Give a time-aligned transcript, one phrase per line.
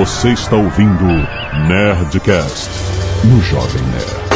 [0.00, 1.04] Você está ouvindo
[1.68, 2.70] Nerdcast
[3.22, 4.30] no Jovem Nerd.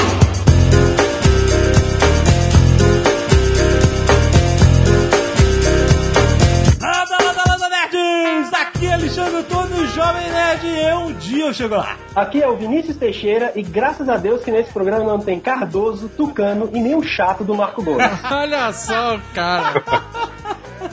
[6.82, 8.52] Landa, landa, landa, nerds!
[8.52, 11.96] Aqui é Alexandre Antônio, Jovem Nerd, e eu, um dia eu chego lá.
[12.14, 16.10] Aqui é o Vinícius Teixeira e graças a Deus que nesse programa não tem Cardoso,
[16.10, 18.06] Tucano e nem o chato do Marco Gomes.
[18.30, 19.82] Olha só, cara.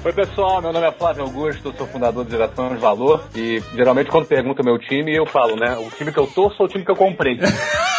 [0.04, 4.10] Oi pessoal, meu nome é Flávio Augusto, sou fundador de Geração de Valor e geralmente
[4.10, 5.78] quando perguntam meu time eu falo, né?
[5.78, 7.38] O time que eu torço ou o time que eu comprei.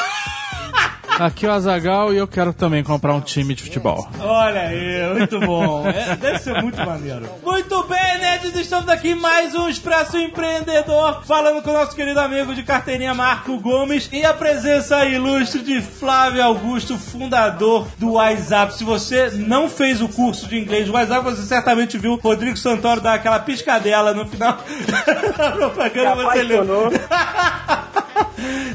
[1.18, 4.08] Aqui é o Azagal e eu quero também comprar um time de futebol.
[4.18, 5.86] Olha aí, muito bom.
[5.86, 7.28] É, deve ser muito maneiro.
[7.42, 12.18] Muito bem, nerds, estamos aqui em mais um Expresso Empreendedor, falando com o nosso querido
[12.18, 18.74] amigo de carteirinha Marco Gomes e a presença ilustre de Flávio Augusto, fundador do WhatsApp.
[18.74, 23.00] Se você não fez o curso de inglês do WhatsApp, você certamente viu Rodrigo Santoro
[23.00, 24.58] dar aquela piscadela no final
[25.36, 26.24] da propaganda.
[26.24, 26.62] Você leu.
[26.62, 26.92] Apaixonou.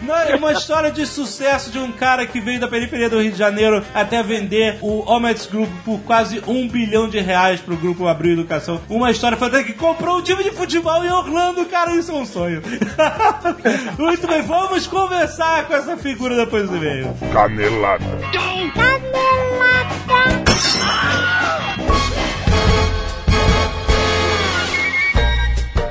[0.03, 3.31] Não, é uma história de sucesso de um cara que veio da periferia do Rio
[3.31, 8.07] de Janeiro até vender o Omets Group por quase um bilhão de reais pro grupo
[8.07, 8.81] Abril Educação.
[8.89, 12.25] Uma história fantástica que comprou um time de futebol em Orlando, cara, isso é um
[12.25, 12.61] sonho.
[13.97, 17.13] Muito bem, vamos conversar com essa figura depois do e-mail.
[17.31, 18.05] Canelada.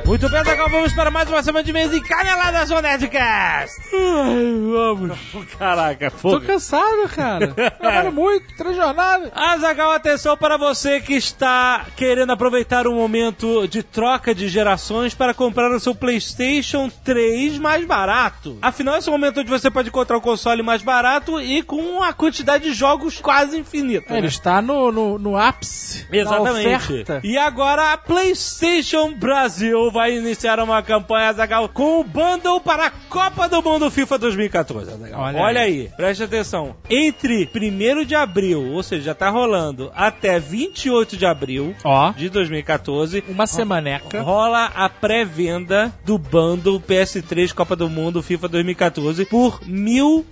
[0.07, 3.81] Muito bem, agora vamos para mais uma semana de mês em Caneladas do Nerdcast.
[3.93, 5.19] Ai, vamos.
[5.59, 6.41] Caraca, Tô fogo.
[6.43, 7.49] cansado, cara.
[7.49, 9.33] Trabalho muito, três jornadas.
[9.35, 15.35] Azagal, atenção para você que está querendo aproveitar o momento de troca de gerações para
[15.35, 18.59] comprar o seu PlayStation 3 mais barato.
[18.63, 21.83] Afinal, esse é o momento onde você pode encontrar o console mais barato e com
[21.83, 24.13] uma quantidade de jogos quase infinita.
[24.13, 24.29] Ele né?
[24.29, 27.05] está no, no, no ápice Exatamente.
[27.25, 32.91] E agora a PlayStation Brasil vai iniciar uma campanha Azagal com o bundle para a
[32.91, 34.91] Copa do Mundo FIFA 2014.
[34.93, 35.21] Azaghal.
[35.23, 35.91] Olha Olha aí.
[35.97, 36.77] preste atenção.
[36.89, 42.29] Entre 1 de abril, ou seja, já tá rolando, até 28 de abril Ó, de
[42.29, 44.21] 2014, uma semaneca.
[44.23, 49.61] rola a pré-venda do bundle PS3 Copa do Mundo FIFA 2014 por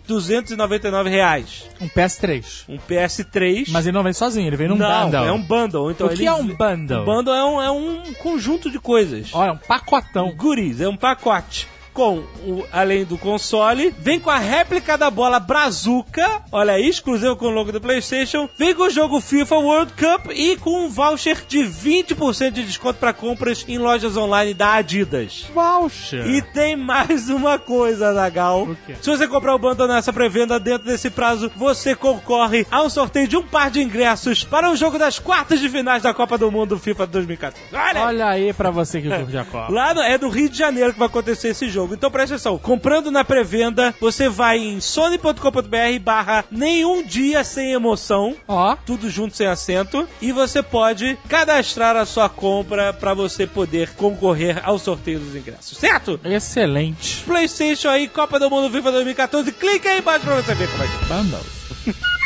[0.09, 1.65] 1.299 reais.
[1.81, 2.65] Um PS3.
[2.69, 3.69] Um PS3.
[3.71, 5.25] Mas ele não vem sozinho, ele vem num não, bundle.
[5.27, 5.91] é um bundle.
[5.91, 7.03] Então O que ele- é um bundle?
[7.03, 9.31] um bundle é um, é um conjunto de coisas.
[9.33, 10.33] Olha, um pacotão.
[10.33, 11.69] Goodies, é um pacote.
[11.95, 17.37] Com, o- além do console, vem com a réplica da bola Brazuca, olha aí, exclusivo
[17.37, 18.49] com o logo do PlayStation.
[18.59, 22.99] Vem com o jogo FIFA World Cup e com um voucher de 20% de desconto
[22.99, 25.47] para compras em lojas online da Adidas.
[25.55, 26.27] Voucher.
[26.27, 28.67] E tem mais uma coisa, Nagal.
[29.01, 33.29] Se você comprar o bundle nessa pré-venda dentro desse prazo, você concorre a um sorteio
[33.29, 36.51] de um par de ingressos para o jogo das quartas de finais da Copa do
[36.51, 37.63] Mundo FIFA 2014.
[37.73, 38.07] Olha!
[38.07, 39.73] Olha aí pra você que curte a Copa.
[39.73, 41.84] Lá no- é no Rio de Janeiro que vai acontecer esse jogo.
[41.93, 42.59] Então presta atenção.
[42.59, 48.37] Comprando na pré-venda, você vai em sony.com.br barra nenhum dia sem emoção.
[48.49, 50.09] Ó, Tudo junto sem acento.
[50.23, 55.77] E você pode cadastrar a sua compra para você poder concorrer ao sorteio dos ingressos.
[55.77, 56.19] Certo?
[56.25, 57.23] excelente.
[57.25, 59.53] PlayStation aí, Copa do Mundo FIFA 2014.
[59.53, 61.09] Clica aí embaixo pra você ver como é que é.
[61.09, 62.15] Bundles.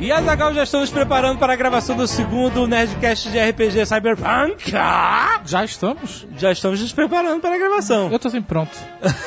[0.00, 4.70] E a Zagal já estamos preparando para a gravação do segundo Nerdcast de RPG Cyberpunk.
[5.44, 6.26] Já estamos?
[6.36, 8.08] Já estamos nos preparando para a gravação.
[8.10, 8.70] Eu tô sempre pronto.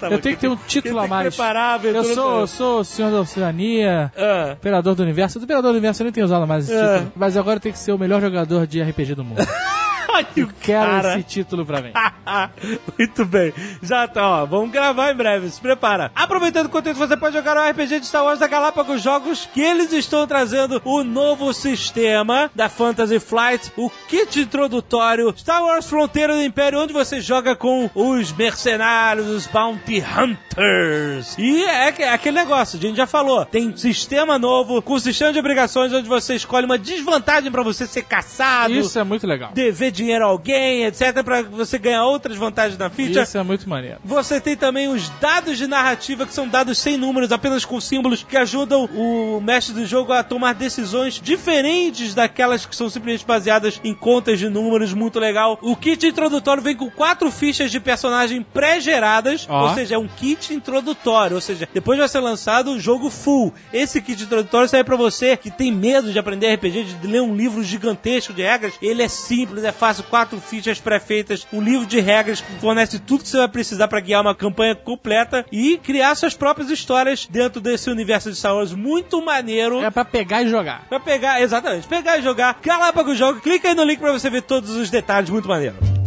[0.00, 1.28] Tá Eu tenho que ter um título a mais.
[1.36, 4.54] preparar Eu sou, eu sou o senhor da oceania, Ah.
[4.54, 5.38] Imperador do Universo.
[5.38, 6.94] Do Imperador do Universo eu nem tenho usado mais esse É.
[6.94, 7.12] título.
[7.14, 9.38] Mas agora tem que ser o melhor jogador de RPG do mundo.
[10.12, 11.14] O Quero cara.
[11.14, 11.92] esse título pra mim.
[12.98, 13.52] Muito bem.
[13.82, 14.46] Já tá, ó.
[14.46, 15.48] Vamos gravar em breve.
[15.50, 16.10] Se prepara.
[16.14, 19.60] Aproveitando o conteúdo, você pode jogar o RPG de Star Wars da Galápagos Jogos, que
[19.60, 26.34] eles estão trazendo o novo sistema da Fantasy Flight, o kit introdutório Star Wars Fronteira
[26.34, 31.36] do Império, onde você joga com os mercenários, os Bounty Hunters.
[31.38, 33.44] E é é aquele negócio, a gente já falou.
[33.44, 38.02] Tem sistema novo, com sistema de obrigações, onde você escolhe uma desvantagem pra você ser
[38.04, 39.50] caçado Isso é muito legal.
[39.52, 43.22] dever dinheiro a alguém, etc, pra você ganhar outras vantagens na ficha.
[43.22, 43.98] Isso é muito maneiro.
[44.04, 48.22] Você tem também os dados de narrativa, que são dados sem números, apenas com símbolos,
[48.22, 53.80] que ajudam o mestre do jogo a tomar decisões diferentes daquelas que são simplesmente baseadas
[53.84, 55.58] em contas de números, muito legal.
[55.62, 59.68] O kit introdutório vem com quatro fichas de personagem pré-geradas, Ó.
[59.68, 63.52] ou seja, é um kit introdutório, ou seja, depois vai ser lançado o jogo full.
[63.72, 67.34] Esse kit introdutório serve pra você que tem medo de aprender RPG, de ler um
[67.34, 68.74] livro gigantesco de regras.
[68.80, 73.22] Ele é simples, é fácil quatro fichas pré-feitas, um livro de regras que fornece tudo
[73.22, 77.60] que você vai precisar para guiar uma campanha completa e criar suas próprias histórias dentro
[77.60, 79.82] desse universo de Star Wars muito maneiro.
[79.82, 80.86] É pra pegar e jogar.
[80.88, 82.58] Pra pegar, exatamente, pegar e jogar.
[82.62, 86.01] Galápagos Jogo, clica aí no link pra você ver todos os detalhes, muito maneiro.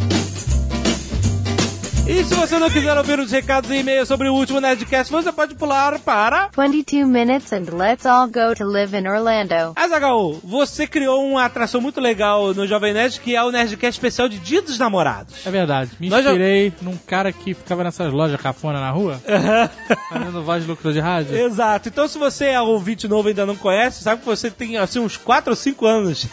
[2.08, 5.32] E se você não quiser ouvir os recados e e-mails sobre o último Nerdcast, você
[5.32, 6.50] pode pular para...
[6.56, 9.74] 22 minutes and let's all go to live in Orlando.
[9.76, 14.30] Azagal, você criou uma atração muito legal no Jovem Nerd, que é o Nerdcast especial
[14.30, 15.34] de Dia dos Namorados.
[15.48, 15.92] É verdade.
[16.00, 19.20] Me Nós já- inspirei num cara que ficava nessas lojas cafona na rua,
[20.08, 21.36] fazendo voz de lucro de rádio.
[21.36, 21.90] Exato.
[21.90, 25.00] Então, se você é ouvinte novo e ainda não conhece, sabe que você tem assim
[25.00, 26.28] uns 4 ou 5 anos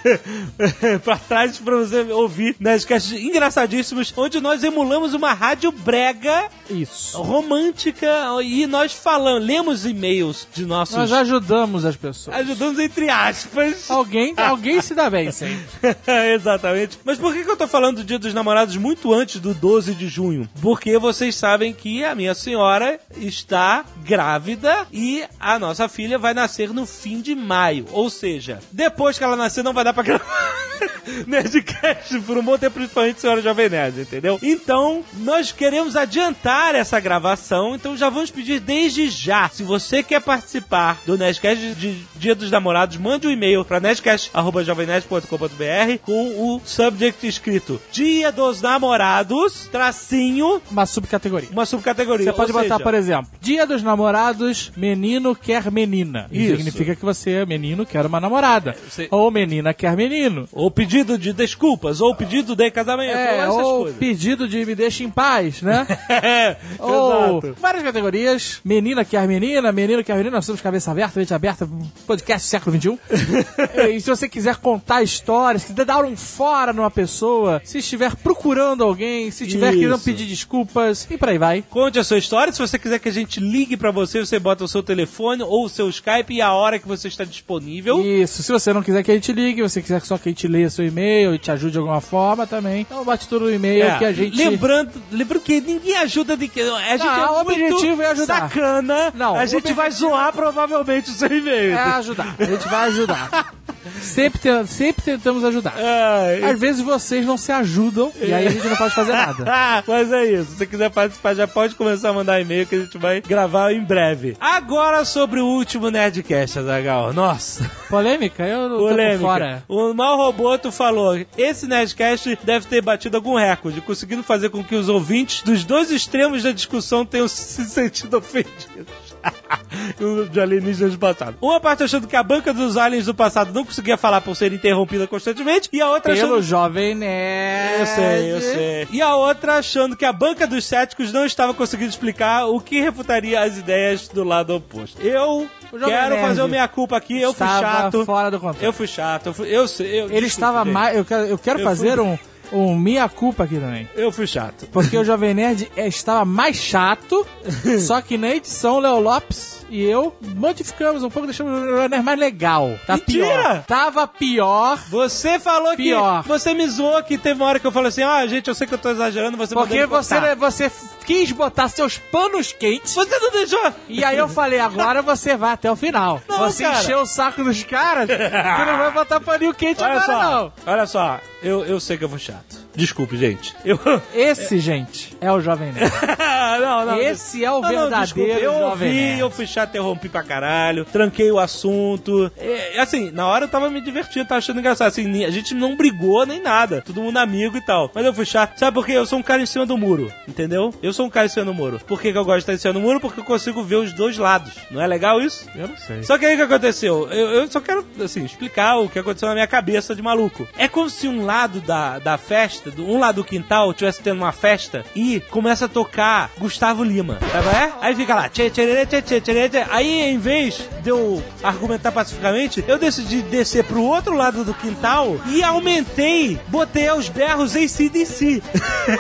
[1.03, 7.21] pra trás pra você ouvir Nerdcasts engraçadíssimos, onde nós emulamos uma rádio brega Isso.
[7.23, 8.11] romântica
[8.43, 10.97] e nós falamos, lemos e-mails de nossos.
[10.97, 12.37] Nós ajudamos as pessoas.
[12.39, 13.91] Ajudamos entre aspas.
[13.91, 15.65] Alguém, alguém se dá bem sempre.
[16.35, 16.99] Exatamente.
[17.05, 19.95] Mas por que, que eu tô falando do Dia dos Namorados muito antes do 12
[19.95, 20.49] de junho?
[20.61, 26.73] Porque vocês sabem que a minha senhora está grávida e a nossa filha vai nascer
[26.73, 27.87] no fim de maio.
[27.93, 30.53] Ou seja, depois que ela nascer, não vai dar pra gravar
[31.27, 34.39] Nerdcast por um bom tempo, principalmente senhora Jovem Nerd, entendeu?
[34.43, 39.49] Então, nós queremos adiantar essa gravação, então já vamos pedir desde já.
[39.49, 45.99] Se você quer participar do Nerdcast de Dia dos Namorados, mande um e-mail para nerdcast.jovemnerd.com.br
[46.03, 51.49] com o subject escrito Dia dos Namorados, tracinho, Uma subcategoria.
[51.51, 52.27] uma subcategoria.
[52.27, 56.27] Você pode botar, por exemplo, Dia dos Namorados, menino quer menina.
[56.31, 58.77] Isso significa que você, menino, quer uma namorada.
[58.89, 60.49] Você- Ou menina quer menino.
[60.53, 63.99] Ou pedido de desculpas, ou pedido de casamento, É, ou essas ou coisas.
[63.99, 65.87] pedido de me deixa em paz, né?
[66.23, 67.57] É, ou exato.
[67.61, 68.61] várias categorias.
[68.65, 70.37] Menina quer menina, menino quer menina.
[70.37, 71.69] Nós somos cabeça aberta, mente aberta,
[72.07, 72.99] podcast século XXI.
[73.97, 78.85] e se você quiser contar histórias, se dar um fora numa pessoa, se estiver procurando
[78.85, 79.81] alguém, se estiver Isso.
[79.81, 81.65] querendo pedir desculpas, e por aí vai.
[81.71, 82.53] Conte a sua história.
[82.53, 85.65] Se você quiser que a gente ligue pra você, você bota o seu telefone ou
[85.65, 88.01] o seu Skype e a hora que você está disponível.
[88.05, 90.47] Isso, se você não quiser que a gente ligue, você quiser só que a gente
[90.47, 93.85] leia seu e-mail e te ajude de alguma forma também, então bate tudo no e-mail
[93.85, 94.37] É, que a gente...
[94.37, 96.65] Lembrando, lembrando que ninguém ajuda de que a
[96.97, 98.41] gente Não, é o objetivo é ajudar.
[98.51, 99.13] sacana.
[99.15, 101.73] Não, a gente vai zoar provavelmente o seu e-mail.
[101.73, 103.55] É ajudar, a gente vai ajudar.
[104.01, 105.75] sempre, te- sempre tentamos ajudar.
[105.77, 106.43] Ai.
[106.51, 109.45] Às vezes vocês não se ajudam e aí a gente não pode fazer nada.
[109.87, 110.51] Mas é isso.
[110.53, 113.73] Se você quiser participar, já pode começar a mandar e-mail que a gente vai gravar
[113.73, 114.37] em breve.
[114.41, 117.13] Agora sobre o último Nerdcast, Azagal.
[117.13, 117.71] Nossa.
[117.89, 118.45] Polêmica?
[118.45, 119.21] Eu não tô Polêmica.
[119.21, 119.63] fora.
[119.69, 124.75] O Mal Roboto falou: esse Nerdcast deve ter batido algum recorde, conseguindo fazer com que
[124.75, 129.13] os ouvintes dos dois extremos da discussão tenham se sentido ofendidos.
[130.31, 131.37] de alienígenas do passado.
[131.41, 134.53] Uma parte achando que a banca dos aliens do passado não conseguia falar por ser
[134.53, 136.43] interrompida constantemente, e a outra Pelo achando.
[136.43, 137.81] Jovem Nerd.
[137.81, 138.89] Eu sei, eu sei.
[138.91, 142.81] E a outra achando que a banca dos céticos não estava conseguindo explicar o que
[142.81, 145.01] refutaria as ideias do lado oposto.
[145.01, 145.49] Eu
[145.79, 148.05] quero Nerd fazer a minha culpa aqui, eu fui Estava chato.
[148.05, 148.67] fora do controle.
[148.67, 150.01] Eu fui chato, eu, fui, eu sei.
[150.03, 150.97] Eu, Ele estava mais...
[150.97, 152.19] Eu quero, eu quero Eu fazer fui- um,
[152.53, 153.89] um minha culpa aqui também.
[153.95, 154.67] Eu fui chato.
[154.73, 157.27] Porque o Jovem Nerd é- estava mais chato,
[157.81, 162.21] só que na edição Léo Lopes e eu modificamos um pouco, deixamos o Nerd mais
[162.21, 162.79] legal.
[162.87, 163.27] Tá Mentira!
[163.27, 163.63] pior.
[163.63, 164.79] Tava pior.
[164.91, 166.23] Você falou Pior.
[166.23, 166.29] que.
[166.29, 168.67] Você me zoou que teve uma hora que eu falei assim: ah, gente, eu sei
[168.67, 170.71] que eu tô exagerando, você Porque você, você
[171.07, 172.93] quis botar seus panos quentes.
[172.93, 173.73] Você não deixou.
[173.89, 176.21] E aí eu falei, agora você vai até o final.
[176.29, 176.79] Não, você cara.
[176.79, 180.53] encheu o saco dos caras, você não vai botar paninho quente Olha agora só, não.
[180.67, 182.62] olha só, eu, eu sei que eu fui chato.
[182.75, 183.55] Desculpe, gente.
[183.65, 183.79] Eu.
[184.15, 185.93] Esse, gente, é o Jovem Nerd.
[186.61, 186.99] não, não.
[187.01, 189.21] Esse é o Não, não, verdadeiro desculpa, Eu Jovem ouvi, Nerd.
[189.21, 192.31] eu fui chato, interrompi pra caralho, tranquei o assunto.
[192.37, 194.89] É, assim, na hora eu tava me divertindo, tava achando engraçado.
[194.89, 197.91] Assim, a gente não brigou nem nada, todo mundo amigo e tal.
[197.95, 198.59] Mas eu fui chato.
[198.59, 198.93] Sabe por quê?
[198.93, 200.73] Eu sou um cara em cima do muro, entendeu?
[200.83, 201.81] Eu sou um cara em cima do muro.
[201.87, 203.01] Por que, que eu gosto de estar em cima do muro?
[203.01, 204.53] Porque eu consigo ver os dois lados.
[204.71, 205.47] Não é legal isso?
[205.55, 206.03] Eu não sei.
[206.03, 207.09] Só que aí o que aconteceu?
[207.11, 210.47] Eu, eu só quero, assim, explicar o que aconteceu na minha cabeça de maluco.
[210.57, 214.19] É como se um lado da, da festa, do- um lado do quintal, tivesse tendo
[214.19, 217.19] uma festa e começa a tocar Gustavo Lima.
[217.33, 217.49] Sabe?
[217.49, 217.73] É?
[217.81, 219.65] Aí fica lá, tchê, tchê, tchê, tchê, tchê, tchê.
[219.71, 225.17] Aí, em vez de eu argumentar pacificamente, eu decidi descer pro outro lado do quintal
[225.29, 228.43] e aumentei, botei aos berros em CDC.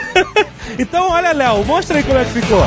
[0.78, 2.62] então, olha, Léo, mostra aí como é que ficou.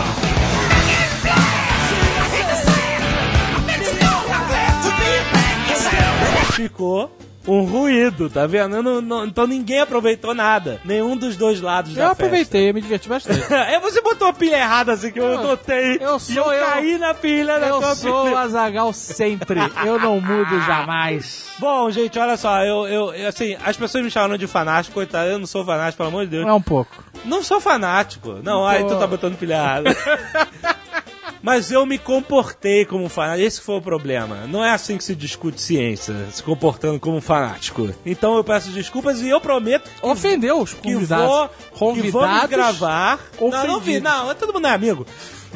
[6.54, 7.12] Ficou
[7.48, 8.76] um ruído, tá vendo?
[8.78, 10.80] Eu não- não- então ninguém aproveitou nada.
[10.84, 13.40] Nenhum dos dois lados Eu da aproveitei, eu me diverti bastante.
[13.42, 13.56] festa.
[13.72, 15.98] É, você botou a pilha errada assim que eu, Eu- notei.
[16.02, 16.66] eu E sou eu eu.
[16.66, 18.36] caí na pilha da Eu tua sou pilha.
[18.36, 19.60] o Azagal sempre.
[19.86, 21.46] Eu não mudo jamais.
[21.60, 25.30] Bom, gente, olha só, eu, eu, eu, assim, as pessoas me chamaram de fanático, coitado,
[25.30, 26.48] eu não sou fanático, pelo amor de Deus.
[26.48, 26.92] É um pouco.
[27.24, 28.40] Não sou fanático.
[28.44, 29.96] Não, aí tu tá botando pilha errada.
[31.46, 33.46] Mas eu me comportei como um fanático.
[33.46, 34.48] Esse foi o problema.
[34.48, 37.88] Não é assim que se discute ciência, se comportando como um fanático.
[38.04, 41.28] Então eu peço desculpas e eu prometo que Ofendeu os que convidados.
[41.28, 42.50] vou, que vamos convidados.
[42.50, 43.20] gravar.
[43.40, 45.06] Não, não vi, não, todo mundo é amigo.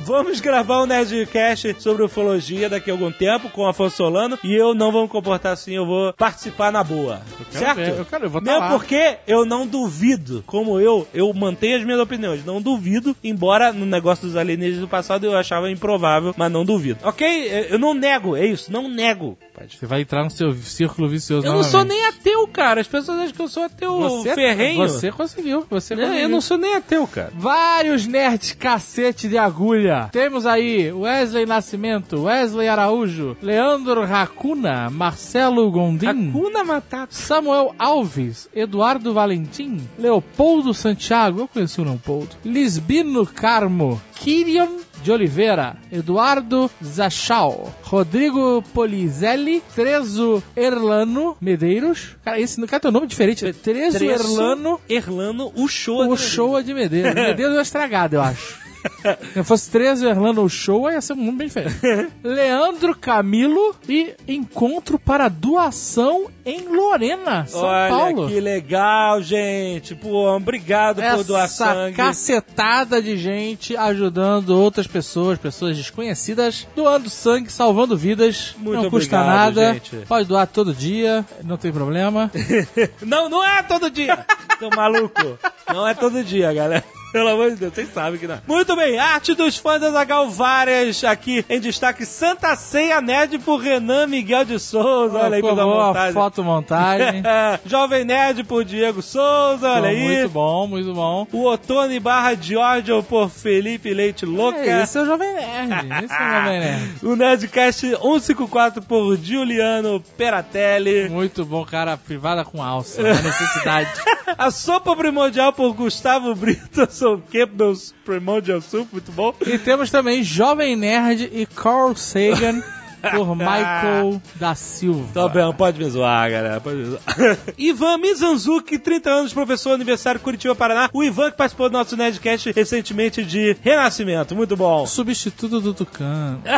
[0.06, 4.54] Vamos gravar um Nerdcast sobre ufologia daqui a algum tempo com o Afonso Solano e
[4.56, 7.22] eu não vou me comportar assim, eu vou participar na boa.
[7.52, 7.76] quero certo?
[7.78, 8.72] ver, eu quero- eu vou tá Mesmo lá.
[8.72, 13.86] porque eu não duvido, como eu, eu mantenho as minhas opiniões, não duvido, embora no
[13.86, 17.00] negócio dos alienígenas do passado eu achava improvável, mas não duvido.
[17.04, 17.68] Ok?
[17.70, 19.38] Eu não nego, é isso, não nego.
[19.70, 22.80] Você vai entrar no seu círculo vicioso Eu não sou nem ateu, cara.
[22.80, 24.78] As pessoas acham que eu sou ateu você, ferrenho.
[24.88, 26.04] Você conseguiu, você Né?
[26.04, 26.24] conseguiu.
[26.24, 27.32] Eu não sou nem ateu, cara.
[27.36, 29.89] Vários nerds cacete de agulha.
[30.12, 37.08] Temos aí Wesley Nascimento, Wesley Araújo, Leandro Racuna, Marcelo Gondim, Hakuna Matata.
[37.12, 45.78] Samuel Alves, Eduardo Valentim, Leopoldo Santiago, eu conheci o Leopoldo, Lisbino Carmo, Kirion de Oliveira,
[45.92, 52.18] Eduardo Zachal, Rodrigo Polizelli, Trezo Erlano Medeiros.
[52.24, 53.52] Cara, esse cara tem um nome diferente.
[53.54, 56.10] Trezo, Erlano Erlano, o show.
[56.10, 57.14] o show de Medeiros.
[57.14, 58.69] Medeiros é estragado, eu acho.
[59.34, 61.78] Se fosse 13 Erlano o show, ia ser um mundo bem diferente.
[62.24, 68.28] Leandro Camilo e encontro para doação em Lorena, São Olha Paulo.
[68.28, 69.94] que legal, gente.
[69.96, 71.96] Pô, obrigado por doar Essa sangue.
[71.98, 78.56] cacetada de gente ajudando outras pessoas, pessoas desconhecidas, doando sangue, salvando vidas.
[78.58, 79.74] Muito não custa obrigado, nada.
[79.74, 79.96] gente.
[80.08, 82.32] Pode doar todo dia, não tem problema.
[83.02, 84.26] Não, não é todo dia.
[84.58, 85.38] Seu maluco.
[85.74, 86.84] Não é todo dia, galera.
[87.12, 88.40] Pelo amor de Deus, vocês sabem que não.
[88.48, 92.06] Muito bem, arte dos fãs da Zagal várias aqui em destaque.
[92.06, 95.18] Santa Ceia Nerd por Renan Miguel de Souza.
[95.18, 96.14] Olha aí pela boa a montagem.
[96.14, 97.24] fotomontagem.
[97.66, 100.00] Jovem Nerd por Diego Souza, olha aí.
[100.04, 101.28] Muito bom, muito bom.
[101.32, 104.60] O Otone barra Giorgio por Felipe Leite Louca.
[104.60, 106.06] É, esse é o Jovem Nerd.
[106.06, 107.00] Esse é o Jovem Nerd.
[107.04, 111.10] O Nerdcast 154 por Giuliano Peratelli.
[111.10, 111.98] Muito bom, cara.
[111.98, 113.02] Privada com alça.
[113.02, 113.90] A necessidade.
[114.38, 116.88] A sopa primordial por Gustavo Brito.
[117.00, 119.34] Sou Campbell's Primordial Soup, muito bom.
[119.48, 122.62] e temos também Jovem Nerd e Carl Sagan
[123.16, 125.08] por Michael da Silva.
[125.14, 126.60] Tá bem, pode me zoar, galera.
[126.60, 127.02] Pode me zoar.
[127.58, 130.90] Ivan Mizanzuki, 30 anos, professor, aniversário Curitiba, Paraná.
[130.92, 134.36] O Ivan que participou do nosso Nerdcast recentemente de Renascimento.
[134.36, 134.86] Muito bom.
[134.86, 136.42] Substituto do Tucano.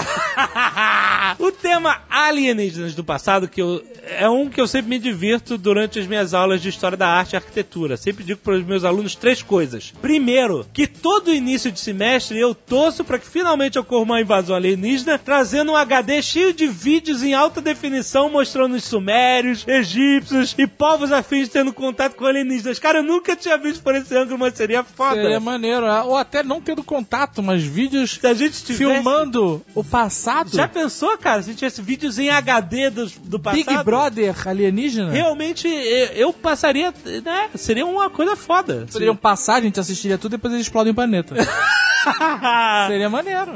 [1.39, 3.83] o tema alienígenas do passado, que eu,
[4.17, 7.33] é um que eu sempre me divirto durante as minhas aulas de História da Arte
[7.33, 7.97] e Arquitetura.
[7.97, 9.93] Sempre digo para os meus alunos três coisas.
[10.01, 15.17] Primeiro, que todo início de semestre eu torço para que finalmente ocorra uma invasão alienígena,
[15.17, 21.11] trazendo um HD cheio de vídeos em alta definição mostrando os sumérios, egípcios e povos
[21.11, 22.79] afins tendo contato com alienígenas.
[22.79, 25.21] Cara, eu nunca tinha visto por esse ângulo, mas seria foda.
[25.21, 26.01] Seria maneiro, né?
[26.01, 28.77] ou até não tendo contato, mas vídeos Se a gente tivesse...
[28.77, 30.49] filmando o passado.
[30.55, 33.65] Já pensou, cara, se tivesse vídeos em HD do, do passado?
[33.65, 35.11] Big Brother alienígena.
[35.11, 35.67] Realmente,
[36.15, 37.49] eu, passaria, né?
[37.55, 38.87] Seria uma coisa foda.
[38.91, 41.35] Poderiam passar, a gente assistiria tudo e depois eles explodem o planeta.
[42.87, 43.51] Seria maneiro.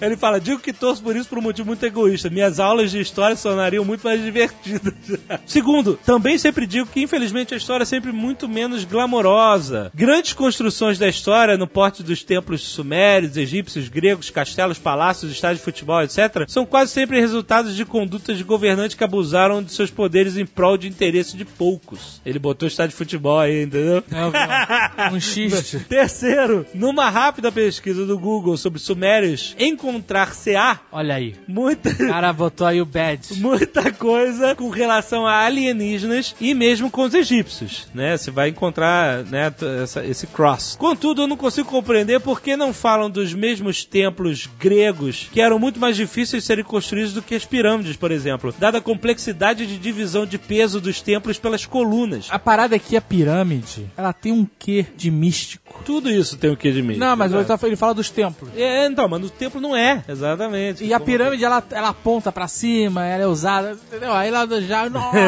[0.00, 2.28] Ele fala, digo que torço por isso por um motivo muito egoísta.
[2.28, 4.92] Minhas aulas de história se tornariam muito mais divertidas.
[5.46, 9.90] Segundo, também sempre digo que infelizmente a história é sempre muito menos glamourosa.
[9.94, 15.64] Grandes construções da história no porte dos templos sumérios, egípcios, gregos, castelos, palácios, estádios de
[15.64, 20.36] futebol, etc., são quase sempre resultados de condutas de governantes que abusaram de seus poderes
[20.36, 22.20] em prol de interesse de poucos.
[22.24, 24.02] Ele botou estádio de futebol aí, entendeu?
[24.10, 25.78] É, um- um xiste.
[25.80, 27.67] Terceiro, numa rápida pesquisa
[28.06, 31.34] do Google sobre sumérios, encontrar-se-á Olha aí.
[31.46, 33.34] muita, O cara botou aí o badge.
[33.40, 38.16] muita coisa com relação a alienígenas e mesmo com os egípcios, né?
[38.16, 40.76] Você vai encontrar, né, essa- esse cross.
[40.78, 45.58] Contudo, eu não consigo compreender por que não falam dos mesmos templos gregos que eram
[45.58, 49.66] muito mais difíceis de serem construídos do que as pirâmides, por exemplo, dada a complexidade
[49.66, 52.26] de divisão de peso dos templos pelas colunas.
[52.30, 55.82] A parada aqui, a pirâmide, ela tem um quê de místico.
[55.84, 56.98] Tudo isso tem o que de meio.
[56.98, 58.50] Não, mas eu tô ele fala dos templos.
[58.56, 60.84] É, então, mas no templo não é, exatamente.
[60.84, 64.12] E a pirâmide, ela, ela aponta pra cima, ela é usada, entendeu?
[64.12, 65.18] Aí ela já, nossa.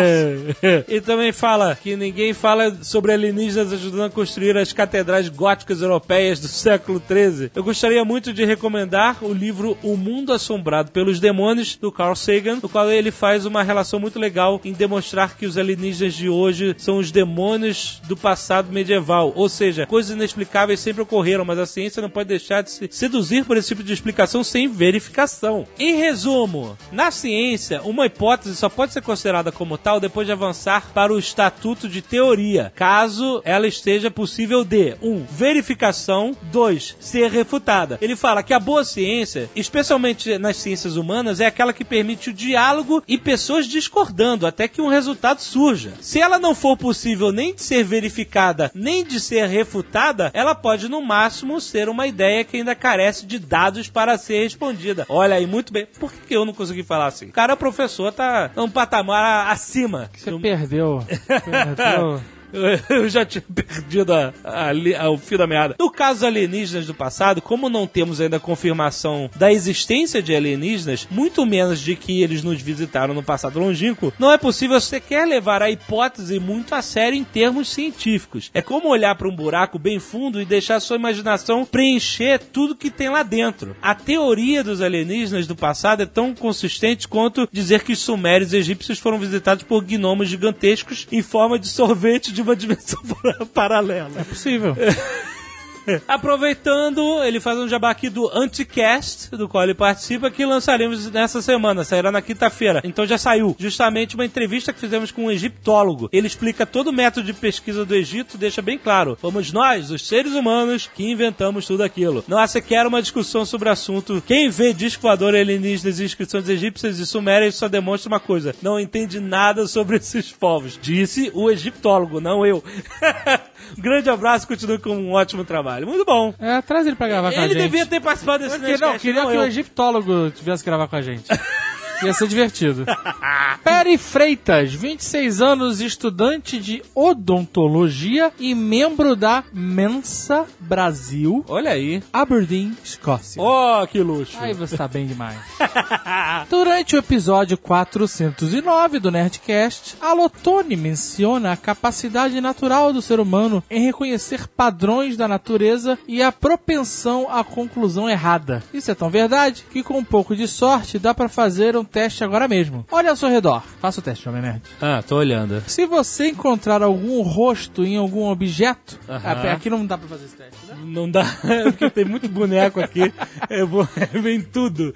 [0.89, 6.39] e também fala que ninguém fala sobre alienígenas ajudando a construir as catedrais góticas europeias
[6.39, 7.51] do século XIII.
[7.55, 12.59] Eu gostaria muito de recomendar o livro O Mundo Assombrado pelos Demônios, do Carl Sagan,
[12.63, 16.75] no qual ele faz uma relação muito legal em demonstrar que os alienígenas de hoje
[16.79, 19.33] são os demônios do passado medieval.
[19.35, 23.45] Ou seja, coisas inexplicáveis sempre ocorreram, mas a ciência não pode deixar de se seduzir
[23.45, 25.67] por esse tipo de explicação sem verificação.
[25.79, 30.91] Em resumo, na ciência, uma hipótese só pode ser considerada como tal depois de avançar
[30.93, 35.11] para o estatuto de teoria, caso ela esteja possível de 1.
[35.11, 36.97] Um, verificação 2.
[37.01, 37.99] Ser refutada.
[38.01, 42.35] Ele fala que a boa ciência, especialmente nas ciências humanas, é aquela que permite o
[42.35, 45.93] diálogo e pessoas discordando até que um resultado surja.
[46.01, 50.89] Se ela não for possível nem de ser verificada, nem de ser refutada, ela pode
[50.89, 55.07] no máximo ser uma ideia que ainda carece de dados para ser respondida.
[55.09, 55.87] Olha aí, muito bem.
[55.99, 57.27] Por que eu não consegui falar assim?
[57.27, 60.11] O cara, professor, tá num patamar acima.
[60.15, 61.03] Você perdeu.
[61.27, 62.21] Perdeu.
[62.89, 65.75] Eu já tinha perdido a, a a- o fio da meada.
[65.79, 71.45] No caso alienígenas do passado, como não temos ainda confirmação da existência de alienígenas, muito
[71.47, 75.71] menos de que eles nos visitaram no passado longínquo, não é possível sequer levar a
[75.71, 78.51] hipótese muito a sério em termos científicos.
[78.55, 82.91] É como olhar para um buraco bem fundo e deixar sua imaginação preencher tudo que
[82.91, 83.77] tem lá dentro.
[83.83, 88.99] A teoria dos alienígenas do passado é tão consistente quanto dizer que os sumérios egípcios
[88.99, 93.01] foram visitados por gnomos gigantescos em forma de sorvete de uma dimensão
[93.55, 94.21] paralela.
[94.21, 94.77] É possível.
[96.07, 101.43] Aproveitando, ele faz um jabá aqui do Anticast, do qual ele participa, que lançaremos nessa
[101.43, 102.81] semana, sairá na quinta-feira.
[102.85, 103.57] Então já saiu.
[103.59, 106.09] Justamente uma entrevista que fizemos com um egiptólogo.
[106.13, 109.17] Ele explica todo o método de pesquisa do Egito, deixa bem claro.
[109.21, 112.25] Fomos nós, os seres humanos, que inventamos tudo aquilo.
[112.29, 114.23] Não há sequer uma discussão sobre o assunto.
[114.27, 118.55] Quem vê disco voador alienígenas e inscrições egípcias e sumérias só demonstra uma coisa.
[118.63, 120.79] Não entende nada sobre esses povos.
[120.81, 122.63] Disse o egiptólogo, não eu.
[123.79, 125.87] um grande abraço, continue com um ótimo trabalho.
[125.87, 126.35] Muito bom.
[126.39, 127.63] É, traz ele pra gravar com a Ele gente.
[127.63, 129.41] devia ter participado desse Eu queria, não, queria não que eu.
[129.41, 131.25] o egiptólogo tivesse que gravar com a gente.
[132.03, 132.87] Ia ser divertido.
[133.63, 142.03] Peri Freitas, 26 anos, estudante de odontologia e membro da Mensa Brasil, Olha aí.
[142.13, 143.43] Aberdeen, Escócia.
[143.43, 144.39] Oh, que luxo.
[144.41, 145.37] Aí você tá bem demais.
[146.49, 153.63] Durante o episódio 409 do Nerdcast, a Lotone menciona a capacidade natural do ser humano
[153.71, 158.63] em reconhecer padrões da natureza e a propensão à conclusão errada.
[158.73, 162.23] Isso é tão verdade que com um pouco de sorte dá pra fazer um teste
[162.25, 162.87] agora mesmo.
[162.91, 163.63] Olha ao seu redor.
[163.81, 164.63] Faça o teste, Jovem Nerd.
[164.81, 165.63] Ah, tô olhando.
[165.67, 168.99] Se você encontrar algum rosto em algum objeto...
[169.09, 169.53] Aham.
[169.53, 170.77] Aqui não dá pra fazer esse teste, né?
[170.85, 171.25] Não dá,
[171.65, 173.13] porque tem muito boneco aqui.
[173.49, 173.87] Eu vou,
[174.23, 174.95] vem tudo.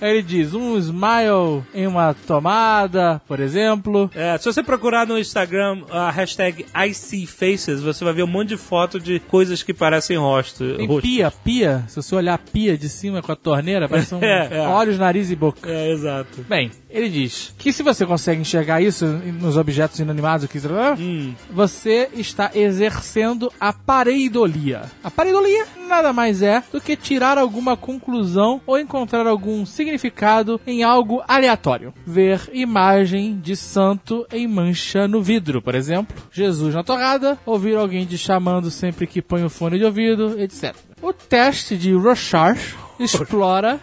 [0.00, 4.10] Aí ele diz, um smile em uma tomada, por exemplo.
[4.14, 8.56] É, se você procurar no Instagram a hashtag ICFaces, você vai ver um monte de
[8.56, 10.76] foto de coisas que parecem rosto.
[10.76, 11.02] Tem rosto.
[11.02, 11.84] pia, pia.
[11.88, 14.60] Se você olhar a pia de cima com a torneira, parece um É, é.
[14.60, 15.68] olhos, nariz e boca.
[15.70, 16.21] É, exato.
[16.48, 20.62] Bem, ele diz que se você consegue enxergar isso nos objetos inanimados, que
[20.98, 21.34] Hum.
[21.50, 24.82] você está exercendo a pareidolia.
[25.02, 30.82] A pareidolia nada mais é do que tirar alguma conclusão ou encontrar algum significado em
[30.82, 31.92] algo aleatório.
[32.06, 36.16] Ver imagem de santo em mancha no vidro, por exemplo.
[36.32, 40.74] Jesus na torrada, ouvir alguém te chamando sempre que põe o fone de ouvido, etc.
[41.02, 43.80] O teste de Rorschach explora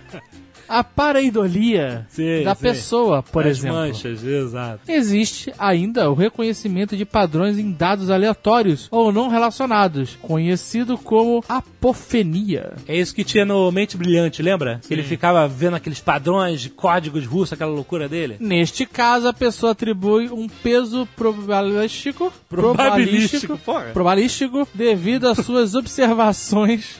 [0.70, 2.62] a pareidolia Sim, da sim.
[2.62, 3.78] pessoa, por As exemplo.
[3.78, 4.80] manchas, exato.
[4.88, 12.74] Existe ainda o reconhecimento de padrões em dados aleatórios ou não relacionados, conhecido como apofenia.
[12.88, 14.80] É isso que tinha no Mente Brilhante, lembra?
[14.90, 18.38] Ele ficava vendo aqueles padrões de códigos russos, aquela loucura dele.
[18.40, 23.86] Neste caso, a pessoa atribui um peso probabilístico, Probabilístico, porra.
[23.94, 26.98] probabilístico devido às suas observações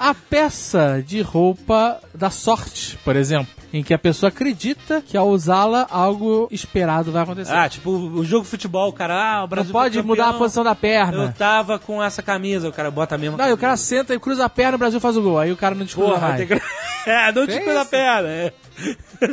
[0.00, 5.28] à peça de roupa da sorte, por exemplo, em que a pessoa acredita que ao
[5.28, 7.52] usá-la algo esperado vai acontecer.
[7.54, 10.32] Ah, tipo, o jogo de futebol, o cara, ah, o não Brasil pode mudar a
[10.32, 11.34] posição da Eu perna.
[11.38, 13.82] tava com essa camisa, o cara bota a mesma Não, e o cara camisa.
[13.84, 15.38] senta e cruza a perna o Brasil faz o gol.
[15.38, 16.48] Aí o cara não descruza Porra, mais.
[16.48, 16.60] que...
[17.06, 18.28] É, não cuida a perna.
[18.28, 18.52] É.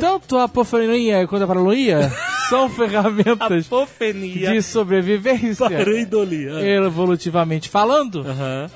[0.00, 2.12] Tanto a apofenia quanto a paranoia
[2.48, 4.52] são ferramentas Apofenia.
[4.52, 5.68] de sobrevivência.
[5.70, 6.60] Pareidolia.
[6.60, 8.24] Evolutivamente falando,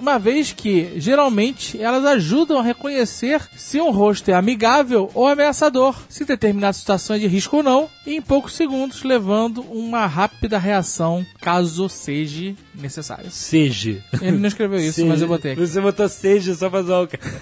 [0.00, 5.96] uma vez que geralmente elas ajudam a reconhecer se um rosto é amigável ou ameaçador,
[6.08, 11.24] se determinada situação é de risco ou não, em poucos segundos levando uma rápida reação
[11.40, 13.30] caso seja necessário.
[13.30, 14.02] Seja.
[14.20, 15.60] Ele não escreveu isso, mas eu botei aqui.
[15.60, 17.22] Você botou seja só pra zoar o cara.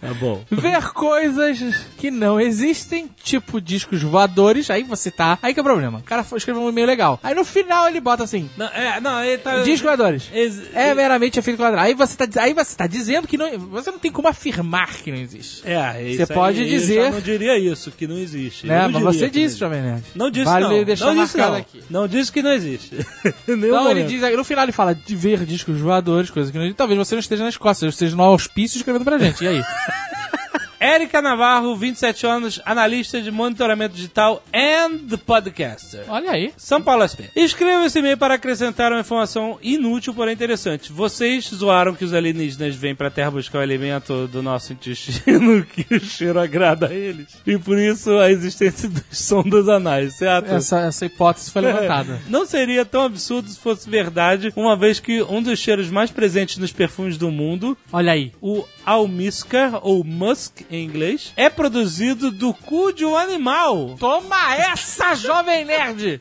[0.00, 0.42] Tá bom.
[0.50, 1.58] Ver coisas
[1.96, 2.73] que não existem,
[3.22, 5.38] tipo discos voadores, aí você tá.
[5.42, 5.98] Aí que é o problema.
[5.98, 7.18] O cara escreveu um e-mail legal.
[7.22, 9.58] Aí no final ele bota assim: Não, é, não, ele tá...
[9.62, 10.28] discos voadores.
[10.32, 11.86] Ex- É meramente efeito quadrado.
[11.86, 13.58] Aí você, tá, aí você tá dizendo que não.
[13.70, 15.62] Você não tem como afirmar que não existe.
[15.68, 18.66] É, isso Você pode aí, dizer- Eu não diria isso, que não existe.
[18.66, 18.88] né?
[18.88, 19.60] Não Mas você disse, existe.
[19.60, 20.04] Jovem Nerd.
[20.14, 20.84] Não disse vale não.
[20.84, 21.54] deixar não disse não.
[21.54, 21.84] aqui.
[21.90, 22.94] Não disse que não existe.
[23.46, 26.64] Então ele diz aí, no final ele fala de ver discos voadores, coisas que não
[26.64, 26.76] existem.
[26.76, 29.44] Talvez você não esteja na Escócia, você esteja no auspício escrevendo pra gente.
[29.44, 29.62] E aí?
[30.84, 36.04] Érica Navarro, 27 anos, analista de monitoramento digital and podcaster.
[36.08, 36.52] Olha aí.
[36.58, 37.32] São Paulo SP.
[37.34, 40.92] Escreva esse e-mail para acrescentar uma informação inútil, porém interessante.
[40.92, 45.94] Vocês zoaram que os alienígenas vêm pra Terra buscar o alimento do nosso intestino, que
[45.94, 47.28] o cheiro agrada a eles.
[47.46, 50.52] E por isso a existência dos sondas anais, certo?
[50.52, 52.20] Essa, essa hipótese foi levantada.
[52.28, 56.58] Não seria tão absurdo se fosse verdade, uma vez que um dos cheiros mais presentes
[56.58, 58.32] nos perfumes do mundo, Olha aí.
[58.38, 63.96] o almíscar, ou musk em inglês, é produzido do cu de um animal.
[63.98, 66.20] Toma essa, Jovem Nerd!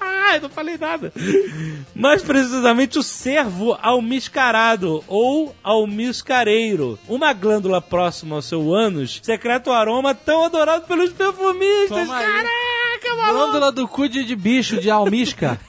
[0.00, 1.12] Ah, eu não falei nada.
[1.94, 6.98] Mais precisamente o cervo almiscarado ou almiscareiro.
[7.08, 11.88] Uma glândula próxima ao seu ânus secreta o aroma tão adorado pelos perfumistas.
[11.88, 12.24] Toma aí.
[12.24, 13.34] Caraca, maluco!
[13.34, 15.60] Glândula do cu de, de bicho, de almisca.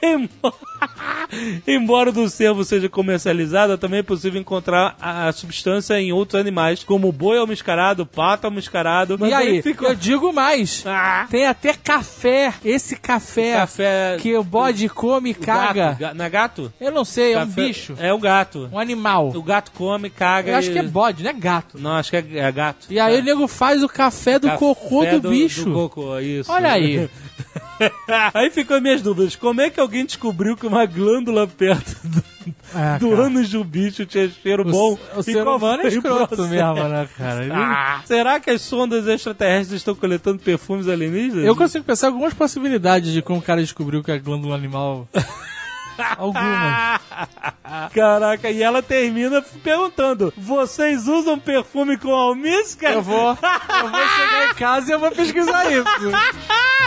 [1.66, 6.84] Embora- do cervo seja comercializado, também é possível encontrar a a substância em outros animais,
[6.84, 9.18] como boi almiscarado, pato almiscarado.
[9.26, 9.88] e aí, ficou...
[9.88, 10.82] eu digo mais.
[10.86, 12.54] Ah, Tem até café.
[12.64, 14.16] Esse café, café...
[14.20, 15.88] que o bode come e caga.
[15.88, 16.72] Gato, ga- não é gato?
[16.80, 17.94] Eu não sei, é um Café- bicho.
[17.98, 18.68] É o gato.
[18.72, 19.32] Um animal.
[19.34, 21.78] O gato come, caga Eu acho e- que é bode, não é gato.
[21.78, 22.86] Não, acho que é, é gato.
[22.88, 25.64] E aí o nego faz o café do Café cocô do, bicho.
[25.64, 26.50] Do cocô, isso.
[26.50, 27.08] Olha aí.
[28.34, 29.36] aí ficam minhas dúvidas.
[29.36, 32.24] Como é que alguém descobriu que uma glândula perto do,
[32.74, 34.98] Ah, do ânus do bicho tinha cheiro O, bom?
[35.16, 37.42] o E ser humano é escroto mesmo, né, cara?
[37.42, 41.44] Ele- Ah, será que as sondas extraterrestres estão coletando perfumes alienígenas?
[41.44, 45.08] Eu consigo pensar algumas possibilidades de como o cara descobriu que a glândula animal.
[46.16, 47.00] Algumas.
[47.94, 52.92] Caraca, e ela termina perguntando: Vocês usam perfume com almíscar?
[52.92, 55.84] Eu vou, eu vou chegar em casa e eu vou pesquisar isso.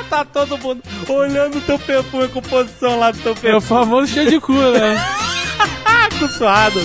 [0.10, 3.62] tá todo mundo olhando o teu perfume, a composição lá do teu É o perfume.
[3.62, 4.95] famoso cheio de cu, né?
[6.38, 6.80] suado.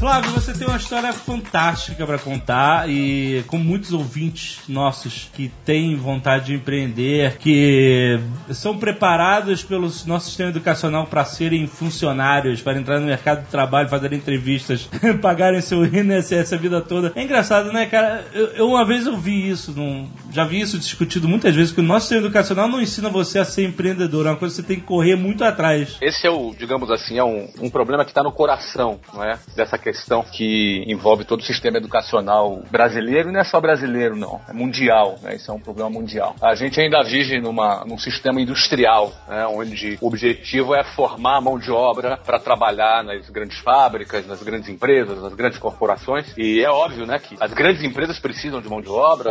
[0.00, 5.94] Flávio, você tem uma história fantástica pra contar e com muitos ouvintes nossos que têm
[5.94, 8.18] vontade de empreender, que
[8.50, 13.90] são preparados pelo nosso sistema educacional para serem funcionários, para entrar no mercado de trabalho,
[13.90, 14.88] fazer entrevistas,
[15.20, 17.12] pagarem seu INSS a vida toda.
[17.14, 18.24] É engraçado, né, cara?
[18.32, 21.80] Eu, eu uma vez eu vi isso, num- já vi isso discutido muitas vezes, que
[21.80, 24.66] o nosso sistema educacional não ensina você a ser empreendedor, é uma coisa que você
[24.66, 25.98] tem que correr muito atrás.
[26.00, 29.38] Esse é o, digamos assim, é um, um problema que está no coração, não é?
[29.54, 29.89] Dessa questão
[30.24, 34.40] que envolve todo o sistema educacional brasileiro e não é só brasileiro, não.
[34.48, 35.36] É mundial, né?
[35.36, 36.34] Isso é um problema mundial.
[36.40, 39.46] A gente ainda vive numa, num sistema industrial, né?
[39.46, 44.68] Onde o objetivo é formar mão de obra para trabalhar nas grandes fábricas, nas grandes
[44.68, 46.32] empresas, nas grandes corporações.
[46.36, 49.30] E é óbvio, né, que as grandes empresas precisam de mão de obra,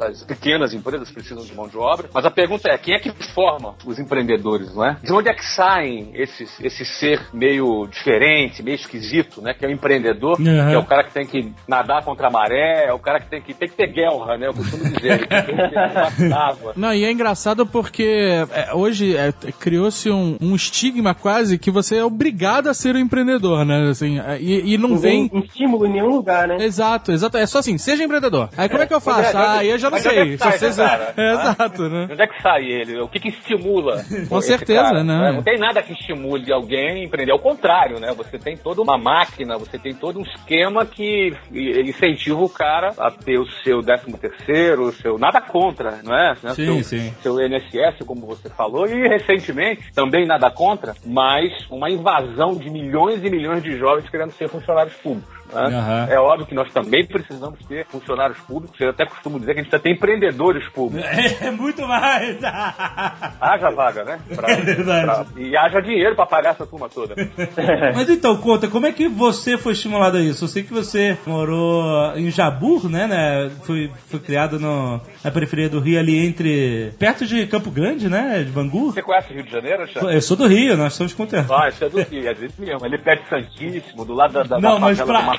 [0.00, 2.08] as pequenas empresas precisam de mão de obra.
[2.12, 4.96] Mas a pergunta é, quem é que forma os empreendedores, não é?
[5.02, 9.54] De onde é que saem esses, esse ser meio diferente, meio esquisito, né?
[9.54, 10.68] Que é o empreendedor, Uhum.
[10.68, 13.26] que é o cara que tem que nadar contra a maré, é o cara que
[13.28, 14.46] tem que, tem que ter guerra, né?
[14.48, 16.72] Eu costumo dizer, ele tem que ter uma água.
[16.76, 21.96] Não, e é engraçado porque é, hoje é, criou-se um, um estigma quase que você
[21.96, 23.88] é obrigado a ser um empreendedor, né?
[23.90, 25.28] Assim, é, e, e não Não vem.
[25.28, 26.56] vem estímulo em nenhum lugar, né?
[26.60, 27.36] Exato, exato.
[27.36, 28.48] É só assim, seja empreendedor.
[28.56, 29.36] Aí como é que eu Mas faço?
[29.36, 30.32] é, Ah, aí eu já não mas onde é sei.
[30.32, 31.14] que sai, né, cara?
[31.16, 32.06] É, exato, né?
[32.06, 33.00] De onde é que sai ele?
[33.00, 34.04] O que que estimula?
[34.28, 35.32] Com certeza, cara, né?
[35.32, 37.32] Não tem nada que estimule alguém a empreender.
[37.32, 38.12] Ao contrário, né?
[38.16, 43.10] Você tem toda uma máquina, você tem todo um esquema que incentiva o cara a
[43.10, 45.18] ter o seu décimo terceiro, o seu...
[45.18, 46.36] Nada contra, não é?
[46.42, 46.54] Né?
[46.54, 47.14] Sim, seu, sim.
[47.22, 53.24] Seu INSS, como você falou, e recentemente, também nada contra, mas uma invasão de milhões
[53.24, 55.41] e milhões de jovens querendo ser funcionários públicos.
[55.52, 55.76] Né?
[55.76, 56.06] Aham.
[56.10, 58.80] É óbvio que nós também precisamos ter funcionários públicos.
[58.80, 61.08] Eu até costumo dizer que a gente precisa ter empreendedores públicos.
[61.40, 62.38] É muito mais.
[63.40, 64.20] Haja vaga, né?
[64.34, 65.04] Pra- É verdade.
[65.06, 67.14] pra- e haja dinheiro pra pagar essa turma toda.
[67.94, 70.44] Mas então, conta, como é que você foi estimulado a isso?
[70.44, 73.06] Eu sei que você morou em Jabur, né?
[73.06, 73.50] né?
[73.64, 76.92] Foi, foi criado no, na periferia do Rio, ali entre.
[76.98, 78.42] perto de Campo Grande, né?
[78.44, 78.92] De Bangu.
[78.92, 80.14] Você conhece o Rio de Janeiro, Alexandre?
[80.14, 81.50] Eu sou do Rio, nós somos conterrâneos.
[81.52, 82.84] Ah, isso é do Rio, é desse mesmo.
[82.84, 85.38] Ali perto de Santíssimo, do lado da, da Não, da mas pra,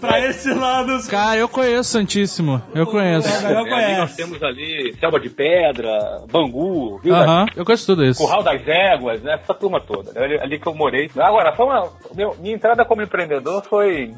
[0.00, 0.92] pra esse lado.
[1.08, 2.62] Cara, eu conheço Santíssimo.
[2.74, 3.28] Eu conheço.
[3.28, 4.16] É, eu É, ali nós conheço.
[4.16, 8.22] temos ali Selva de Pedra, Bangu, Rio da Aham, eu conheço tudo isso.
[8.22, 9.38] Curral das Éguas, né?
[9.42, 10.12] Essa turma toda.
[10.12, 10.24] né?
[10.24, 11.10] Ali, ali que eu morei.
[11.18, 14.12] Agora, foi uma, meu- minha entrada como empreendedor foi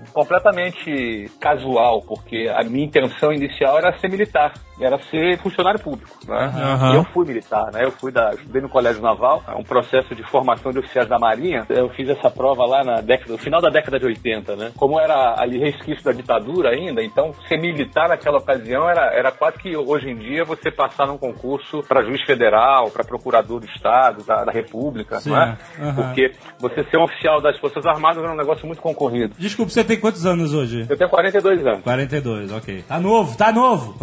[0.49, 6.53] completamente casual, porque a minha intenção inicial era ser militar, era ser funcionário público, né?
[6.55, 6.93] Aham.
[6.93, 7.85] E eu fui militar, né?
[7.85, 11.19] Eu fui da, estudei no Colégio Naval, é um processo de formação de oficiais da
[11.19, 11.67] Marinha.
[11.69, 14.71] Eu fiz essa prova lá na década, no final da década de 80, né?
[14.77, 19.59] Como era ali resquício da ditadura ainda, então ser militar naquela ocasião era, era quase
[19.59, 24.25] que hoje em dia você passar num concurso para juiz federal, para procurador do Estado,
[24.25, 25.59] da, da República, Sim, não é?
[25.81, 25.95] aham.
[25.95, 29.35] Porque você ser um oficial das Forças Armadas era um negócio muito concorrido.
[29.39, 30.87] Desculpa, você tem quantos anos hoje?
[30.89, 31.83] Eu tenho 42 anos.
[31.83, 32.83] 42, ok.
[32.83, 33.97] Tá novo, tá novo!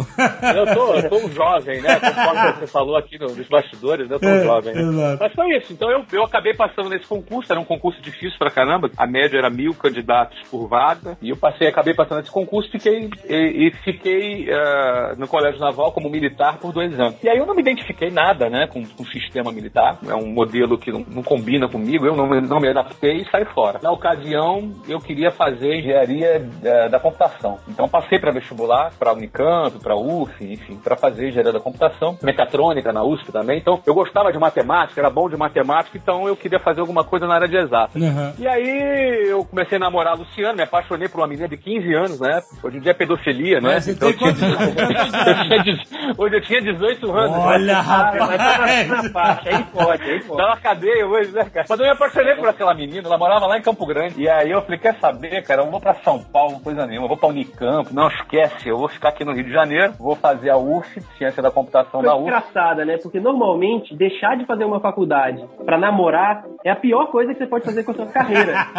[0.54, 1.98] Eu tô, eu tô um jovem, né?
[2.00, 4.74] Conforme você falou aqui no- nos bastidores, eu tô um É, jovem.
[4.74, 4.82] né?
[4.82, 5.18] exato.
[5.20, 5.72] Mas foi isso.
[5.72, 8.90] Então eu, eu acabei passando nesse concurso, era um concurso difícil pra caramba.
[8.96, 11.16] A média era mil candidatos por vaga.
[11.22, 15.92] E eu passei, acabei passando nesse concurso fiquei, e, e fiquei ah, no Colégio Naval
[15.92, 17.16] como militar por dois anos.
[17.22, 19.98] E aí eu não me identifiquei nada, né, com, com o sistema militar.
[20.08, 23.30] É um modelo que não, não combina comigo, eu não, me- não me adaptei e
[23.30, 23.78] saí fora.
[23.82, 27.58] Na ocasião, eu queria fazer engenharia eh, da computação.
[27.68, 32.92] Então passei para vestibular, para Unicamp, para UF, enfim, para fazer engenharia da computação, mecatrônica
[32.92, 33.58] na USP também.
[33.58, 37.26] Então eu gostava de matemática, era bom de matemática, então eu queria fazer alguma coisa
[37.26, 38.00] na área de exatas.
[38.00, 38.32] Uhum.
[38.38, 41.94] E aí eu comecei a namorar a Luciana, me apaixonei por uma menina de 15
[41.94, 42.40] anos, né?
[42.62, 43.74] Hoje em dia é pedofilia, né?
[43.74, 44.30] Mas Então, tinha,
[46.18, 47.36] hoje eu tinha 18 anos.
[47.36, 49.12] Olha, mas na, na rapaz!
[49.12, 50.38] faixa, aí pode, aí pode.
[50.38, 51.66] Dá uma cadeia hoje, né, cara?
[51.68, 54.20] Mas eu me apaixonei por aquela menina, ela morava lá em Campo Grande.
[54.20, 57.08] E aí eu falei, quer saber, cara, eu vou pra São Paulo, coisa nenhuma, eu
[57.08, 57.92] vou pra Unicamp.
[57.94, 61.42] Não, esquece, eu vou ficar aqui no Rio de Janeiro, vou fazer a UF, Ciência
[61.42, 62.22] da Computação da Coisa UF.
[62.28, 62.98] engraçada, né?
[63.02, 67.46] Porque normalmente deixar de fazer uma faculdade pra namorar é a pior coisa que você
[67.46, 68.54] pode fazer com a sua carreira.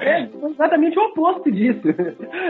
[0.00, 1.80] É exatamente o oposto disso.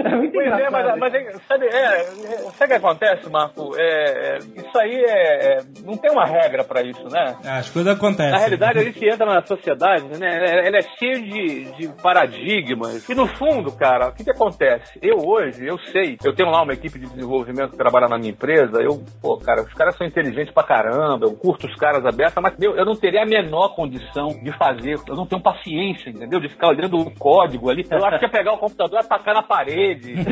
[0.05, 2.05] É muito Pois é, mas, mas é, sabe, é, é,
[2.53, 3.73] sabe o que acontece, Marco?
[3.77, 7.37] É, é, isso aí é, é- Não tem uma regra pra isso, né?
[7.45, 8.33] As coisas acontecem.
[8.33, 10.67] Na realidade, a gente entra na sociedade, né?
[10.67, 13.09] Ela é cheia de, de paradigmas.
[13.09, 14.99] E no fundo, cara, o que, que acontece?
[15.03, 18.31] Eu hoje, eu sei, eu tenho lá uma equipe de desenvolvimento que trabalha na minha
[18.31, 18.81] empresa.
[18.83, 22.57] Eu, pô, cara, os caras são inteligentes pra caramba, eu curto os caras abertos, mas
[22.59, 24.97] meu, eu não teria a menor condição de fazer.
[25.09, 26.41] Eu não tenho paciência, entendeu?
[26.41, 27.85] De ficar olhando o código ali.
[27.91, 30.15] Eu acho que é pegar o computador e atacar na parede.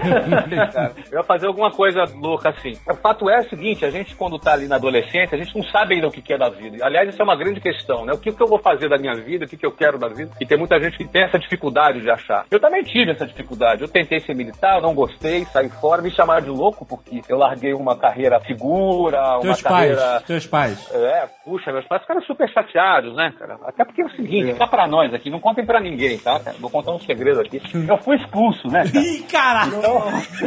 [1.10, 2.72] Eu ia fazer alguma coisa louca assim.
[2.88, 5.64] O fato é o seguinte: a gente, quando tá ali na adolescência, a gente não
[5.64, 6.84] sabe ainda o que que é da vida.
[6.84, 8.12] Aliás, isso é uma grande questão, né?
[8.12, 10.08] O que, que eu vou fazer da minha vida, o que, que eu quero da
[10.08, 10.30] vida.
[10.40, 12.44] E tem muita gente que tem essa dificuldade de achar.
[12.50, 13.82] Eu também tive essa dificuldade.
[13.82, 17.72] Eu tentei ser militar, não gostei, saí fora, me chamaram de louco porque eu larguei
[17.74, 19.96] uma carreira segura, uma Teus carreira.
[19.96, 20.94] pais, teus pais.
[20.94, 23.58] É, puxa, meus pais ficaram super chateados, né, cara?
[23.64, 26.56] Até porque é o seguinte, fica pra nós aqui, não contem pra ninguém, tá, cara?
[26.58, 27.60] Vou contar um segredo aqui.
[27.88, 29.03] Eu fui expulso, né, cara?
[29.04, 29.72] Ih, caralho!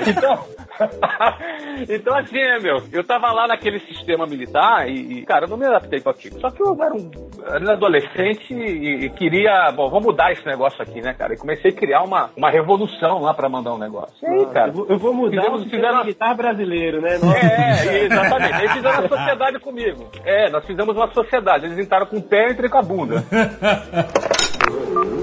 [0.08, 0.46] Então,
[1.90, 2.82] então assim, né, meu?
[2.92, 6.40] Eu tava lá naquele sistema militar e, e, cara, eu não me adaptei com aquilo.
[6.40, 7.12] Só que eu era um,
[7.46, 11.34] era um adolescente e, e queria, bom, vamos mudar esse negócio aqui, né, cara?
[11.34, 14.16] E comecei a criar uma, uma revolução lá pra mandar um negócio.
[14.24, 14.70] E aí, cara?
[14.70, 17.18] eu, vou, eu vou mudar fizemos- o sistema militar brasileiro, né?
[17.18, 17.38] Nossa.
[17.38, 18.60] É, exatamente.
[18.60, 20.10] Eles fizeram uma sociedade comigo.
[20.26, 21.66] É, nós fizemos uma sociedade.
[21.66, 23.24] Eles entraram com o pé e entrei com a bunda.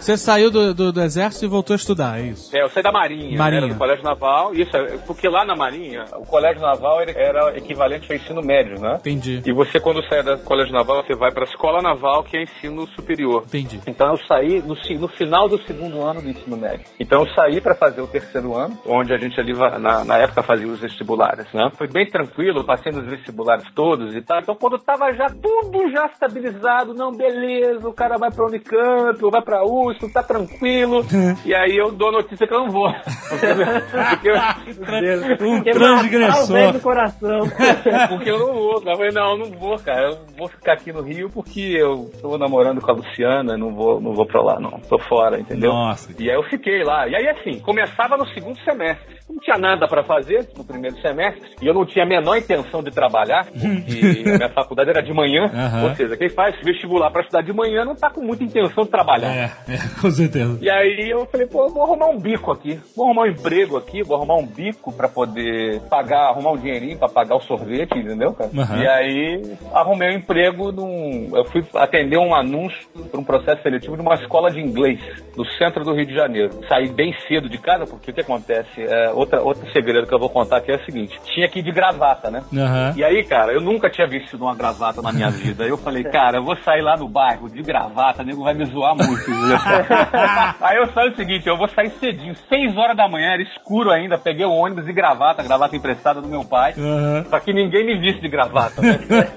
[0.00, 2.56] Você saiu do, do, do exército e voltou a estudar, é isso?
[2.56, 3.60] É, eu saí da Marinha, Marinha.
[3.60, 4.54] Né, do Colégio Naval.
[4.54, 8.96] Isso, é, porque lá na Marinha, o Colégio Naval era equivalente ao ensino médio, né?
[9.00, 9.42] Entendi.
[9.44, 12.42] E você, quando sai do Colégio Naval, você vai para a Escola Naval, que é
[12.42, 13.44] ensino superior.
[13.46, 13.80] Entendi.
[13.86, 16.86] Então eu saí no, no final do segundo ano do ensino médio.
[16.98, 20.42] Então eu saí para fazer o terceiro ano, onde a gente ali na, na época
[20.42, 21.70] fazia os vestibulares, né?
[21.76, 24.40] Foi bem tranquilo, passei nos vestibulares todos e tal.
[24.40, 29.30] Então quando tava já tudo já estabilizado, não, beleza, o cara vai para Unicamp, ou
[29.30, 31.04] vai para USP, justo, tá tranquilo.
[31.44, 32.90] e aí eu dou notícia que eu não vou.
[33.30, 36.72] Porque, eu- Um transgressor.
[36.72, 37.40] do coração.
[38.08, 38.74] porque eu não vou.
[38.74, 40.10] Eu falei, não, eu não vou, cara.
[40.10, 44.00] Eu vou ficar aqui no Rio porque eu tô namorando com a Luciana, não vou,
[44.00, 44.70] não vou pra lá, não.
[44.88, 45.72] Tô fora, entendeu?
[45.72, 46.12] Nossa.
[46.18, 47.06] E aí eu fiquei lá.
[47.08, 49.18] E aí, assim, começava no segundo semestre.
[49.28, 51.50] Não tinha nada pra fazer no primeiro semestre.
[51.62, 55.12] E eu não tinha a menor intenção de trabalhar, porque a minha faculdade era de
[55.12, 55.44] manhã.
[55.54, 55.84] Aham.
[55.84, 58.90] Ou seja, quem faz vestibular pra estudar de manhã não tá com muita intenção de
[58.90, 59.30] trabalhar.
[59.30, 60.58] É, é, com certeza.
[60.60, 62.78] E aí eu falei, pô, vou arrumar um bico aqui.
[62.96, 66.98] Vou arrumar um emprego aqui, vou arrumar um bico pra poder pagar, arrumar um dinheirinho
[66.98, 68.50] pra pagar o sorvete, entendeu, cara?
[68.56, 68.82] Aham.
[68.82, 71.30] E aí arrumei um emprego num.
[71.34, 72.78] Eu fui atender um anúncio
[73.10, 75.00] para um processo seletivo de uma escola de inglês
[75.36, 76.50] no centro do Rio de Janeiro.
[76.68, 78.82] Saí bem cedo de casa, porque o que acontece?
[78.82, 81.62] É, outra, outro segredo que eu vou contar aqui é o seguinte: tinha que ir
[81.62, 82.42] de gravata, né?
[82.52, 82.94] Aham.
[82.96, 85.64] E aí, cara, eu nunca tinha vestido uma gravata na minha vida.
[85.64, 88.94] Eu falei, cara, eu vou sair lá no bairro de gravata, nego vai me zoar
[88.96, 89.30] muito.
[90.60, 93.90] aí eu saí o seguinte, eu vou sair cedinho, 6 horas da manhã, era escuro
[93.90, 96.74] ainda, peguei o ônibus de gravata, gravata emprestada do meu pai.
[96.78, 97.24] Aham.
[97.28, 98.98] Pra que ninguém me visse de gravata, né?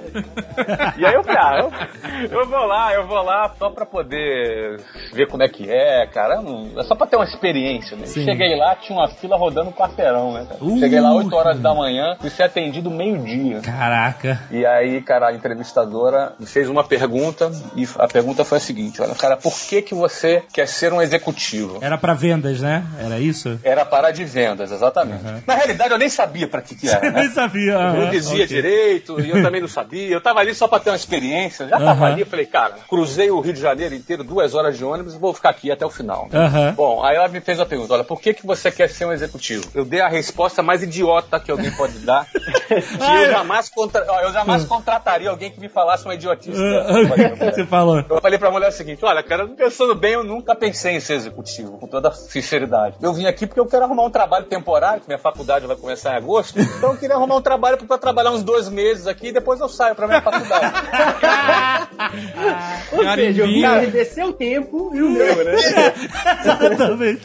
[0.97, 4.79] E aí eu falei, ah, eu, eu vou lá, eu vou lá só pra poder
[5.11, 6.41] ver como é que é, cara.
[6.41, 8.05] Não- é só pra ter uma experiência, né?
[8.05, 8.23] Sim.
[8.23, 10.45] Cheguei lá, tinha uma fila rodando um quarteirão, né?
[10.61, 13.61] Uh, Cheguei lá 8 horas da manhã, fui ser atendido meio-dia.
[13.61, 14.39] Caraca.
[14.51, 19.01] E aí, cara, a entrevistadora me fez uma pergunta e a pergunta foi a seguinte:
[19.01, 20.22] olha, cara, por que que você
[20.53, 21.79] quer ser um executivo?
[21.81, 22.83] Era pra vendas, né?
[22.99, 23.59] Era isso?
[23.63, 25.23] Era para de vendas, exatamente.
[25.45, 27.05] Na realidade, eu nem sabia pra que que era.
[27.05, 27.21] Eu né?
[27.21, 27.71] nem sabia.
[27.73, 28.47] Eu aham, não dizia ok.
[28.47, 30.07] direito, e eu também não sabia.
[30.09, 31.67] Eu tava ali só pra ter uma experiência.
[31.67, 32.05] Já tava Aham.
[32.05, 35.33] ali, eu falei, cara, cruzei o Rio de Janeiro inteiro, duas horas de ônibus, vou
[35.33, 36.29] ficar aqui até o final.
[36.33, 36.73] Aham.
[36.75, 39.11] Bom, aí ela me fez a pergunta: olha, por que, que você quer ser um
[39.11, 39.65] executivo?
[39.73, 42.27] Eu dei a resposta mais idiota que alguém pode dar.
[42.33, 44.05] que eu jamais, contra...
[44.07, 46.51] ó, eu jamais contrataria alguém que me falasse uma idiotice.
[46.51, 46.89] dessa.
[46.99, 48.03] Eu falei, O que você falou?
[48.09, 51.15] eu falei pra mulher o seguinte: olha, cara, pensando bem, eu nunca pensei em ser
[51.15, 52.95] executivo, com toda sinceridade.
[53.01, 56.13] Eu vim aqui porque eu quero arrumar um trabalho temporário, que minha faculdade vai começar
[56.13, 56.59] em agosto.
[56.59, 59.69] Então eu queria arrumar um trabalho pra trabalhar uns dois meses aqui e depois eu
[59.69, 60.73] saio pra minha faculdade.
[62.93, 63.43] Ou seja,
[63.79, 65.55] perder seu tempo e o meu, né?
[66.41, 67.21] Exatamente.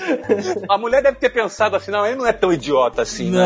[0.69, 3.39] A mulher deve ter pensado assim: não, ele não é tão idiota assim, né?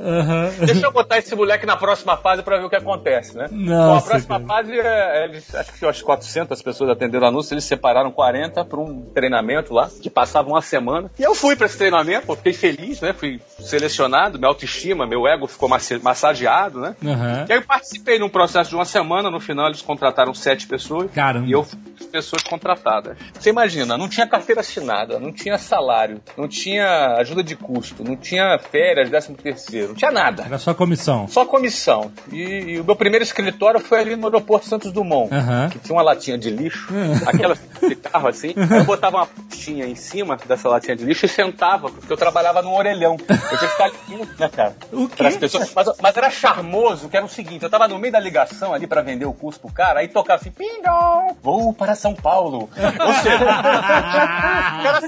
[0.00, 0.50] Aham.
[0.66, 3.48] Deixa eu botar esse moleque na próxima fase pra ver o que acontece, né?
[3.50, 4.48] Nossa, Bom, a próxima cara.
[4.48, 8.80] fase, é, eles, acho que umas 400 pessoas atenderam o anúncio, eles separaram 40 pra
[8.80, 11.10] um treinamento lá, que passava uma semana.
[11.18, 13.12] E eu fui pra esse treinamento, pô, fiquei feliz, né?
[13.12, 15.68] Fui selecionado, minha autoestima, meu ego ficou
[16.02, 16.96] massageado, né?
[17.04, 17.46] Aham.
[17.48, 21.10] E aí eu participei num processo de uma semana, no final eles contrataram sete pessoas.
[21.12, 21.46] Caramba.
[21.46, 21.78] E eu fui
[22.10, 23.16] pessoas contratadas.
[23.38, 28.16] Você imagina, não tinha carteira assinada, não tinha salário, não tinha ajuda de custo, não
[28.16, 30.44] tinha férias, décimo terceiro, não tinha nada.
[30.44, 31.28] Era só comissão.
[31.28, 32.10] Só comissão.
[32.32, 35.68] E, e o meu primeiro escritório foi ali no aeroporto Santos Dumont, Aham.
[35.70, 36.88] que tinha uma latinha de lixo,
[37.26, 38.39] aquela de carro assim.
[38.48, 42.16] Aí eu botava uma postinha em cima dessa latinha de lixo e sentava, porque eu
[42.16, 43.16] trabalhava num orelhão.
[43.28, 44.76] Eu tinha que ficar ali, né, cara?
[44.92, 45.24] O quê?
[45.38, 45.72] Pessoas.
[45.74, 48.86] Mas, mas era charmoso, que era o seguinte: eu tava no meio da ligação ali
[48.86, 52.68] pra vender o curso pro cara, aí tocava assim, pindom, vou para São Paulo.
[52.76, 55.00] Ou seja, o cara,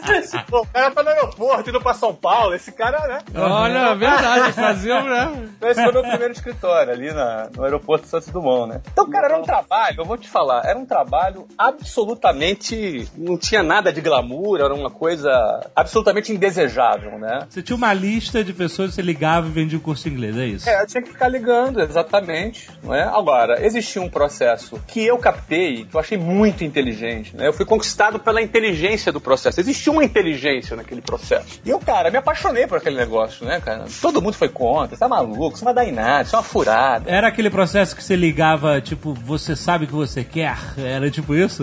[0.60, 3.18] o cara tá no aeroporto indo pra São Paulo, esse cara, né?
[3.34, 5.48] Olha, verdade, faziam, né?
[5.62, 8.80] Esse foi o meu primeiro escritório ali na- no aeroporto Santos Dumont, né?
[8.92, 13.08] Então, cara, era um trabalho, eu vou te falar, era um trabalho absolutamente.
[13.22, 15.30] Não tinha nada de glamour, era uma coisa
[15.74, 17.46] absolutamente indesejável, né?
[17.48, 20.36] Você tinha uma lista de pessoas que você ligava e vendia o curso de inglês,
[20.36, 20.68] é isso?
[20.68, 22.68] É, eu tinha que ficar ligando, exatamente.
[22.82, 23.02] Não é?
[23.02, 27.36] Agora, existia um processo que eu captei, que eu achei muito inteligente.
[27.36, 27.46] Né?
[27.46, 29.60] Eu fui conquistado pela inteligência do processo.
[29.60, 31.60] Existia uma inteligência naquele processo.
[31.64, 33.84] E eu, cara, me apaixonei por aquele negócio, né, cara?
[34.00, 36.38] Todo mundo foi contra, você tá maluco, você não vai dar em nada, isso é
[36.38, 37.10] uma furada.
[37.10, 40.56] Era aquele processo que você ligava, tipo, você sabe o que você quer?
[40.78, 41.62] Era tipo isso?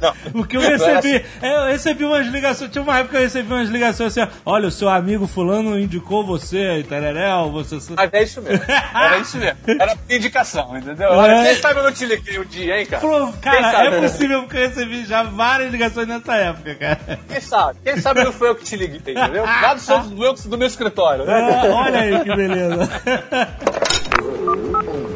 [0.00, 0.14] Não.
[0.32, 3.20] Porque eu Não era recebi, é, eu recebi umas ligações, tinha uma época que eu
[3.22, 7.76] recebi umas ligações assim, olha, o seu amigo fulano indicou você, e tereréu, você...
[7.96, 8.64] Mas é isso mesmo.
[8.94, 9.58] Era isso mesmo.
[9.66, 11.10] Era indicação, entendeu?
[11.10, 11.44] Olha, É.
[11.52, 13.02] quem sabe eu não te liguei um dia, hein, cara?
[13.42, 17.18] Quem cara, é possível porque eu recebi já várias ligações nessa época, cara.
[17.28, 17.78] Quem sabe?
[17.84, 19.44] Quem sabe não foi eu que te liguei, entendeu?
[19.44, 21.60] Lá do, seu- do meu, do meu escritório, né?
[21.62, 22.88] Ah, olha aí que beleza.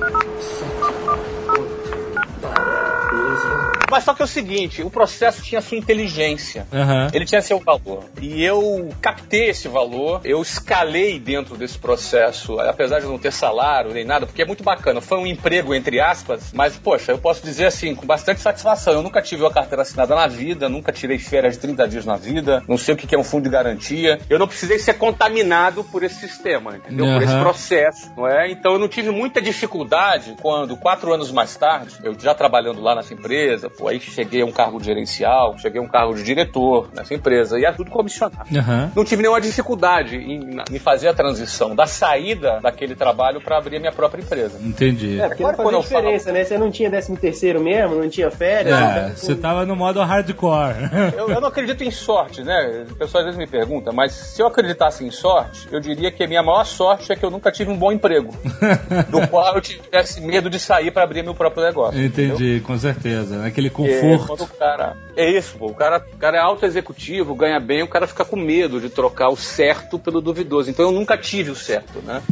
[3.90, 6.66] Mas só que é o seguinte, o processo tinha sua inteligência.
[6.72, 7.08] Aham.
[7.12, 8.04] Ele tinha seu valor.
[8.20, 13.92] E eu captei esse valor, eu escalei dentro desse processo, apesar de não ter salário
[13.92, 15.00] nem nada, porque é muito bacana.
[15.00, 18.94] Foi um emprego, entre aspas, mas, poxa, eu posso dizer assim, com bastante satisfação.
[18.94, 22.16] Eu nunca tive uma carteira assinada na vida, nunca tirei férias de 30 dias na
[22.16, 24.20] vida, não sei o que é um fundo de garantia.
[24.28, 27.06] Eu não precisei ser contaminado por esse sistema, entendeu?
[27.06, 28.50] Por esse processo, não é?
[28.50, 32.94] Então eu não tive muita dificuldade quando, quatro anos mais tarde, eu já trabalhando lá
[32.94, 36.88] nessa empresa, pô, aí cheguei a um cargo gerencial, cheguei a um cargo de diretor
[36.94, 38.44] nessa empresa, e é tudo comissionado.
[38.54, 38.92] Aham.
[38.94, 43.76] Não tive nenhuma dificuldade em, em fazer a transição da saída daquele trabalho para abrir
[43.76, 44.58] a minha própria empresa.
[44.62, 45.18] Entendi.
[45.20, 46.44] É, porque Agora, não fazia eu falo- diferença, né?
[46.44, 48.78] Você não tinha 13 terceiro mesmo, não tinha férias.
[48.78, 50.90] É, não- você tava no modo hardcore.
[51.16, 52.84] Eu, eu não acredito em sorte, né?
[52.90, 56.22] O pessoal às vezes me pergunta, mas se eu acreditasse em sorte, eu diria que
[56.22, 58.30] a minha maior sorte é que eu nunca tive um bom emprego,
[59.08, 62.00] do qual eu tivesse medo de sair para abrir meu próprio negócio.
[62.02, 63.46] Entendi, com certeza.
[63.70, 64.44] Aquele conforto.
[64.44, 64.96] o cara.
[65.16, 65.66] É isso, pô.
[65.66, 68.88] O cara, o cara é alto executivo, ganha bem, o cara fica com medo de
[68.88, 70.70] trocar o certo pelo duvidoso.
[70.70, 72.22] Então eu nunca tive o certo, né?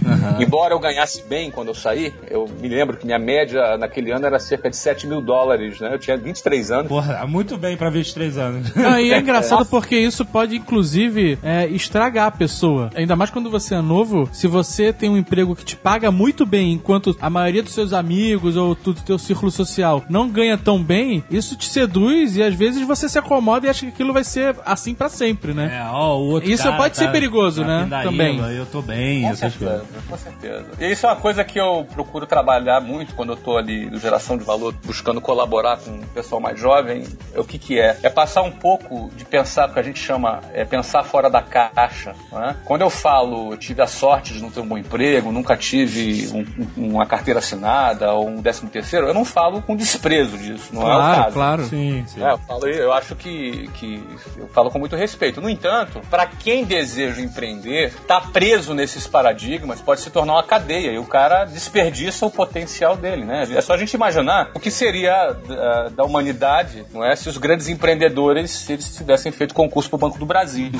[0.41, 4.27] Embora eu ganhasse bem quando eu saí, eu me lembro que minha média naquele ano
[4.27, 5.93] era cerca de 7 mil dólares, né?
[5.93, 6.89] Eu tinha 23 anos.
[6.89, 8.75] Porra, muito bem pra 23 anos.
[8.77, 12.91] Não, e é engraçado porque isso pode, inclusive, é, estragar a pessoa.
[12.95, 16.47] Ainda mais quando você é novo, se você tem um emprego que te paga muito
[16.47, 20.83] bem, enquanto a maioria dos seus amigos ou do teu círculo social não ganha tão
[20.83, 24.25] bem, isso te seduz e às vezes você se acomoda e acha que aquilo vai
[24.25, 25.79] ser assim pra sempre, né?
[25.81, 27.85] É, ó, o outro Isso cara pode ser tá perigoso, na né?
[27.85, 28.39] pindaíba, Também.
[28.57, 30.05] Eu tô bem, Com essas certeza, coisas.
[30.09, 30.67] com certeza.
[30.81, 33.99] E isso é uma coisa que eu procuro trabalhar muito quando eu tô ali no
[33.99, 37.05] geração de valor, buscando colaborar com o pessoal mais jovem.
[37.35, 37.99] É o que que é?
[38.03, 41.43] É passar um pouco de pensar, o que a gente chama, é pensar fora da
[41.43, 42.15] caixa.
[42.33, 42.57] né?
[42.65, 46.29] Quando eu falo, eu tive a sorte de não ter um bom emprego, nunca tive
[46.33, 46.47] um-
[46.83, 50.83] um- uma carteira assinada ou um décimo terceiro, eu não falo com desprezo disso, não
[50.83, 51.35] é o Claro, caso.
[51.35, 51.65] claro.
[51.65, 52.23] Sim, sim.
[52.23, 54.03] É, eu, falo, eu acho que, que
[54.37, 55.41] eu falo com muito respeito.
[55.41, 60.93] No entanto, para quem deseja empreender, tá preso nesses paradigmas, pode se tornar uma cadeia
[60.93, 63.47] e o cara desperdiça o potencial dele, né?
[63.55, 67.39] É só a gente imaginar o que seria da, da humanidade, não é, se os
[67.39, 70.71] grandes empreendedores se eles tivessem feito concurso para o Banco do Brasil.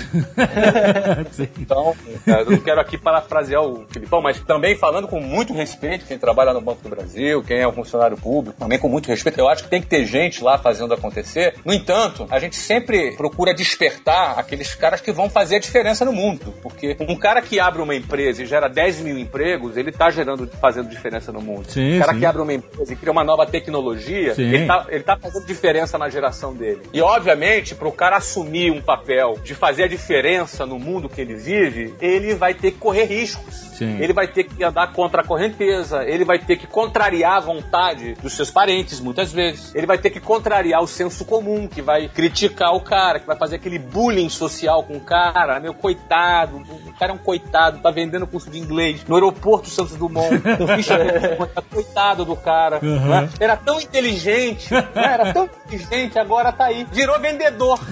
[1.59, 1.95] Então,
[2.27, 6.19] é, eu não quero aqui parafrasear o Filipão, mas também falando com muito respeito, quem
[6.19, 9.49] trabalha no Banco do Brasil, quem é um funcionário público, também com muito respeito, eu
[9.49, 11.55] acho que tem que ter gente lá fazendo acontecer.
[11.65, 16.13] No entanto, a gente sempre procura despertar aqueles caras que vão fazer a diferença no
[16.13, 16.55] mundo.
[16.63, 20.49] Porque um cara que abre uma empresa e gera 10 mil empregos, ele tá gerando,
[20.61, 21.71] fazendo diferença no mundo.
[21.71, 22.19] Sim, o cara sim.
[22.21, 24.43] que abre uma empresa e cria uma nova tecnologia, Sim.
[24.43, 26.83] ele tá, ele tá fazendo diferença na geração dele.
[26.93, 31.35] E, obviamente, pro cara assumir um papel de fazer a diferença no mundo que ele
[31.35, 33.69] vive, ele vai ter que correr riscos.
[33.79, 33.99] Sim.
[34.01, 38.15] Ele vai ter que andar contra a correnteza, ele vai ter que contrariar a vontade
[38.15, 39.73] dos seus parentes, muitas vezes.
[39.75, 43.37] Ele vai ter que contrariar o senso comum, que vai criticar o cara, que vai
[43.37, 45.61] fazer aquele bullying social com o cara.
[45.61, 49.97] Meu, coitado, o cara é um coitado, tá vendendo curso de inglês no aeroporto Santos
[49.97, 50.41] Dumont.
[50.59, 50.87] Eu fiz
[51.73, 52.81] coitado do cara.
[52.81, 53.29] né?
[53.39, 54.89] Era tão inteligente, né?
[54.95, 56.87] era tão inteligente, agora tá aí.
[56.93, 57.79] Virou vendedor.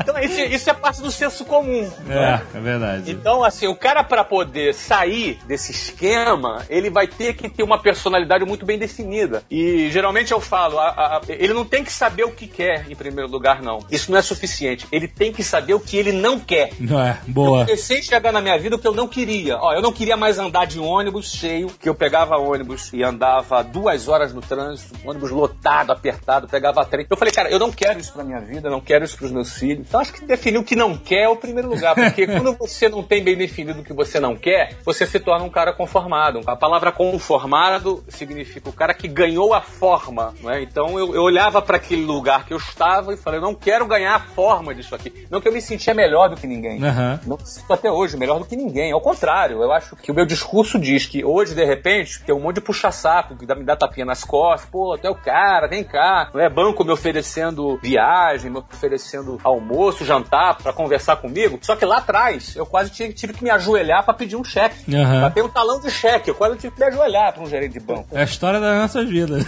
[0.00, 1.88] Então, isso, isso é parte do senso comum.
[2.04, 2.42] né?
[2.54, 3.10] É, é verdade.
[3.10, 7.78] Então, assim, o cara para poder sair desse esquema, ele vai ter que ter uma
[7.80, 9.29] personalidade muito bem definida.
[9.50, 12.94] E geralmente eu falo, a- a- ele não tem que saber o que quer em
[12.94, 13.78] primeiro lugar, não.
[13.90, 14.86] Isso não é suficiente.
[14.90, 16.70] Ele tem que saber o que ele não quer.
[16.78, 17.60] Não é, boa.
[17.60, 19.56] Eu comecei a chegar na minha vida o que eu não queria.
[19.58, 23.62] Ó, eu não queria mais andar de ônibus cheio, que eu pegava ônibus e andava
[23.62, 27.06] duas horas no trânsito, ônibus lotado, apertado, pegava trem.
[27.08, 29.52] Eu falei, cara, eu não quero isso pra minha vida, não quero isso pros meus
[29.54, 29.86] filhos.
[29.88, 32.88] Então acho que definir o que não quer é o primeiro lugar, porque quando você
[32.88, 36.40] não tem bem definido o que você não quer, você se torna um cara conformado.
[36.46, 40.62] A palavra conformado significa o cara que ganhou a forma, não é?
[40.62, 44.14] Então eu, eu olhava para aquele lugar que eu estava e falei, não quero ganhar
[44.14, 45.26] a forma disso aqui.
[45.30, 46.82] Não que eu me sentia melhor do que ninguém.
[46.82, 47.20] Aham.
[47.26, 48.92] Não me sinto até hoje melhor do que ninguém.
[48.92, 52.40] Ao contrário, eu acho que o meu discurso diz que hoje, de repente, tem um
[52.40, 54.70] monte de puxa-saco que me dá tapinha nas costas.
[54.70, 56.30] Pô, até o cara, vem cá.
[56.32, 61.58] Não é banco me oferecendo viagem, me oferecendo almoço, jantar pra conversar comigo.
[61.62, 64.94] Só que lá atrás, eu quase tive, tive que me ajoelhar pra pedir um cheque.
[64.94, 65.20] Aham.
[65.20, 66.30] Pra ter um talão de cheque.
[66.30, 68.06] Eu quase tive que me ajoelhar pra um gerente de banco.
[68.12, 69.46] É a história das nossas Pois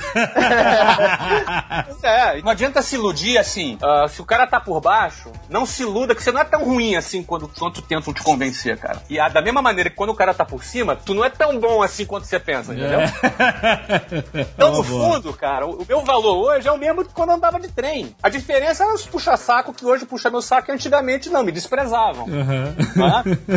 [2.02, 3.78] É, não adianta se iludir assim.
[3.82, 6.64] ah, se o cara tá por baixo, não se iluda que você não é tão
[6.64, 9.00] ruim assim quando, quanto tentam te convencer, cara.
[9.08, 11.30] E ah, da mesma maneira que quando o cara tá por cima, tu não é
[11.30, 13.00] tão bom assim quanto você pensa, entendeu?
[14.54, 17.30] Então, no Boa, fundo, cara, o o meu valor hoje é o mesmo de quando
[17.30, 18.14] eu andava de trem.
[18.22, 22.26] A diferença é os puxa-saco que hoje puxa meu saco e antigamente não, me desprezavam.
[22.26, 22.74] Né?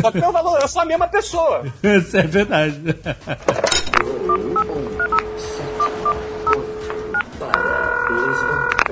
[0.00, 1.64] Só que meu valor, eu sou a mesma pessoa.
[1.82, 2.82] Isso é verdade.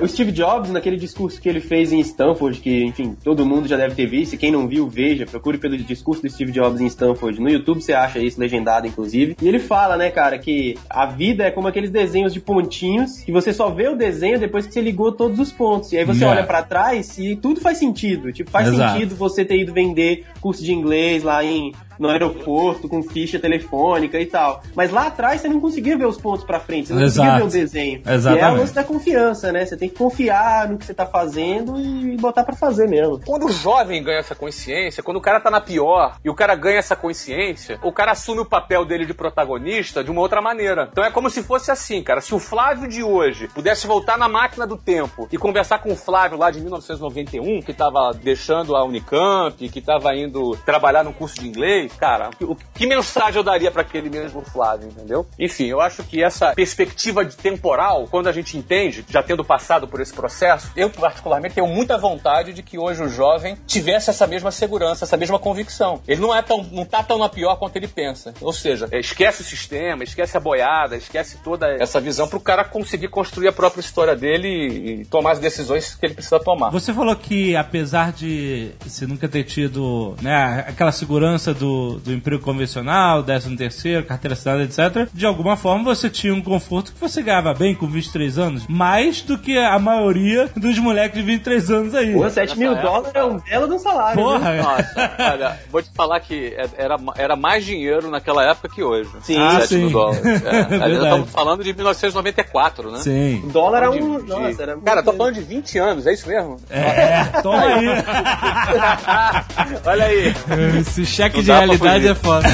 [0.01, 3.77] O Steve Jobs, naquele discurso que ele fez em Stanford, que, enfim, todo mundo já
[3.77, 7.39] deve ter visto, quem não viu, veja, procure pelo discurso do Steve Jobs em Stanford.
[7.39, 9.37] No YouTube você acha isso legendado, inclusive.
[9.41, 13.31] E ele fala, né, cara, que a vida é como aqueles desenhos de pontinhos, que
[13.31, 15.91] você só vê o desenho depois que você ligou todos os pontos.
[15.93, 16.27] E aí você É.
[16.27, 18.33] olha pra trás e tudo faz sentido.
[18.33, 18.93] Tipo, faz Exato.
[18.93, 24.19] sentido você ter ido vender curso de inglês lá em no aeroporto com ficha telefônica
[24.19, 24.61] e tal.
[24.75, 27.39] Mas lá atrás você não conseguia ver os pontos pra frente, você não conseguia Exato.
[27.39, 28.01] ver o desenho.
[28.05, 28.53] E é Exatamente.
[28.53, 29.65] o lance da confiança, né?
[29.65, 33.19] Você tem que confiar no que você tá fazendo e botar pra fazer mesmo.
[33.25, 36.55] Quando o jovem ganha essa consciência, quando o cara tá na pior e o cara
[36.55, 40.89] ganha essa consciência, o cara assume o papel dele de protagonista de uma outra maneira.
[40.91, 42.21] Então é como se fosse assim, cara.
[42.21, 45.95] Se o Flávio de hoje pudesse voltar na máquina do tempo e conversar com o
[45.95, 51.39] Flávio lá de 1991, que tava deixando a Unicamp, que tava indo trabalhar num curso
[51.39, 55.25] de inglês, cara, o, que mensagem eu daria pra aquele mesmo Flávio, entendeu?
[55.39, 59.87] Enfim, eu acho que essa perspectiva de temporal, quando a gente entende, já tendo passado
[59.87, 64.27] por esse processo, eu particularmente tenho muita vontade de que hoje o jovem tivesse essa
[64.27, 66.01] mesma segurança, essa mesma convicção.
[66.07, 68.33] Ele não é tão, não tá tão na pior quanto ele pensa.
[68.41, 72.63] Ou seja, é, esquece o sistema, esquece a boiada, esquece toda essa visão pro cara
[72.63, 76.69] conseguir construir a própria história dele e, e tomar as decisões que ele precisa tomar.
[76.69, 82.41] Você falou que, apesar de você nunca ter tido né, aquela segurança do, do emprego
[82.41, 87.21] convencional, 13 terceiro, carteira assinada, etc., de alguma forma você tinha um conforto que você
[87.21, 91.95] ganhava bem com 23 anos, mais do que a maioria dos moleques de 23 anos
[91.95, 92.13] aí.
[92.13, 94.21] Pô, 7 mil dólares é um belo um salário.
[94.21, 98.83] Porra, Nossa, olha, vou te falar que é- era, era mais dinheiro naquela época que
[98.83, 99.09] hoje.
[99.21, 99.37] Sim.
[99.39, 99.93] Ah, 7 mil sim.
[99.93, 100.25] dólares.
[100.25, 102.99] É, nós estamos falando de 1994, né?
[102.99, 103.41] Sim.
[103.45, 104.19] O dólar é De- um.
[104.23, 106.57] de- Nossa, era Cara, tô falando de 20 anos, é isso mesmo?
[106.69, 107.85] É, toma aí.
[109.85, 110.33] Olha aí.
[110.79, 112.47] Esse cheque de realidade é foda.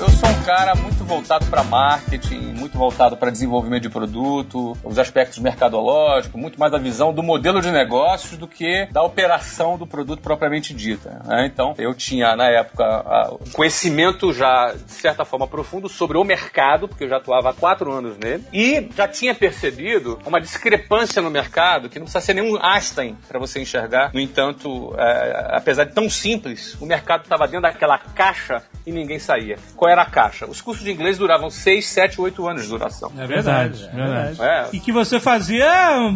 [0.00, 4.98] Eu sou um cara muito voltado para marketing, muito voltado para desenvolvimento de produto, os
[4.98, 9.84] aspectos mercadológicos, muito mais da visão do modelo de negócios do que da operação do
[9.86, 11.20] produto propriamente dita.
[11.26, 11.44] né?
[11.46, 16.86] Então, eu tinha na época a- conhecimento já de certa forma profundo sobre o mercado,
[16.88, 21.30] porque eu já atuava há quatro anos nele, e já tinha percebido uma discrepância no
[21.30, 24.12] mercado que não precisa ser nenhum Einstein para você enxergar.
[24.14, 29.18] No entanto, é, apesar de tão simples, o mercado estava dentro daquela caixa e ninguém
[29.18, 29.56] saía.
[29.76, 30.46] Qual era a caixa?
[30.46, 33.10] Os cursos de inglês duravam 6, 7, 8 anos de duração.
[33.16, 34.42] É verdade, é verdade.
[34.42, 34.68] É.
[34.72, 35.68] E que você fazia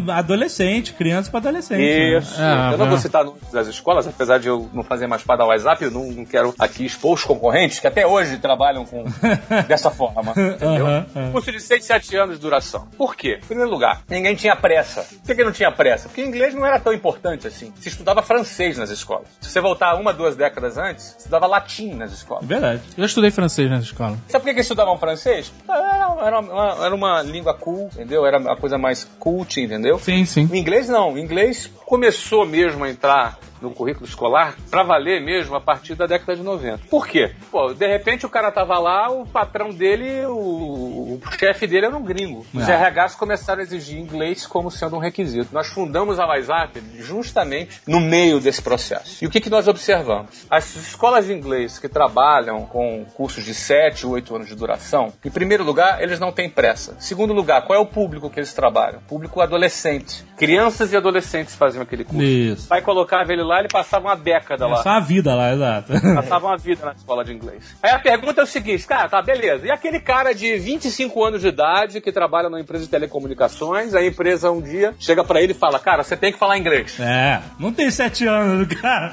[0.09, 1.79] adolescente, criança pra adolescente.
[1.79, 2.17] né?
[2.17, 2.35] Isso.
[2.37, 2.89] Ah, eu não ah.
[2.89, 5.91] vou citar nomes das escolas, apesar de eu não fazer mais para dar WhatsApp, eu
[5.91, 9.05] não, quero aqui expor os concorrentes que até hoje trabalham com
[9.67, 10.31] dessa forma.
[10.31, 10.87] Entendeu?
[10.87, 11.31] Aham.
[11.31, 12.87] Curso de 6, 7 anos de duração.
[12.97, 13.39] Por quê?
[13.41, 15.05] Em primeiro lugar, ninguém tinha pressa.
[15.25, 16.07] Por que, não tinha pressa?
[16.07, 17.73] Porque inglês não era tão importante assim.
[17.79, 19.27] Se estudava francês nas escolas.
[19.41, 22.43] Se você voltar uma, duas décadas antes, se estudava latim nas escolas.
[22.43, 22.81] É verdade.
[22.97, 24.17] Eu estudei francês nessa escola.
[24.27, 25.51] Sabe por que que eles estudavam francês?
[25.69, 28.25] Era, era uma, era uma língua cool, entendeu?
[28.25, 29.97] Era uma coisa mais cult, entendeu?
[29.99, 30.47] Sim, sim.
[30.51, 31.13] O inglês não.
[31.13, 36.05] O inglês começou mesmo a entrar no currículo escolar pra valer mesmo a partir da
[36.05, 36.79] década de 90.
[36.89, 37.31] Por quê?
[37.51, 41.95] Pô, de repente o cara tava lá, o patrão dele, o, o chefe dele era
[41.97, 42.45] um gringo.
[42.53, 42.89] Os Ah.
[42.89, 45.49] RHs começaram a exigir inglês como sendo um requisito.
[45.53, 49.23] Nós fundamos a WhatsApp justamente no meio desse processo.
[49.23, 50.45] E o que, que nós observamos?
[50.49, 55.29] As escolas de inglês que trabalham com cursos de 7, 8 anos de duração, em
[55.31, 56.95] primeiro lugar, eles não têm pressa.
[56.99, 58.99] Segundo lugar, qual é o público que eles trabalham?
[59.07, 60.23] Público adolescente.
[60.37, 62.21] Crianças e adolescentes faziam aquele curso.
[62.23, 62.67] Isso.
[62.69, 64.83] Vai colocava ele lá, ele passava uma década É lá.
[64.83, 65.93] só a vida lá, exato.
[66.15, 67.75] Passava uma vida na escola de inglês.
[67.81, 69.65] Aí a pergunta é o seguinte, cara, tá, beleza.
[69.65, 74.05] E aquele cara de 25 anos de idade que trabalha numa empresa de telecomunicações, a
[74.05, 76.99] empresa um dia chega pra ele e fala, cara, você tem que falar inglês.
[76.99, 79.11] É, não tem sete anos, cara.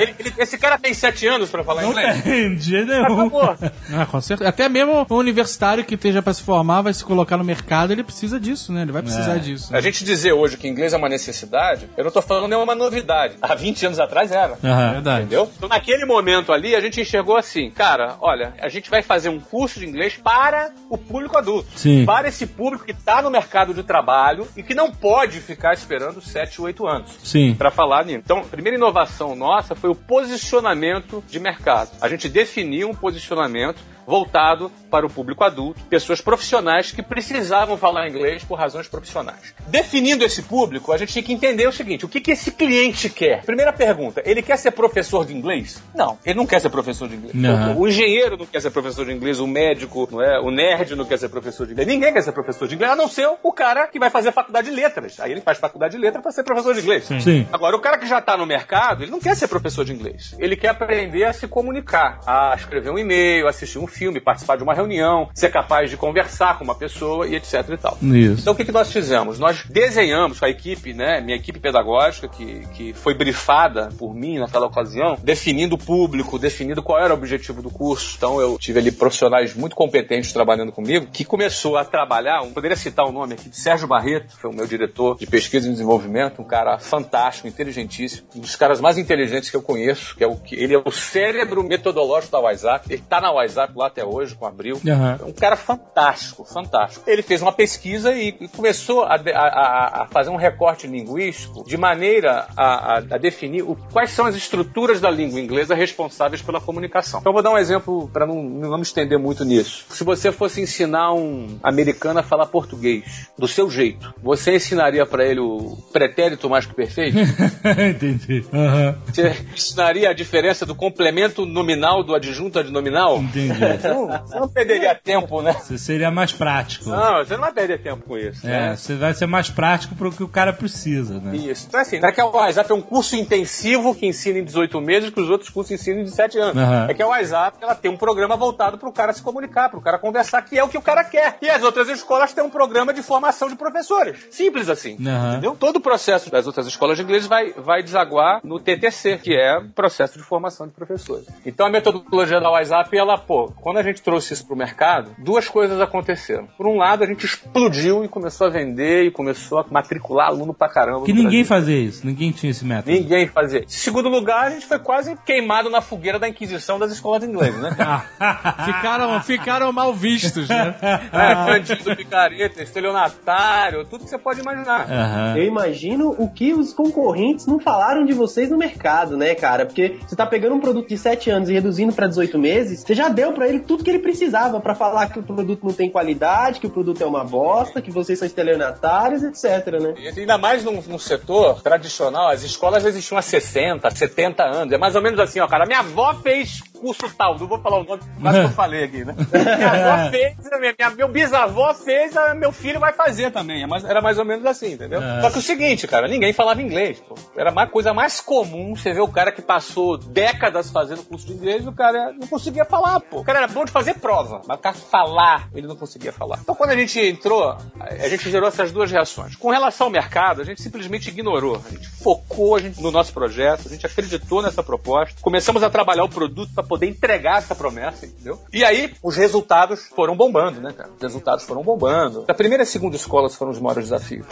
[0.00, 2.22] Ele- ele- esse cara tem 7 anos pra falar Não inglês?
[2.22, 3.30] tem, de jeito nenhum.
[3.94, 4.48] Ah, com certeza.
[4.48, 8.02] Até mesmo um universitário que esteja pra se formar, vai se colocar no mercado, ele
[8.04, 8.82] precisa disso, né?
[8.82, 9.38] Ele vai precisar É.
[9.38, 9.72] disso.
[9.72, 9.78] né?
[9.78, 13.34] A gente dizer hoje que inglês é uma necessidade, eu não tô falando nenhuma novidade.
[13.42, 14.58] Há 20 anos atrás era.
[14.62, 14.92] Aham.
[14.92, 15.24] Verdade.
[15.24, 15.50] Entendeu?
[15.56, 19.40] Então, naquele momento ali, a gente enxergou assim, cara, olha, a gente vai fazer um
[19.40, 21.68] curso de inglês para o público adulto.
[21.76, 22.04] Sim.
[22.04, 26.20] Para esse público que está no mercado de trabalho e que não pode ficar esperando
[26.20, 27.10] 7, 8 anos.
[27.22, 27.54] Sim.
[27.54, 28.20] Para falar nisso.
[28.24, 31.90] Então, a primeira inovação nossa foi o posicionamento de mercado.
[32.00, 38.08] A gente definiu um posicionamento voltado para o público adulto, pessoas profissionais que precisavam falar
[38.08, 39.54] inglês por razões profissionais.
[39.68, 43.08] Definindo esse público, a gente tinha que entender o seguinte: o que, que esse cliente
[43.08, 43.42] quer?
[43.42, 45.82] Primeira pergunta, ele quer ser professor de inglês?
[45.94, 47.34] Não, ele não quer ser professor de inglês.
[47.34, 47.78] Não.
[47.78, 50.38] O, engenheiro não quer ser professor de inglês, o médico, não é?
[50.40, 51.88] o nerd não quer ser professor de inglês.
[51.88, 54.68] Ninguém quer ser professor de inglês, a não ser o cara que vai fazer faculdade
[54.68, 55.18] de letras.
[55.20, 57.04] Aí ele faz faculdade de letras para ser professor de inglês.
[57.04, 57.46] Sim.
[57.52, 60.34] Agora, o cara que já está no mercado, ele não quer ser professor de inglês.
[60.38, 64.62] Ele quer aprender a se comunicar, a escrever um e-mail, assistir um filme, participar de
[64.62, 67.98] uma reunião, ser capaz de conversar com uma pessoa e etc e tal.
[68.02, 68.40] Isso.
[68.40, 69.38] Então o que, que nós fizemos?
[69.38, 74.38] Nós desenhamos com a equipe, né, minha equipe pedagógica, que, que foi brifada por mim
[74.38, 78.14] naquela ocasião, definindo o público, definindo qual era o objetivo do curso.
[78.16, 82.76] Então eu tive ali profissionais muito competentes trabalhando comigo, que começou a trabalhar, um, poderia
[82.76, 86.40] citar o nome aqui, de Sérgio Barreto, foi o meu diretor de pesquisa e desenvolvimento,
[86.40, 90.36] um cara fantástico, inteligentíssimo, um dos caras mais inteligentes que eu conheço, que é o
[90.36, 94.34] que ele é o cérebro metodológico da WhatsApp, ele tá na WhatsApp lá até hoje
[94.34, 94.80] com Abril.
[95.20, 97.04] É um cara fantástico, fantástico.
[97.08, 101.76] Ele fez uma pesquisa e, e começou a, a- a- fazer um recorte linguístico de
[101.76, 106.60] maneira a, a- a definir o- quais são as estruturas da língua inglesa responsáveis pela
[106.60, 107.20] comunicação.
[107.20, 109.84] Então, eu vou dar um exemplo para não, não me estender muito nisso.
[109.90, 115.24] Se você fosse ensinar um americano a falar português do seu jeito, você ensinaria para
[115.26, 117.18] ele o pretérito mais que perfeito?
[117.90, 118.44] Entendi.
[118.52, 118.96] Aham.
[119.06, 123.18] Você ensinaria a diferença do complemento nominal do adjunto adnominal?
[123.18, 123.52] Entendi.
[123.78, 125.52] Você não, você não perderia tempo, né?
[125.52, 126.90] Você seria mais prático.
[126.90, 128.46] Não, você não vai perder tempo com isso.
[128.46, 128.76] É, né?
[128.76, 131.36] você vai ser mais prático pro que o cara precisa, né?
[131.36, 131.66] Isso.
[131.68, 134.80] Então, assim, não é que o WhatsApp é um curso intensivo que ensina em 18
[134.80, 136.56] meses, que os outros cursos ensinam em 17 anos.
[136.56, 136.86] Aham.
[136.88, 139.78] É que a WhatsApp ela tem um programa voltado para o cara se comunicar, para
[139.78, 141.36] o cara conversar, que é o que o cara quer.
[141.40, 144.26] E as outras escolas têm um programa de formação de professores.
[144.30, 144.96] Simples assim.
[145.06, 145.32] Aham.
[145.32, 145.56] Entendeu?
[145.58, 149.58] Todo o processo das outras escolas de inglês vai, vai desaguar no TTC, que é
[149.58, 151.26] o processo de formação de professores.
[151.44, 155.48] Então a metodologia da WhatsApp, ela, pô, quando a gente trouxe isso pro mercado, duas
[155.48, 156.48] coisas aconteceram.
[156.56, 160.52] Por um lado, a gente explodiu e começou a vender e começou a matricular aluno
[160.52, 161.06] pra caramba.
[161.06, 161.66] Que no ninguém Brasil.
[161.66, 162.90] fazia isso, ninguém tinha esse método.
[162.90, 163.60] Ninguém fazia.
[163.60, 167.28] Em segundo lugar, a gente foi quase queimado na fogueira da Inquisição das escolas de
[167.28, 167.70] inglês, né?
[168.66, 170.74] Ficaram, ficaram mal vistos, né?
[171.12, 174.90] é, bandido, picareta, estelionatário, tudo que você pode imaginar.
[174.90, 175.36] Aham.
[175.36, 179.66] Eu imagino o que os concorrentes não falaram de vocês no mercado, né, cara?
[179.66, 182.94] Porque você tá pegando um produto de 7 anos e reduzindo pra 18 meses, você
[182.94, 185.90] já deu pra ele tudo que ele precisava pra falar que o produto não tem
[185.90, 189.94] qualidade, que o produto é uma bosta, que vocês são estelionatários, etc, né?
[189.98, 194.72] E ainda mais num, num setor tradicional, as escolas existiam há 60, 70 anos.
[194.72, 195.66] É mais ou menos assim, ó, cara.
[195.66, 199.04] Minha avó fez curso tal, não vou falar o nome, mas que eu falei aqui,
[199.04, 199.14] né?
[199.32, 203.62] Minha avó fez, minha, minha- meu bisavó fez, a- meu filho vai fazer também.
[203.62, 205.00] É mais- Era mais ou menos assim, entendeu?
[205.20, 207.14] Só que o seguinte, cara, ninguém falava inglês, pô.
[207.36, 211.32] Era uma coisa mais comum você ver o cara que passou décadas fazendo curso de
[211.34, 213.20] inglês e o cara não conseguia falar, pô.
[213.20, 216.38] O cara era bom de fazer prova, mas o cara falar, ele não conseguia falar.
[216.42, 219.34] Então quando a gente entrou, a gente gerou essas duas reações.
[219.36, 221.60] Com relação ao mercado, a gente simplesmente ignorou.
[221.66, 225.70] A gente focou a gente, no nosso projeto, a gente acreditou nessa proposta, começamos a
[225.70, 228.38] trabalhar o produto para poder entregar essa promessa, entendeu?
[228.52, 230.90] E aí os resultados foram bombando, né, cara?
[230.94, 232.24] Os resultados foram bombando.
[232.28, 234.26] A primeira e a segunda escolas foram os maiores desafios.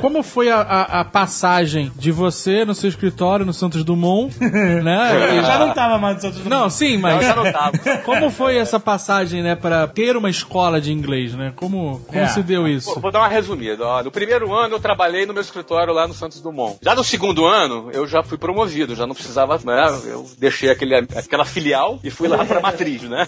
[0.00, 5.42] Como foi a, a- a passagem de você no seu escritório no Santos Dumont, né?
[5.42, 6.50] Já não tava mais no Santos Dumont.
[6.62, 7.78] Não, sim, Eu mas já não tava.
[8.04, 11.52] como foi essa passagem, né, para ter uma escola de inglês, né?
[11.56, 12.26] Como, como É.
[12.28, 12.98] se deu isso?
[13.00, 13.84] vou dar uma resumida.
[13.84, 14.02] Ó.
[14.02, 16.78] No primeiro ano eu trabalhei no meu escritório lá no Santos Dumont.
[16.82, 19.86] Já no segundo ano eu já fui promovido, já não precisava, né?
[20.06, 23.26] Eu deixei aquele, aquela filial e fui lá pra matriz, né?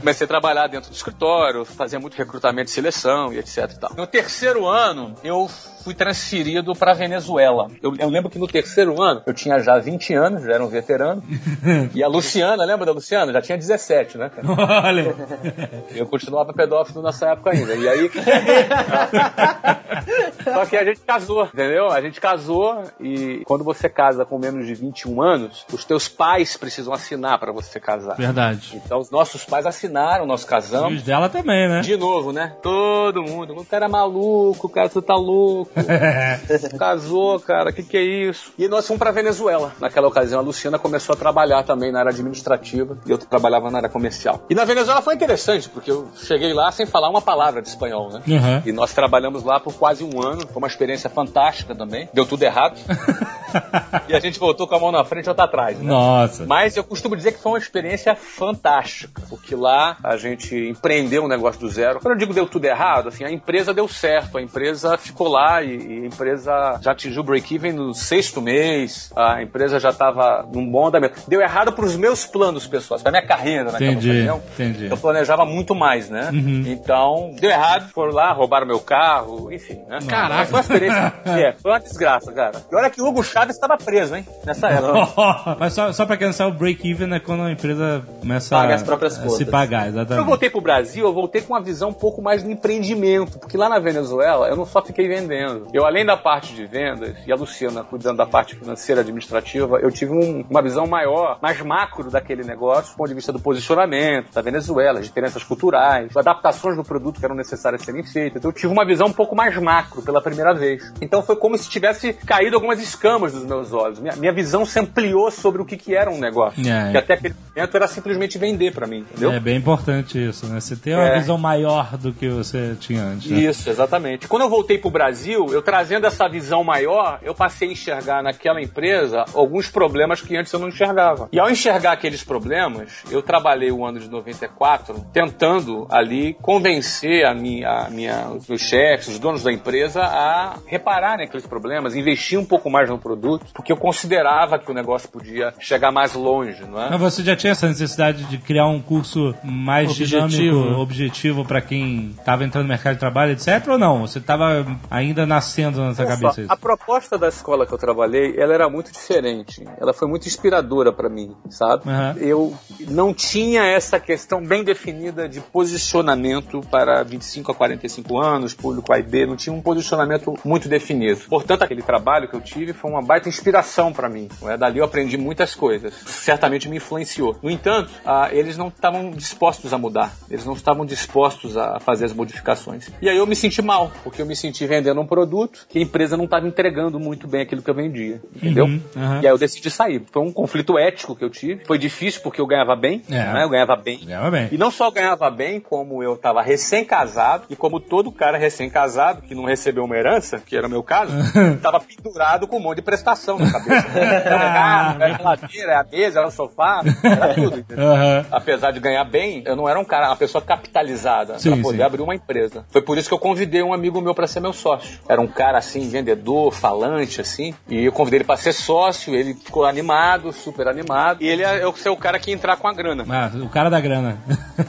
[0.00, 3.90] Comecei a trabalhar dentro do escritório, fazia muito recrutamento e seleção e etc e tal.
[3.96, 5.48] No terceiro ano eu
[5.84, 7.68] fui transferido pra Venezuela.
[7.82, 10.68] Eu, eu lembro que no terceiro ano eu tinha já 20 anos, já era um
[10.68, 11.22] veterano.
[11.94, 13.32] e a Luciana, lembra da Luciana?
[13.32, 14.30] Já tinha 17, né?
[14.30, 14.82] cara?
[14.88, 15.14] Olha.
[15.94, 17.74] Eu continuava pedófilo nessa época ainda.
[17.74, 18.10] E aí.
[20.42, 21.90] Só que a gente casou, entendeu?
[21.90, 26.56] A gente casou e quando você casa com menos de 21 anos, os teus pais
[26.56, 28.16] precisam assinar pra você casar.
[28.16, 28.80] Verdade.
[28.84, 30.94] Então os nossos pais assinaram, nós E casamos.
[30.98, 31.80] os dela também, né?
[31.80, 32.56] De novo, né?
[32.62, 33.54] Todo mundo.
[33.58, 35.70] O cara é maluco, o cara, você tá louco.
[36.78, 38.52] Casou, cara, o que, que é isso?
[38.58, 39.72] E nós fomos pra Venezuela.
[39.80, 43.78] Naquela ocasião, a Luciana começou a trabalhar também na área administrativa e eu trabalhava na
[43.78, 44.44] área comercial.
[44.48, 48.10] E na Venezuela foi interessante, porque eu cheguei lá sem falar uma palavra de espanhol,
[48.10, 48.22] né?
[48.26, 48.62] Uhum.
[48.66, 50.42] E nós trabalhamos lá por quase um ano.
[50.46, 52.08] Foi uma experiência fantástica também.
[52.12, 52.78] Deu tudo errado.
[54.08, 55.84] e a gente voltou com a mão na frente e outra atrás, né?
[55.84, 56.44] Nossa.
[56.46, 61.28] Mas eu costumo dizer que foi uma experiência fantástica, porque lá a gente empreendeu um
[61.28, 62.00] negócio do zero.
[62.00, 65.62] Quando eu digo deu tudo errado, assim, a empresa deu certo, a empresa ficou lá
[65.64, 70.46] e, e a empresa já atingiu o break-even no sexto mês, a empresa já estava
[70.52, 71.20] num bom andamento.
[71.26, 74.42] Deu errado para os meus planos pessoais, para minha carreira naquela Entendi, ocasião.
[74.54, 74.86] entendi.
[74.90, 76.30] Eu planejava muito mais, né?
[76.66, 79.98] Então, deu errado, foram lá, roubaram meu carro, enfim, né?
[80.08, 80.46] Caraca.
[80.46, 81.12] Foi uma experiência.
[81.26, 82.62] é, foi uma desgraça, cara.
[82.70, 84.26] E olha que o Hugo Chaves estava preso, hein?
[84.44, 85.56] Nessa época.
[85.58, 88.72] Mas só, só pra quem não sabe, o break-even é quando a empresa começa Paga
[88.72, 89.36] a, as próprias a contas.
[89.36, 90.26] se pagar, Quando eu exatamente.
[90.26, 93.68] voltei pro Brasil, eu voltei com uma visão um pouco mais do empreendimento, porque lá
[93.68, 95.53] na Venezuela eu não só fiquei vendendo.
[95.72, 99.90] Eu, além da parte de vendas, e a Luciana cuidando da parte financeira administrativa, eu
[99.90, 104.32] tive um- uma visão maior, mais macro daquele negócio, do ponto de vista do posicionamento,
[104.32, 108.36] da Venezuela, as diferenças culturais, adaptações do produto que eram necessárias serem feitas.
[108.38, 110.92] Então eu tive uma visão um pouco mais macro pela primeira vez.
[111.00, 113.98] Então foi como se tivesse caído algumas escamas dos meus olhos.
[114.00, 116.60] Minha, minha visão se ampliou sobre o que, que era um negócio.
[116.68, 116.90] É.
[116.92, 119.32] Que até aquele momento era simplesmente vender pra mim, entendeu?
[119.32, 120.60] É bem importante isso, né?
[120.60, 121.18] Você ter uma É.
[121.18, 123.30] visão maior do que você tinha antes.
[123.30, 123.38] né?
[123.38, 124.28] Isso, exatamente.
[124.28, 128.60] Quando eu voltei pro Brasil, eu trazendo essa visão maior, eu passei a enxergar naquela
[128.60, 131.28] empresa alguns problemas que antes eu não enxergava.
[131.32, 137.34] E ao enxergar aqueles problemas, eu trabalhei o ano de 94 tentando ali convencer a
[137.34, 142.38] minha, a minha, os meus chefes, os donos da empresa a repararem aqueles problemas, investir
[142.38, 146.64] um pouco mais no produto, porque eu considerava que o negócio podia chegar mais longe,
[146.64, 146.90] não é?
[146.90, 150.28] Mas você já tinha essa necessidade de criar um curso mais Objetivo.
[150.28, 153.66] dinâmico, objetivo pra quem tava entrando no mercado de trabalho, etc?
[153.68, 154.00] Ou não?
[154.00, 156.52] Você tava ainda nascendo na sua cabeça só, isso?
[156.52, 159.64] A proposta da escola que eu trabalhei, ela era muito diferente.
[159.80, 161.88] Ela foi muito inspiradora pra mim, sabe?
[161.88, 162.16] Aham.
[162.18, 162.54] Eu
[162.88, 168.98] não tinha essa questão bem definida de posicionamento para 25 a 45 anos, público A
[168.98, 171.20] e B, não tinha um posicionamento muito definido.
[171.28, 174.28] Portanto, aquele trabalho que eu tive foi uma baita inspiração pra mim.
[174.44, 174.56] é?
[174.56, 175.94] Dali eu aprendi muitas coisas.
[176.06, 177.36] Certamente me influenciou.
[177.42, 180.12] No entanto, ah, eles não estavam dispostos a mudar.
[180.30, 182.90] Eles não estavam dispostos a fazer as modificações.
[183.02, 185.82] E aí eu me senti mal, porque eu me senti vendendo um produto que a
[185.82, 188.20] empresa não estava entregando muito bem aquilo que eu vendia.
[188.34, 188.64] Entendeu?
[188.64, 189.20] Uhum, aham.
[189.22, 190.02] E aí eu decidi sair.
[190.10, 191.64] Foi um conflito ético que eu tive.
[191.64, 193.00] Foi difícil porque eu ganhava bem.
[193.08, 193.14] É.
[193.14, 193.44] né?
[193.44, 194.00] Eu ganhava bem.
[194.04, 194.48] Ganhava bem.
[194.50, 199.36] E não só ganhava bem, como eu estava recém-casado, e como todo cara recém-casado que
[199.36, 201.12] não recebeu uma herança, que era o meu caso,
[201.54, 203.86] estava pendurado com um monte de prestação na cabeça.
[203.96, 207.58] Era carro, era a geladeira, era a mesa, era o sofá, era tudo.
[207.60, 207.86] entendeu?
[207.86, 208.26] Aham.
[208.32, 211.82] Apesar de ganhar bem, eu não era um cara, uma pessoa capitalizada para poder sim.
[211.82, 212.64] abrir uma empresa.
[212.70, 214.98] Foi por isso que eu convidei um amigo meu para ser meu sócio.
[215.08, 217.54] Era um cara assim, vendedor, falante, assim.
[217.68, 221.22] E eu convidei ele para ser sócio, ele ficou animado, super animado.
[221.22, 223.04] E ele é o cara que ia entrar com a grana.
[223.08, 224.18] Ah, o cara da grana.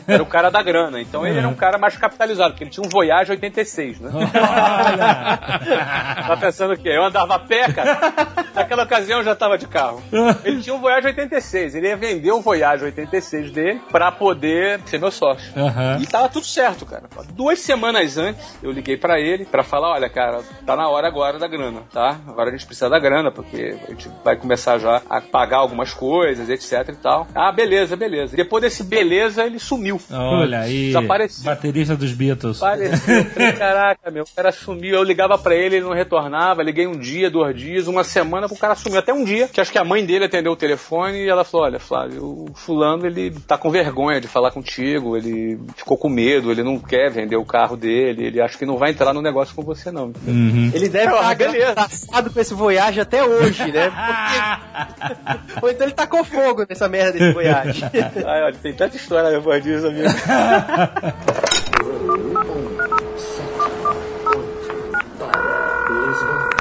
[0.07, 1.01] Era o cara da grana.
[1.01, 4.11] Então ele era um cara mais capitalizado, porque ele tinha um Voyage 86, né?
[6.27, 6.89] tá pensando o quê?
[6.89, 8.13] Eu andava a pé, cara.
[8.53, 10.01] Naquela ocasião eu já tava de carro.
[10.43, 11.75] Ele tinha um Voyage 86.
[11.75, 15.51] Ele ia vender o Voyage 86 dele pra poder ser meu sócio.
[15.55, 15.99] Aham.
[16.01, 17.03] E tava tudo certo, cara.
[17.33, 20.24] Duas semanas antes, eu liguei pra ele pra falar: olha, cara,
[20.65, 22.19] tá na hora agora da grana, tá?
[22.27, 25.93] Agora a gente precisa da grana, porque a gente vai começar já a pagar algumas
[25.93, 27.27] coisas, etc e tal.
[27.33, 28.35] Ah, beleza, beleza.
[28.35, 29.99] Depois desse beleza, ele sumiu.
[30.11, 30.87] Olha aí.
[30.87, 31.43] Desapareceu.
[31.43, 32.61] Baterista dos Beatles.
[32.61, 33.25] Apareceu.
[33.25, 34.95] Falei, Caraca, meu, o cara sumiu.
[34.95, 36.63] Eu ligava pra ele, ele não retornava.
[36.63, 38.99] Liguei um dia, dois dias, uma semana, o cara sumiu.
[38.99, 41.65] Até um dia, que acho que a mãe dele atendeu o telefone e ela falou:
[41.65, 46.51] Olha, Flávio, o fulano ele tá com vergonha de falar contigo, ele ficou com medo,
[46.51, 49.55] ele não quer vender o carro dele, ele acha que não vai entrar no negócio
[49.55, 50.11] com você, não.
[50.27, 50.71] Uhum.
[50.73, 51.71] Ele deve Ah, estar beleza.
[51.71, 53.91] engraçado com esse Voyage até hoje, né?
[53.91, 55.59] Porque...
[55.65, 57.83] Ou então ele tacou fogo nessa merda desse Voyage.
[58.25, 60.07] Ai, olha, tem tanta história depois disso, amigo.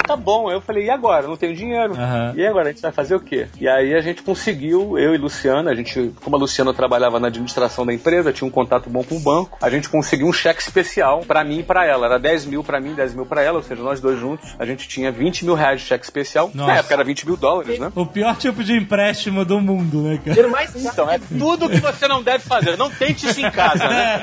[0.06, 1.26] Tá bom, eu falei, e agora?
[1.26, 1.94] Não tenho dinheiro.
[1.94, 2.34] Aham.
[2.36, 2.68] E agora?
[2.68, 3.48] A gente vai fazer o quê?
[3.58, 7.28] E aí a gente conseguiu, eu e Luciana, a gente, como a Luciana trabalhava na
[7.28, 10.60] administração da empresa, tinha um contato bom com o banco, a gente conseguiu um cheque
[10.60, 12.06] especial pra mim e pra ela.
[12.06, 14.66] Era 10 mil pra mim, 10 mil pra ela, ou seja, nós dois juntos, a
[14.66, 16.50] gente tinha 20 mil reais de cheque especial.
[16.54, 16.72] Nossa.
[16.72, 17.90] Na época era 20 mil dólares, né?
[17.94, 20.30] O pior tipo de empréstimo do mundo, né, cara?
[20.34, 22.76] Dinheiro mais Então, é tudo que você não deve fazer.
[22.76, 24.20] Não tente isso em casa, né?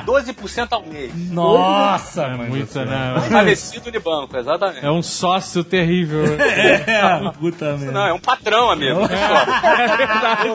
[0.04, 1.12] 12% ao mês.
[1.30, 2.48] Nossa, mano.
[2.50, 3.14] Muito, né?
[3.30, 4.84] Falecido de banco, exatamente.
[4.84, 6.24] É um sócio terrível.
[6.40, 7.92] É, puta merda.
[7.92, 9.00] Não, é um patrão, amigo.
[9.10, 10.50] É verdade.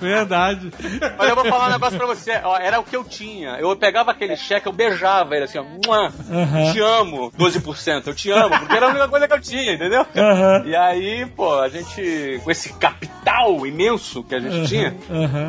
[0.00, 0.72] Verdade.
[1.18, 2.40] Mas eu vou falar um negócio pra você.
[2.44, 3.56] Ó, era o que eu tinha.
[3.58, 5.62] Eu pegava aquele cheque, eu beijava ele assim, ó.
[5.64, 6.12] "Mua,
[6.72, 8.06] Te amo, 12%.
[8.06, 10.06] Eu te amo, porque era a única coisa que eu tinha, entendeu?
[10.66, 14.94] E aí, pô, a gente, com esse capital imenso que a gente tinha,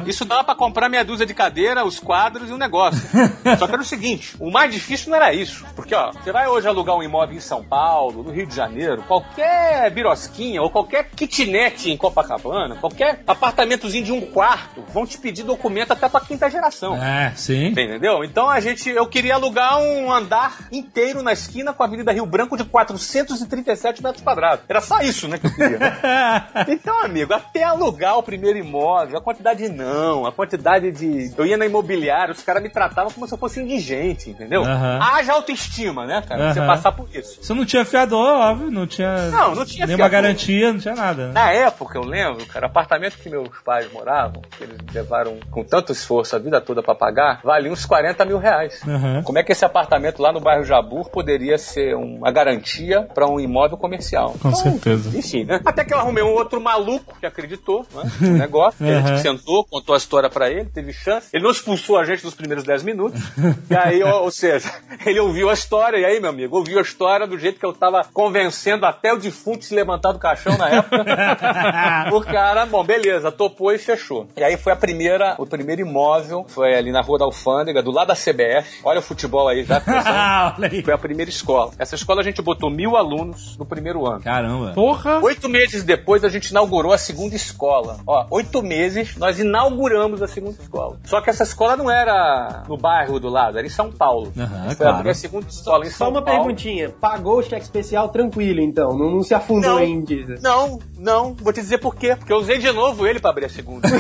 [0.06, 3.02] isso dava pra comprar meia dúzia de cadeira, os quadros e um negócio.
[3.58, 5.66] Só que era o seguinte, o mais difícil não era isso.
[5.76, 9.04] Porque, ó, você vai hoje alugar um imóvel em São Paulo, no Rio de Janeiro,
[9.04, 15.44] qualquer birosquinha ou qualquer kitnet em Copacabana, qualquer apartamentozinho de um quarto, vão te pedir
[15.44, 16.96] documento até pra quinta geração.
[17.02, 17.68] É, sim.
[17.68, 18.24] Entendeu?
[18.24, 22.26] Então a gente, eu queria alugar um andar inteiro na esquina com a Avenida Rio
[22.26, 24.66] Branco de 437 metros quadrados.
[24.68, 25.80] Era só isso, né, que eu queria.
[26.68, 31.34] Então, amigo, até alugar o primeiro imóvel, a quantidade de não, a quantidade de.
[31.38, 34.64] Eu ia na imobiliária, os caras me tratavam como se eu fosse indigente, entendeu?
[34.64, 35.00] Aham.
[35.02, 36.44] Haja autoestima, né, cara?
[36.44, 37.33] pra Você passar por isso.
[37.42, 40.12] Você não tinha fiador, óbvio, não tinha, Não, não tinha nenhuma fiador.
[40.24, 41.28] garantia, não tinha nada.
[41.28, 41.34] né?
[41.34, 45.64] Na época, eu lembro, cara, o apartamento que meus pais moravam, que eles levaram com
[45.64, 48.82] tanto esforço a vida toda pra pagar, valia uns 40 mil reais.
[48.88, 49.22] Aham.
[49.24, 53.40] Como é que esse apartamento lá no bairro Jabur poderia ser uma garantia pra um
[53.40, 54.36] imóvel comercial?
[54.42, 55.18] Com certeza.
[55.18, 55.60] Enfim, né?
[55.66, 58.78] Até que eu arrumei um outro maluco que acreditou né, no negócio.
[58.78, 59.08] que A Uhum.
[59.08, 61.28] gente sentou, contou a história pra ele, teve chance.
[61.34, 63.22] Ele não expulsou a gente nos primeiros 10 minutos.
[63.70, 64.72] e aí, ou, ou seja,
[65.06, 65.98] ele ouviu a história.
[65.98, 69.18] E aí, meu amigo, ouviu a história do jeito que eu tava convencendo até o
[69.18, 71.06] defunto se levantar do caixão na época.
[72.14, 74.28] o cara, bom, beleza, topou e fechou.
[74.36, 77.92] E aí foi a primeira, o primeiro imóvel, foi ali na Rua da Alfândega, do
[77.92, 78.82] lado da CBF.
[78.84, 79.80] Olha o futebol aí já.
[79.80, 80.04] pensando.
[80.16, 80.84] Ah, olha aí.
[80.84, 81.72] Foi a primeira escola.
[81.80, 84.22] Essa escola a gente botou mil alunos no primeiro ano.
[84.22, 84.72] Caramba.
[84.74, 85.20] Porra!
[85.22, 87.98] Oito meses depois a gente inaugurou a segunda escola.
[88.06, 90.98] Ó, oito meses nós inauguramos a segunda escola.
[91.06, 94.32] Só que essa escola não era no bairro do lado, era em São Paulo.
[94.38, 94.96] Aham, Foi claro.
[94.98, 96.40] abrir a segunda escola em Só São uma Paulo.
[96.42, 96.90] perguntinha.
[97.14, 98.98] Pagou o cheque especial tranquilo, então?
[98.98, 99.84] Não, não se afundou Não.
[99.84, 100.42] em dívidas?
[100.42, 102.16] Não, não, vou te dizer por quê.
[102.16, 103.88] Porque eu usei de novo ele pra abrir a segunda.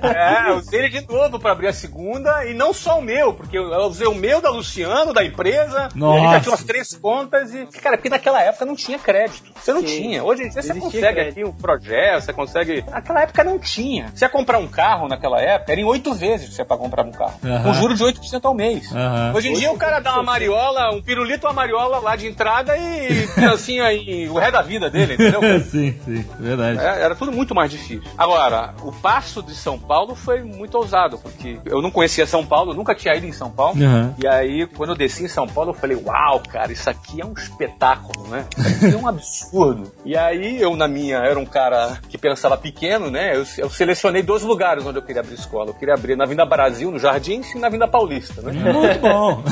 [0.00, 3.58] é, usei ele de novo pra abrir a segunda e não só o meu, porque
[3.58, 5.88] eu usei o meu da Luciano, da empresa.
[5.92, 6.18] Nossa.
[6.18, 7.66] E a gente já tinha umas três contas e.
[7.80, 9.50] Cara, porque naquela época não tinha crédito.
[9.56, 9.86] Você não Sim.
[9.86, 10.22] tinha.
[10.22, 11.32] Hoje em dia você consegue crédito.
[11.32, 12.84] aqui um projeto, você consegue.
[12.88, 14.12] Naquela época não tinha.
[14.14, 16.76] Você ia comprar um carro naquela época, era em oito vezes que você ia pra
[16.76, 17.40] comprar um carro.
[17.44, 17.64] Aham.
[17.64, 18.92] Com juro de 8% ao mês.
[18.92, 19.32] Aham.
[19.34, 22.76] Hoje em dia o cara dá uma mariola, um pirulito, uma mariola lá de entrada
[22.76, 25.40] e criancinha e o resto da vida dele, entendeu?
[25.64, 26.78] sim, sim, verdade.
[26.78, 28.02] É, era tudo muito mais difícil.
[28.18, 32.74] Agora, o passo de São Paulo foi muito ousado, porque eu não conhecia São Paulo,
[32.74, 33.80] nunca tinha ido em São Paulo.
[33.80, 34.14] Uhum.
[34.22, 37.24] E aí, quando eu desci em São Paulo, eu falei, uau, cara, isso aqui é
[37.24, 38.44] um espetáculo, né?
[38.58, 39.90] Isso aqui é um absurdo.
[40.04, 43.34] E aí, eu, na minha, era um cara que pensava pequeno, né?
[43.34, 45.70] Eu, eu selecionei dois lugares onde eu queria abrir escola.
[45.70, 48.52] Eu queria abrir na Vinda Brasil, no Jardins, e na Vinda Paulista, né?
[48.52, 49.42] Muito bom.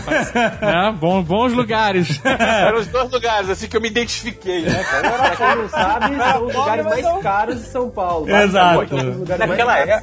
[0.61, 2.21] É, bom, bons lugares.
[2.25, 5.11] Eram os dois lugares, assim, que eu me identifiquei, né, cara?
[5.11, 8.29] Pra quem não sabe, são os lugares mais caros de São Paulo.
[8.29, 8.87] Exato.
[9.39, 10.01] Naquela é,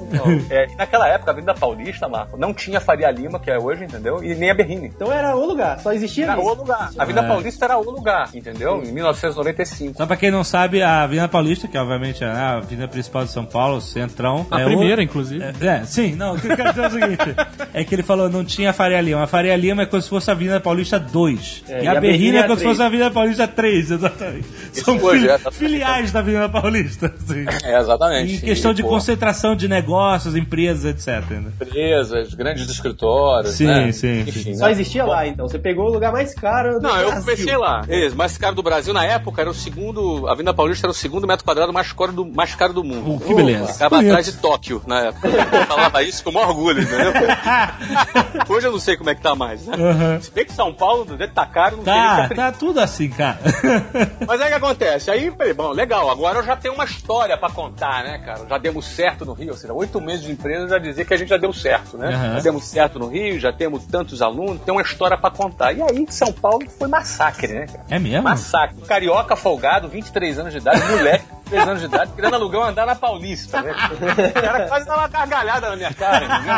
[0.72, 4.24] e naquela época, a Avenida Paulista, Marco, não tinha Faria Lima, que é hoje, entendeu?
[4.24, 4.88] E nem a Berrini.
[4.88, 6.42] Então era o lugar, só existia Era ali.
[6.42, 6.90] o lugar.
[6.98, 7.28] A Avenida É.
[7.28, 8.82] Paulista era o lugar, entendeu?
[8.84, 9.98] Em 1995.
[9.98, 13.32] Só pra quem não sabe, a Avenida Paulista, que obviamente é a avenida principal de
[13.32, 14.46] São Paulo, Centrão.
[14.52, 15.04] A é primeira, o...
[15.04, 15.44] inclusive.
[15.44, 17.36] É, é, sim, não, o que eu quero dizer é o seguinte:
[17.74, 19.24] é que ele falou não tinha Faria Lima.
[19.24, 21.33] A Faria Lima é como se fosse a Avenida Paulista 2.
[21.68, 22.72] É, e, a, Berrini é como se três.
[22.72, 24.46] fosse a Avenida Paulista 3, exatamente.
[24.74, 27.14] São hoje, fili- é, filiais da Avenida Paulista.
[27.28, 27.46] Sim.
[27.64, 28.36] É, exatamente.
[28.36, 31.30] Em questão E, de pô, concentração de negócios, empresas, etc.
[31.32, 31.52] né?
[31.62, 33.54] Empresas, grandes escritórios.
[33.56, 33.92] Sim, né?
[33.92, 34.56] sim, Enfim, sim.
[34.56, 34.72] Só né?
[34.72, 35.48] existia lá, então.
[35.48, 37.22] Você pegou o lugar mais caro do Não, eu Brasil.
[37.24, 37.82] comecei lá.
[37.84, 40.28] Beleza, mais caro do Brasil na época era o segundo.
[40.28, 43.16] A Avenida Paulista era o segundo metro quadrado mais caro do, mais caro do mundo.
[43.16, 43.74] Oh, que beleza.
[43.74, 44.10] Ficava Bonito.
[44.12, 45.28] atrás de Tóquio na época.
[45.28, 47.14] Eu falava isso com o maior orgulho, entendeu?
[48.50, 49.76] Hoje eu não sei como é que tá mais, né?
[49.78, 50.22] Uhum.
[50.22, 52.24] Se bem que São Paulo, do jeito que tá caro, não sei nem se Tá,
[52.26, 53.40] é tá tudo assim, cara.
[54.28, 55.12] Mas aí o que acontece?
[55.12, 58.46] Aí, falei, bom, legal, agora eu já tenho uma história pra contar, né, cara?
[58.50, 61.18] Já demos certo no Rio, ou seja, oito meses de empresa já dizer que a
[61.18, 62.14] gente já deu certo, né?
[62.14, 62.36] Aham.
[62.36, 65.72] Já demos certo no Rio, já temos tantos alunos, tem uma história pra contar.
[65.74, 67.86] E aí, São Paulo foi massacre, né, cara?
[67.90, 68.24] É mesmo?
[68.24, 68.82] Massacre.
[68.82, 72.86] Carioca folgado, 23 anos de idade, moleque, 23 anos de idade, querendo alugar um andar
[72.86, 73.72] na Paulista, né?
[73.72, 76.54] O cara quase dava uma gargalhada na minha cara, entendeu?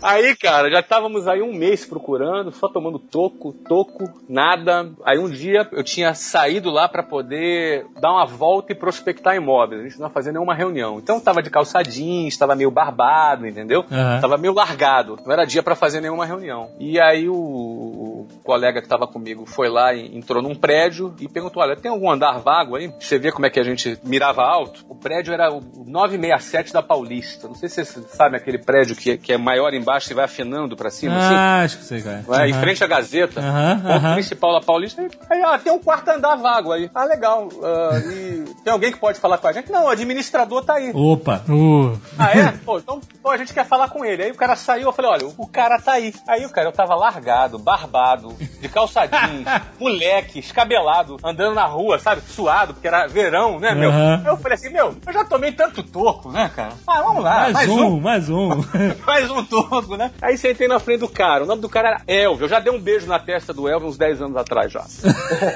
[0.07, 4.89] Aí, cara, já estávamos aí um mês procurando, só tomando toco, toco, nada.
[5.05, 9.81] Aí um dia eu tinha saído lá para poder dar uma volta e prospectar imóveis.
[9.81, 11.01] A gente não ia fazer nenhuma reunião.
[11.01, 13.85] Então tava de calça jeans, estava meio barbado, entendeu?
[13.91, 14.21] Aham.
[14.21, 15.19] Tava meio largado.
[15.27, 16.71] Não era dia para fazer nenhuma reunião.
[16.79, 21.29] E aí o, o colega que tava comigo foi lá e entrou num prédio e
[21.29, 22.95] perguntou: Olha, tem algum andar vago aí?
[23.01, 24.85] Você vê como é que a gente mirava alto?
[24.89, 27.49] O prédio era o 967 da Paulista.
[27.49, 30.77] Não sei se vocês sabem aquele prédio que, que é maior embaixo e vai afinando
[30.77, 31.35] para cima, assim.
[31.35, 32.25] Ah, acho que sei, cara.
[32.27, 32.61] Vai, Em Aham.
[32.61, 34.13] frente à Gazeta, ponto aham.
[34.15, 35.07] principal da Paulista.
[35.31, 36.91] Aí, ó, tem um quarto andar vago aí.
[36.95, 37.49] Ah, legal.
[37.63, 39.71] Ah, e tem alguém que pode falar com a gente?
[39.71, 40.91] Não, o administrador tá aí.
[40.95, 41.43] Opa.
[41.49, 42.53] Uh, Ah, é?
[42.65, 44.23] Pô, então pô, a gente quer falar com ele.
[44.25, 46.13] Aí o cara saiu, eu falei, olha, o cara tá aí.
[46.29, 49.47] Aí o cara, eu tava largado, barbado, de calça jeans,
[49.81, 52.23] moleque, escabelado, andando na rua, sabe?
[52.29, 53.91] Suado, porque era verão, né, meu?
[53.93, 56.73] Aí eu falei assim, meu, eu já tomei tanto toco, né, cara?
[56.87, 58.01] Ah, vamos lá, Mais, mais, um, um.
[58.01, 58.49] mais um.
[59.07, 59.76] Mais um toco.
[59.77, 60.11] Logo, né?
[60.21, 61.45] Aí sentei na frente do cara.
[61.45, 62.45] O nome do cara era Elvio.
[62.45, 64.85] Eu já dei um beijo na testa do Elvio uns 10 anos atrás já.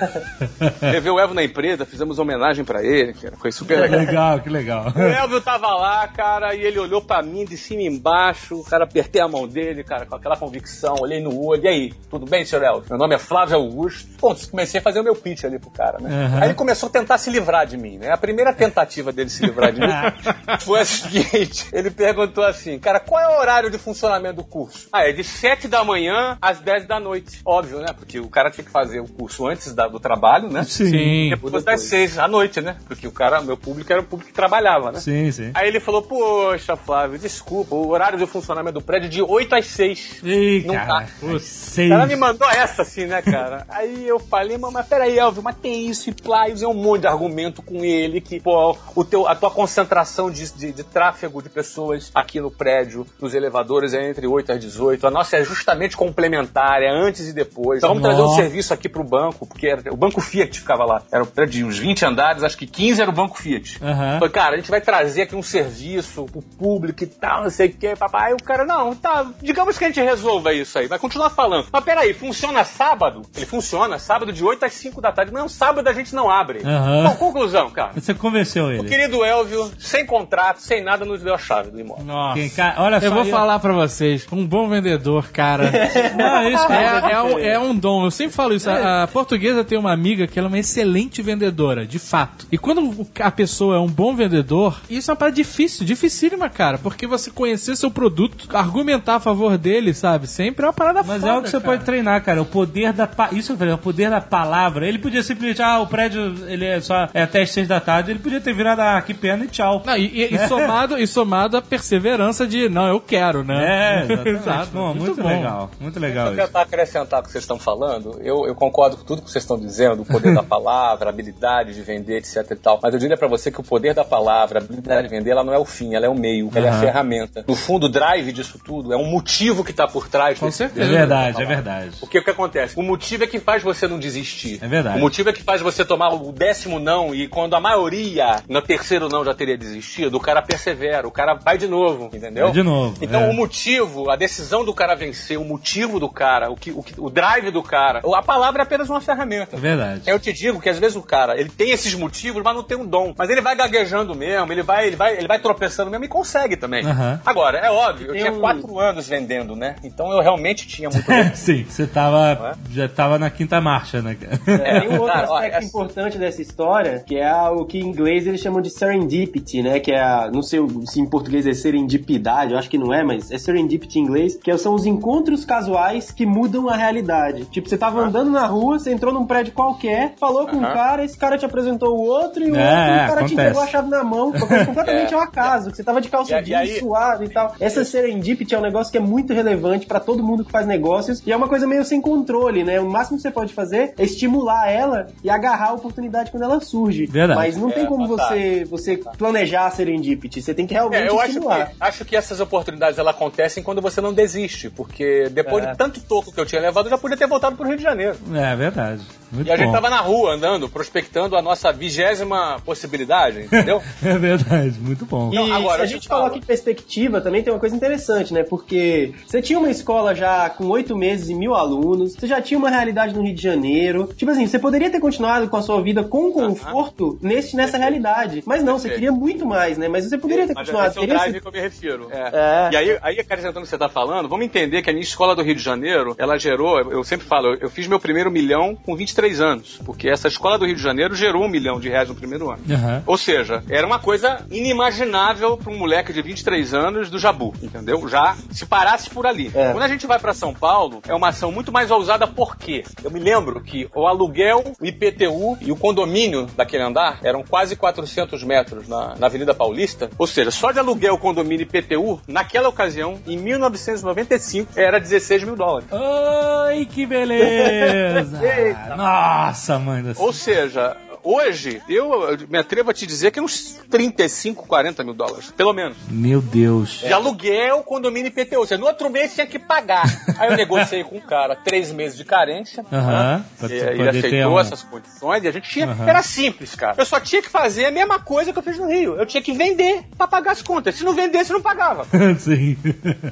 [0.81, 3.37] Levei o Elvio na empresa, fizemos homenagem pra ele, cara.
[3.37, 3.99] Foi super Que legal.
[4.01, 4.93] legal, que legal.
[4.95, 8.57] O Elvio tava lá, cara, e ele olhou pra mim de cima e embaixo.
[8.61, 11.65] O cara apertei a mão dele, cara, com aquela convicção, olhei no olho.
[11.65, 12.85] E aí, tudo bem, senhor Elvio?
[12.91, 14.09] Meu nome é Flávio Augusto.
[14.21, 16.11] Bom, comecei a fazer o meu pitch ali pro cara, né?
[16.11, 16.37] Uhum.
[16.39, 18.11] Aí ele começou a tentar se livrar de mim, né?
[18.13, 19.87] A primeira tentativa dele se livrar de mim
[20.61, 24.89] foi a seguinte: ele perguntou assim, cara, qual é o horário de funcionamento do curso?
[24.93, 27.41] Ah, é de 7 da manhã às 10 da noite.
[27.45, 27.93] Óbvio, né?
[27.97, 30.65] Porque o cara tinha que fazer o curso antes da- do trabalho, né?
[30.65, 31.31] Sim.
[31.31, 32.77] Depois das 6 à noite, né?
[32.87, 35.01] Porque o cara, meu público era o público que trabalhava, né?
[35.01, 35.51] Sim, sim.
[35.55, 39.55] Aí ele falou, poxa, Flávio, desculpa, o horário de funcionamento do prédio é de 8
[39.55, 40.21] às 6.
[40.23, 40.87] Ih, Não cara.
[41.05, 41.07] tá.
[41.21, 41.91] Vocês.
[41.91, 43.65] Ela me mandou essa assim, né, cara?
[43.71, 47.03] Aí eu falei, mas, mas peraí, Elvio, mas tem isso e e usei um monte
[47.03, 51.43] de argumento com ele, que, pô, o teu, a tua concentração de, de, de tráfego
[51.43, 55.07] de pessoas aqui no prédio, nos elevadores, é entre 8 às 18.
[55.07, 57.79] A nossa é justamente complementar, é antes e depois.
[57.79, 58.37] Então vamos trazer um Nossa.
[58.43, 61.03] serviço aqui pro banco, porque era, o banco Fiat ficava lá.
[61.11, 63.79] Era prédio de uns 20 andares, acho que 15 era o banco Fiat.
[63.83, 64.15] Aham.
[64.19, 67.69] Falei, cara, a gente vai trazer aqui um serviço pro público e tal, não sei
[67.69, 68.29] o que, papai.
[68.29, 71.67] Aí o cara, não, tá, digamos que a gente resolva isso aí, vai continuar falando.
[71.73, 73.23] Mas peraí, funciona sábado?
[73.37, 75.33] Ele funciona, sábado de 8 às 5 da tarde.
[75.33, 76.61] Não, sábado a gente não abre.
[76.65, 77.05] Aham.
[77.05, 77.93] Bom, conclusão, cara.
[77.95, 78.85] Você convenceu O ele.
[78.89, 82.05] querido Elvio, sem contrato, sem nada, nos deu a chave do imóvel.
[82.05, 82.35] Nossa.
[82.39, 83.07] Quem, cara, olha só.
[83.07, 85.71] Eu vou aí- falar pra vocês, um bom vendedor, cara.
[86.17, 88.71] Não, isso É, é um, é um dom, eu sempre falo isso.
[88.71, 92.47] A, a portuguesa tem uma amiga que ela é uma excelente vendedora, de fato.
[92.51, 96.79] E quando a pessoa é um bom vendedor, isso é uma parada difícil, dificílima, cara.
[96.79, 100.27] Porque você conhecer seu produto, argumentar a favor dele, sabe?
[100.27, 101.71] Sempre é uma parada Mas foda, é algo que você cara.
[101.73, 102.41] pode treinar, cara.
[102.43, 103.07] O poder da.
[103.07, 103.29] Pa...
[103.33, 104.87] Isso eu falei, o poder da palavra.
[104.87, 108.11] Ele podia simplesmente, ah, o prédio ele é só é até as seis da tarde.
[108.11, 109.83] Ele podia ter virado, ah, que pena e tchau.
[109.85, 113.57] Não, e, e- e somado, e somado a perseverança de, não, eu quero, né?
[113.61, 114.29] É, exatamente.
[114.29, 115.29] Exato, Bom, muito, bom.
[115.29, 115.71] legal.
[115.81, 116.47] Muito legal Eu isso.
[116.47, 119.59] tentar acrescentar o que vocês estão falando, eu, eu concordo com tudo que vocês estão
[119.59, 122.79] dizendo, o poder da palavra, a habilidade de vender, etc e tal.
[122.83, 125.45] Mas eu diria pra você que o poder da palavra, a habilidade de vender, ela
[125.45, 127.45] não é o fim, ela é o meio, ela é a ferramenta.
[127.47, 130.59] No fundo, o drive disso tudo é um motivo que tá por trás Com desse-
[130.59, 130.87] certeza.
[130.91, 131.91] É verdade, é verdade.
[132.01, 132.79] Porque o que acontece?
[132.79, 134.59] O motivo é que faz você não desistir.
[134.63, 134.99] É verdade.
[134.99, 138.61] O motivo é que faz você tomar o décimo não e quando a maioria no
[138.63, 142.45] terceiro não já teria desistido, o cara persevera, o cara vai de novo, entendeu?
[142.47, 143.29] Vai de novo, Então é.
[143.31, 143.70] o motivo,
[144.11, 147.51] a decisão do cara vencer, o motivo do cara, o, que, o, que- o drive
[147.51, 149.57] do cara, a palavra é apenas uma ferramenta.
[149.57, 150.03] É verdade.
[150.07, 152.77] Eu te digo que às vezes o cara, ele tem esses motivos, mas não tem
[152.77, 153.15] um dom.
[153.17, 156.57] Mas ele vai gaguejando mesmo, ele vai, ele vai, ele vai tropeçando mesmo e consegue
[156.57, 156.85] também.
[156.85, 157.21] Aham.
[157.25, 159.77] Agora, é óbvio, eu Tem tinha quatro anos vendendo, né?
[159.85, 161.07] Então eu realmente tinha muito.
[161.37, 162.55] Sim, você tava.
[162.55, 162.55] É?
[162.73, 164.41] Já tava na quinta marcha, né, cara?
[164.63, 168.27] É, tem um outro aspecto essa- importante dessa história, que é o que em inglês
[168.27, 169.81] eles chamam de serendipity, né?
[169.81, 173.03] Que é a, não sei se em português é serendipidade, eu acho que não é,
[173.03, 177.45] mas é serendipity em inglês, que são os encontros casuais que mudam a realidade.
[177.47, 180.75] Tipo, você tava andando na rua, você entrou num prédio qualquer, falou com um Aham.
[180.75, 183.27] cara, esse cara te apresentou o outro e o É, outro, e o cara acontece.
[183.29, 184.29] te entregou a chave na mão.
[184.31, 185.17] Uma coisa completamente É.
[185.17, 187.55] ao acaso, que você tava de calça E e jeans, aí- suave e tal.
[187.61, 191.23] Essa serendipity é um negócio que é muito relevante pra todo mundo que faz negócios
[191.27, 192.81] e é uma coisa meio sem controle, né?
[192.81, 196.61] O máximo que você pode fazer é estimular ela e agarrar a oportunidade quando ela
[196.61, 197.07] surge.
[197.07, 197.39] Verdade.
[197.41, 201.09] Mas não tem É, como você, você planejar a serendipity, você tem que realmente É,
[201.09, 201.67] eu acho estimular.
[201.71, 203.15] que, acho que essas oportunidades elas
[203.51, 205.73] acontecem quando você não desiste, porque depois É.
[205.73, 207.83] de tanto toco que eu tinha levado, eu já podia ter voltado pro Rio de
[207.83, 208.17] Janeiro.
[208.35, 209.03] É verdade.
[209.33, 209.73] Muito E a gente bom.
[209.73, 213.81] tava na rua andando, prospectando a nossa vigésima possibilidade, entendeu?
[214.03, 215.31] É verdade, muito bom.
[215.33, 216.39] E Não, agora, se a gente te coloca falo.
[216.43, 218.43] em perspectiva, também tem uma coisa interessante, né?
[218.43, 222.59] Porque você tinha uma escola já com oito meses e mil alunos, você já tinha
[222.59, 224.09] uma realidade no Rio de Janeiro.
[224.17, 228.43] Tipo assim, você poderia ter continuado com a sua vida com conforto nesse, nessa realidade.
[228.47, 228.95] Mas não, você Perfeito.
[228.95, 229.87] queria muito mais, né?
[229.89, 230.91] Mas você poderia ter Mas continuado.
[230.91, 232.09] esse é o drive que eu me refiro.
[232.11, 232.31] É.
[232.33, 232.71] É.
[232.73, 235.35] E aí, aí, acrescentando o que você tá falando, vamos entender que a minha escola
[235.35, 238.75] do Rio de Janeiro, ela gerou, eu sempre falo, eu- eu fiz meu primeiro milhão
[238.77, 242.09] com 23 anos, porque essa escola do Rio de Janeiro gerou um milhão de reais
[242.09, 242.63] no primeiro ano.
[242.71, 243.03] Aham.
[243.07, 248.07] Ou seja, era uma coisa inimaginável para um moleque de 23 anos do Jabu, entendeu?
[248.09, 249.51] Já se parasse por ali.
[249.55, 249.73] É.
[249.73, 252.85] Quando a gente vai para São Paulo, é uma ação muito mais ousada, por quê?
[253.05, 257.77] Eu me lembro que o aluguel, o IPTU e o condomínio daquele andar eram quase
[257.77, 260.11] 400 metros na, na Avenida Paulista.
[260.19, 265.57] Ou seja, só de aluguel, condomínio e IPTU, naquela ocasião, em 1995, era 16 mil
[265.57, 265.89] dólares.
[265.91, 268.39] Oi, que beleza!
[268.97, 270.25] Nossa, mãe do céu.
[270.25, 275.51] Ou seja, hoje, eu me atrevo a te dizer que uns 35, 40 mil dólares,
[275.57, 275.97] pelo menos.
[276.09, 277.01] Meu Deus.
[277.01, 278.67] De aluguel, condomínio e PTU.
[278.67, 280.05] Seja, no outro mês tinha que pagar.
[280.39, 282.85] Aí eu negociei com o cara três meses de carência.
[282.91, 283.45] Né?
[283.59, 285.97] Pra E- tu Ele aceitou essas condições e a gente tinha.
[286.07, 286.95] Era simples, cara.
[286.99, 289.17] Eu só tinha que fazer a mesma coisa que eu fiz no Rio.
[289.17, 290.95] Eu tinha que vender pra pagar as contas.
[290.95, 292.07] Se não vendesse, não pagava.
[292.39, 292.77] Sim.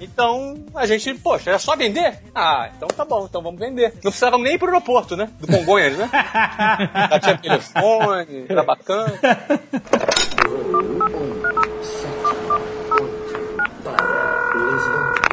[0.01, 2.19] Então, a gente, poxa, era só vender?
[2.35, 3.93] Ah, então tá bom, então vamos vender.
[4.03, 5.29] Não precisava nem ir pro aeroporto, né?
[5.41, 6.09] Do Congonhas, né?
[7.11, 7.39] Já tinha
[7.81, 9.19] telefone, era bacana.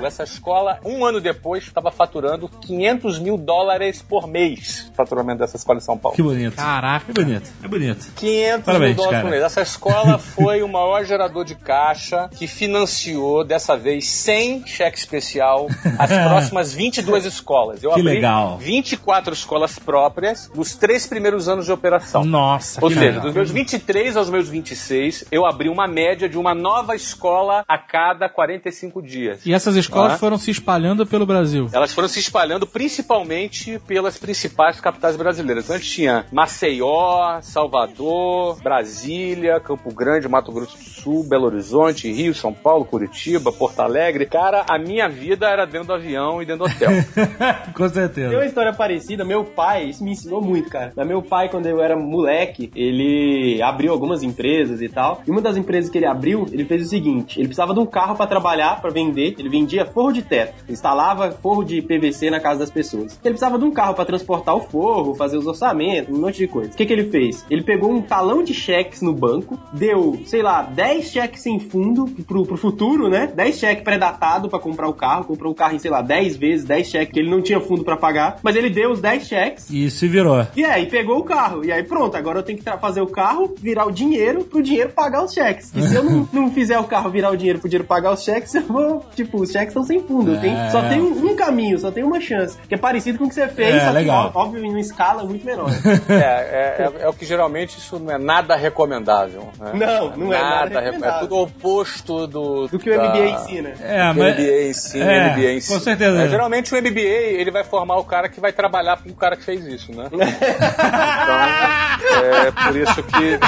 [0.03, 4.89] Essa escola, um ano depois, estava faturando 500 mil dólares por mês.
[4.91, 6.15] o Faturamento dessa escola em São Paulo.
[6.15, 6.55] Que bonito.
[6.55, 7.05] Caraca.
[7.05, 7.49] Que bonito.
[7.63, 8.07] É bonito.
[8.15, 9.23] 500 Parabéns, mil dólares cara.
[9.23, 9.43] por mês.
[9.43, 15.67] Essa escola foi o maior gerador de caixa que financiou, dessa vez, sem cheque especial,
[15.97, 17.81] as próximas 22 escolas.
[17.83, 18.57] Eu Que abri legal.
[18.59, 22.23] 24 escolas próprias nos três primeiros anos de operação.
[22.23, 23.21] Nossa, Ou que seja, legal.
[23.23, 27.77] dos meus 23 aos meus 26, eu abri uma média de uma nova escola a
[27.77, 29.45] cada 45 dias.
[29.45, 30.17] E essas escolas Ah.
[30.17, 31.69] foram se espalhando pelo Brasil.
[31.73, 35.69] Elas foram se espalhando principalmente pelas principais capitais brasileiras.
[35.71, 42.33] A gente tinha Maceió, Salvador, Brasília, Campo Grande, Mato Grosso do Sul, Belo Horizonte, Rio,
[42.33, 44.25] São Paulo, Curitiba, Porto Alegre.
[44.25, 46.89] Cara, a minha vida era dentro do avião e dentro do hotel.
[47.73, 48.35] Com Tem certeza.
[48.35, 50.93] uma história parecida, meu pai, isso me ensinou muito, cara.
[51.05, 55.21] Meu pai, quando eu era moleque, ele abriu algumas empresas e tal.
[55.27, 57.85] E uma das empresas que ele abriu, ele fez o seguinte: ele precisava de um
[57.85, 59.35] carro pra trabalhar, pra vender.
[59.37, 63.19] Ele vendia forro de teto, instalava forro de PVC na casa das pessoas.
[63.23, 66.47] Ele precisava de um carro pra transportar o forro, fazer os orçamentos, um monte de
[66.47, 66.71] coisa.
[66.71, 67.45] O que, que ele fez?
[67.49, 72.05] Ele pegou um talão de cheques no banco, deu, sei lá, 10 cheques sem fundo
[72.27, 73.27] pro, pro futuro, né?
[73.27, 76.65] 10 cheques pré-datado pra comprar o carro, comprou o carro em, sei lá, 10 vezes,
[76.65, 79.69] 10 cheques que ele não tinha fundo pra pagar, mas ele deu os 10 cheques.
[79.69, 80.45] E se virou.
[80.55, 81.63] E aí pegou o carro.
[81.63, 84.91] E aí pronto, agora eu tenho que fazer o carro, virar o dinheiro pro dinheiro
[84.91, 85.71] pagar os cheques.
[85.75, 88.23] E se eu não, não fizer o carro virar o dinheiro pro dinheiro pagar os
[88.23, 90.35] cheques, eu vou, tipo, os cheques estão sem fundo.
[90.35, 90.69] É.
[90.69, 92.57] só tem um, um caminho, só tem uma chance.
[92.67, 94.31] Que é parecido com o que você fez, É, só legal.
[94.31, 95.69] que óbvio em uma escala muito menor.
[96.09, 99.49] é, é, é- é o que geralmente isso não é nada recomendável.
[99.59, 99.71] né?
[99.73, 101.19] Não, não é nada É recomendável.
[101.27, 103.73] tudo o oposto do, Do que o da- MBA ensina.
[103.81, 104.35] É, O mas.
[104.35, 105.77] MBA ensina, é, o MBA ensina.
[105.77, 106.21] com certeza.
[106.21, 109.35] É, geralmente o MBA ele vai formar o cara que vai trabalhar com o cara
[109.35, 110.05] que fez isso, né?
[111.25, 113.39] Então, é por isso que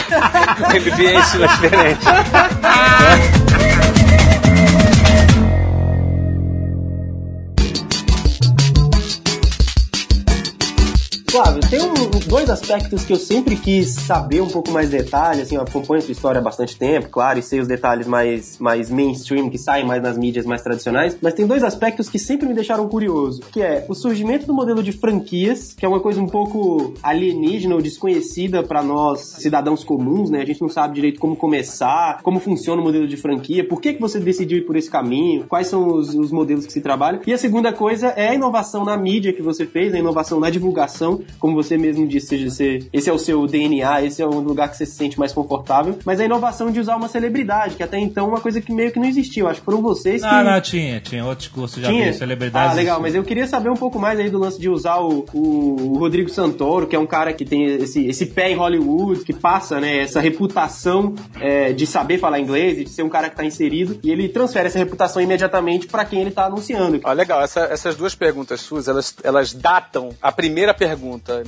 [0.63, 2.05] o MBA ensina diferente.
[11.29, 15.55] Flávio, tem um- dois aspectos que eu sempre quis saber um pouco mais detalhe, assim,
[15.55, 19.49] eu acompanho sua história há bastante tempo, claro, e sei os detalhes mais, mais mainstream,
[19.49, 22.87] que saem mais nas mídias mais tradicionais, mas tem dois aspectos que sempre me deixaram
[22.87, 26.93] curioso, que é o surgimento do modelo de franquias, que é uma coisa um pouco
[27.03, 30.41] alienígena ou desconhecida para nós, cidadãos comuns, né?
[30.41, 33.93] A gente não sabe direito como começar, como funciona o modelo de franquia, por que,
[33.93, 37.19] que você decidiu ir por esse caminho, quais são os, os modelos que se trabalham.
[37.27, 40.49] E a segunda coisa é a inovação na mídia que você fez, a inovação na
[40.49, 44.39] divulgação, como você mesmo disse, seja, você- esse é o seu DNA, esse é o
[44.39, 47.83] lugar que você se sente mais confortável, mas a inovação de usar uma celebridade, que
[47.83, 49.43] até então é uma coisa que meio que não existia.
[49.43, 50.27] Eu acho que foram vocês que.
[50.27, 52.11] Não, não, tinha, tinha outros cursos já Tinha?
[52.13, 52.71] celebridades.
[52.71, 55.25] Ah, legal, mas eu queria saber um pouco mais aí do lance de usar o,
[55.33, 59.33] o- Rodrigo Santoro, que é um cara que tem esse, esse pé em Hollywood, que
[59.33, 63.35] passa, né, essa reputação é, de saber falar inglês e de ser um cara que
[63.35, 66.99] tá inserido, e ele transfere essa reputação imediatamente pra quem ele tá anunciando.
[67.03, 67.41] Ah, legal.
[67.41, 70.97] Essa- essas duas perguntas suas, elas, elas datam a primeira pergunta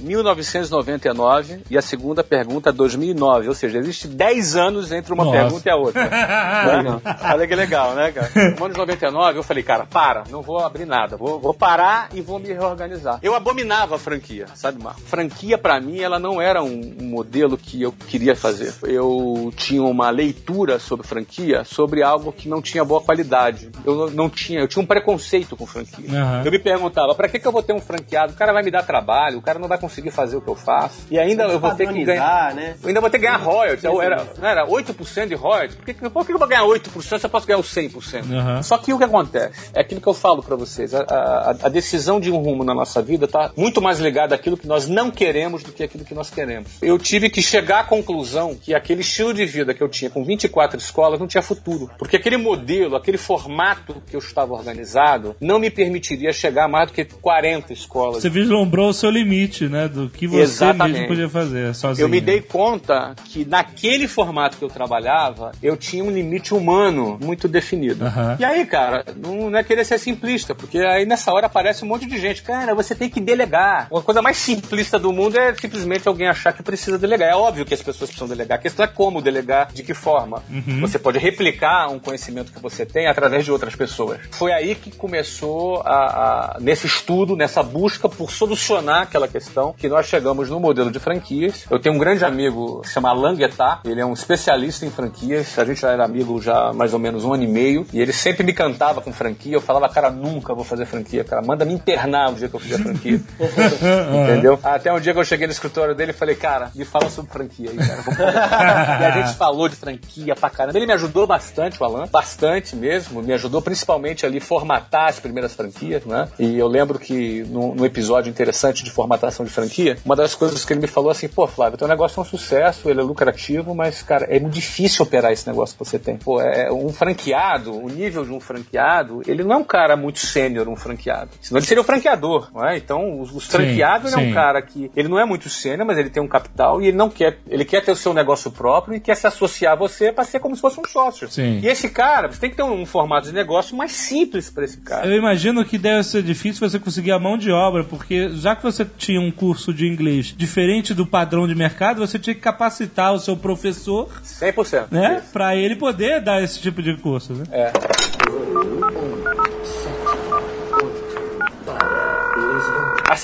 [0.01, 3.47] 1999 e a segunda pergunta 2009.
[3.47, 5.37] Ou seja, existe 10 anos entre uma Nossa.
[5.37, 6.09] pergunta e a outra.
[7.33, 8.29] Olha que legal, né, cara?
[8.57, 11.17] No ano de 99, eu falei, cara, para, não vou abrir nada.
[11.17, 13.19] Vou, vou parar e vou me reorganizar.
[13.21, 15.01] Eu abominava a franquia, sabe, Marco?
[15.01, 18.73] Franquia, pra mim, ela não era um, um modelo que eu queria fazer.
[18.83, 23.69] Eu tinha uma leitura sobre franquia, sobre algo que não tinha boa qualidade.
[23.85, 26.09] Eu não, tinha, eu tinha um preconceito com franquia.
[26.09, 26.43] Aham.
[26.45, 28.33] Eu me perguntava, pra que, que eu vou ter um franqueado?
[28.33, 30.55] O cara vai me dar trabalho, o cara não vai conseguir fazer o que eu
[30.55, 30.99] faço.
[31.09, 32.53] E ainda eu vou ter que ganhar.
[32.53, 32.75] Né?
[32.81, 33.83] Eu ainda vou ter que ganhar royalties.
[33.83, 35.75] Eu era, não era 8% de royalties.
[35.75, 38.31] Por que, por que eu vou ganhar 8% se eu posso ganhar os 100%?
[38.31, 38.61] Aham.
[38.63, 39.71] Só que o que acontece?
[39.73, 40.93] É aquilo que eu falo pra vocês.
[40.93, 44.55] A, a- a decisão de um rumo na nossa vida tá muito mais ligada àquilo
[44.55, 46.69] que nós não queremos do que aquilo que nós queremos.
[46.81, 50.23] Eu tive que chegar à conclusão que aquele estilo de vida que eu tinha com
[50.23, 51.89] 24 escolas não tinha futuro.
[51.97, 56.87] Porque aquele modelo, aquele formato que eu estava organizado, não me permitiria chegar a mais
[56.87, 58.21] do que 40 escolas.
[58.21, 59.87] Você vislumbrou o seu limite limite, né?
[59.87, 60.93] Do que você Exatamente.
[60.93, 62.05] mesmo podia fazer sozinho.
[62.05, 67.17] Eu me dei conta que naquele formato que eu trabalhava, eu tinha um limite humano
[67.21, 68.05] muito definido.
[68.05, 68.37] Aham.
[68.39, 71.87] E aí, cara, não, não é querer ser simplista, porque aí nessa hora aparece um
[71.87, 72.41] monte de gente.
[72.43, 73.87] Cara, você tem que delegar.
[73.91, 77.29] Uma coisa mais simplista do mundo é simplesmente alguém achar que precisa delegar.
[77.29, 78.57] É óbvio que as pessoas precisam delegar.
[78.57, 80.43] A questão é como delegar, de que forma.
[80.81, 84.19] Você pode replicar um conhecimento que você tem através de outras pessoas.
[84.31, 89.87] Foi aí que começou a, a- nesse estudo, nessa busca por solucionar aquela questão, que
[89.87, 91.65] nós chegamos no modelo de franquias.
[91.69, 95.57] Eu tenho um grande amigo, se chama Alan Guetá, ele é um especialista em franquias.
[95.57, 98.01] A gente já era amigo já há mais ou menos um ano e meio, e
[98.01, 99.53] ele sempre me cantava com franquia.
[99.53, 102.59] Eu falava, cara, nunca vou fazer franquia, cara, manda me internar o dia que eu
[102.59, 103.21] fizer franquia.
[104.23, 104.59] Entendeu?
[104.63, 107.31] Até um dia que eu cheguei no escritório dele e falei, cara, me fala sobre
[107.31, 109.01] franquia aí, cara.
[109.01, 110.77] E a gente falou de franquia pra caramba.
[110.77, 113.21] Ele me ajudou bastante, o Alan, bastante mesmo.
[113.21, 116.27] Me ajudou principalmente ali formatar as primeiras franquias, né?
[116.39, 120.63] E eu lembro que no, no episódio interessante de formatação de franquia, uma das coisas
[120.63, 123.75] que ele me falou assim, pô, Flávio, teu negócio é um sucesso, ele é lucrativo,
[123.75, 126.17] mas, cara, é muito difícil operar esse negócio que você tem.
[126.17, 130.19] Pô, é um franqueado, o nível de um franqueado, ele não é um cara muito
[130.19, 131.31] sênior, um franqueado.
[131.41, 132.77] Senão ele seria o franqueador, não é?
[132.77, 134.29] Então, os, os franqueados, é sim.
[134.29, 136.97] um cara que ele não é muito sênior, mas ele tem um capital e ele
[136.97, 140.11] não quer, ele quer ter o seu negócio próprio e quer se associar a você
[140.11, 141.29] para ser como se fosse um sócio.
[141.29, 141.59] Sim.
[141.59, 144.77] E esse cara, você tem que ter um, formato de negócio mais simples para esse
[144.77, 145.05] cara.
[145.05, 148.63] Eu imagino que deve ser difícil você conseguir a mão de obra, porque já que
[148.63, 153.11] você tinha um curso de inglês diferente do padrão de mercado, você tinha que capacitar
[153.11, 154.85] o seu professor, 100%.
[154.91, 155.23] né?
[155.33, 157.43] Pra ele poder dar esse tipo de curso, né?
[157.51, 158.68] É.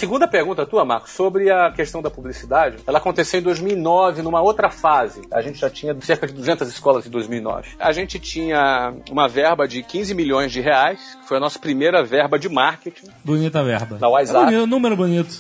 [0.06, 4.70] segunda pergunta tua, Marcos, sobre a questão da publicidade, ela aconteceu em 2009, numa outra
[4.70, 5.22] fase.
[5.34, 7.70] A gente já tinha cerca de 200 escolas em 2009.
[7.80, 12.03] A gente tinha uma verba de 15 milhões de reais, que foi a nossa primeira
[12.03, 13.97] verba de marketing Bonita verba.
[13.97, 14.53] da WhatsApp.
[14.53, 15.36] É um número bonito.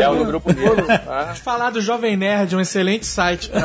[0.00, 0.84] É, o grupo Nilo.
[0.84, 1.34] tá?
[1.36, 3.48] Falar do Jovem Nerd, um excelente site.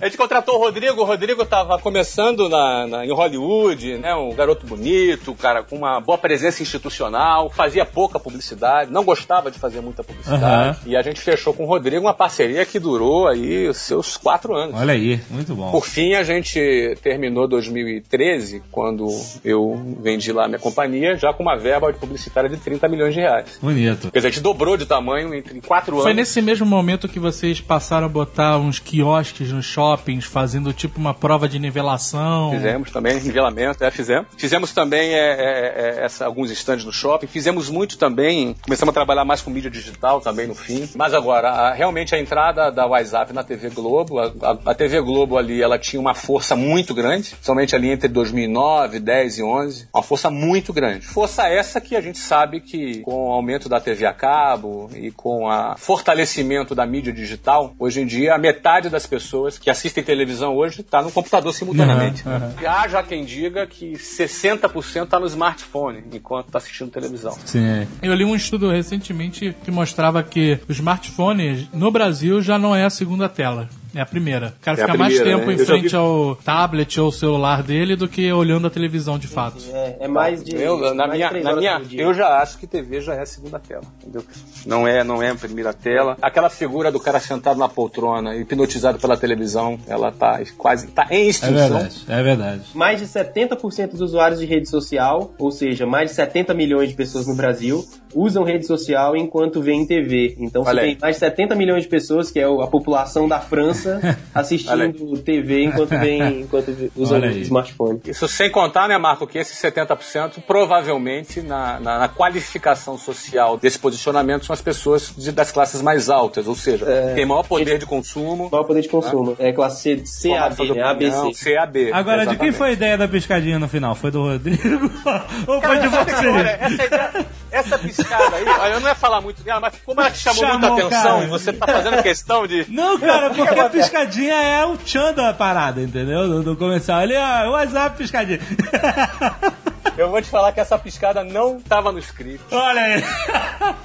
[0.00, 1.02] A gente contratou o Rodrigo.
[1.02, 4.14] O Rodrigo estava começando na, na- em Hollywood, né?
[4.14, 9.58] Um garoto bonito, cara com uma boa presença institucional, fazia pouca publicidade, não gostava de
[9.58, 10.42] fazer muita publicidade.
[10.44, 10.76] Aham.
[10.86, 14.54] E a gente fechou com o Rodrigo uma parceria que durou aí os seus quatro
[14.54, 14.74] anos.
[14.78, 15.70] Olha aí, muito bom.
[15.70, 19.06] Por fim, a gente terminou 2013, quando
[19.44, 23.20] eu vendi lá a minha companhia, já com uma verba publicitária de 30 milhões de
[23.20, 23.58] reais.
[23.60, 24.10] Bonito.
[24.10, 26.16] Quer dizer, a gente dobrou de tamanho entre quatro Foi anos.
[26.16, 31.14] nesse mesmo momento que vocês passaram a botar uns quiosques nos shoppings, fazendo tipo uma
[31.14, 32.50] prova de nivelação.
[32.52, 34.26] Fizemos também, nivelamento, é, fizemos.
[34.36, 37.28] Fizemos também é, é, é, essa- alguns stands no shopping.
[37.28, 40.88] Fizemos muito também, começamos a trabalhar mais com mídia digital também no fim.
[40.96, 45.00] Mas agora, a- realmente a entrada da WhatsApp na TV Globo, a, a- a TV
[45.00, 49.88] Globo ali, ela tinha uma força muito grande, somente ali entre 2009, 10 e 11.
[49.94, 51.06] Uma força muito grande.
[51.06, 55.10] Força essa que a gente sabe que com o aumento da TV a cabo e
[55.12, 60.02] com o fortalecimento da mídia digital, hoje em dia a metade das pessoas que assistem
[60.02, 62.26] televisão hoje está no computador simultaneamente.
[62.26, 62.54] Aham.
[62.60, 67.36] E há já quem diga que 60% está no smartphone enquanto está assistindo televisão.
[67.44, 67.86] Sim.
[68.00, 72.84] Eu li um estudo recentemente que mostrava que os smartphones no Brasil já não é
[72.84, 73.68] a segunda tela.
[73.94, 74.54] É a primeira.
[74.60, 75.52] O cara É fica mais tempo né?
[75.54, 79.58] em frente vi- ao tablet ou celular dele do que olhando a televisão de fato.
[79.72, 80.56] É, é mais de.
[80.56, 83.58] Eu, na mais minha, na minha, eu já acho que TV já é a segunda
[83.58, 84.24] tela, entendeu?
[84.66, 86.16] Não é, não é a primeira tela.
[86.20, 91.14] Aquela figura do cara sentado na poltrona, hipnotizado pela televisão, ela tá quase, tá em
[91.14, 91.54] É extinção.
[91.54, 92.62] verdade, é verdade.
[92.74, 96.96] Mais de 70% dos usuários de rede social, ou seja, mais de 70 milhões de
[96.96, 97.84] pessoas no Brasil,
[98.14, 100.36] usam rede social enquanto veem TV.
[100.38, 100.90] Então você Olha aí.
[100.90, 104.00] tem mais de 70 milhões de pessoas, que é a população da França,
[104.34, 108.00] assistindo TV enquanto vem, enquanto vê- usam smartphone.
[108.06, 113.78] Isso sem contar, né, Marco, que esses 70% provavelmente na, na- na qualificação social desse
[113.78, 117.86] posicionamento são as pessoas de- das classes mais altas, ou seja, têm maior poder de
[117.86, 118.48] consumo.
[118.50, 119.36] Maior poder de consumo.
[119.38, 120.82] É classe C, CAB, né?
[120.82, 121.54] ABC.
[121.54, 121.90] CAB.
[121.92, 122.56] Agora, de quem exatamente.
[122.56, 123.94] foi a ideia da piscadinha no final?
[123.94, 124.90] Foi do Rodrigo?
[125.46, 126.26] Ou foi de você?
[126.28, 130.00] olha, essa, ideia- essa piscada aí, olha, eu não ia falar muito dela, mas como
[130.00, 131.24] ela te chamou, Chamou, muita atenção cara.
[131.24, 132.66] e você tá fazendo questão de.
[132.68, 136.26] Não, cara, porque a piscadinha é o tchan da parada, entendeu?
[136.28, 137.02] Do, do comercial.
[137.02, 138.40] Ele, ah, WhatsApp piscadinha.
[139.96, 142.44] Eu vou te falar que essa piscada não tava no script.
[142.52, 143.04] Olha aí.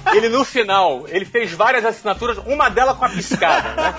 [0.12, 3.94] Ele no final, ele fez várias assinaturas, uma delas com a piscada, né?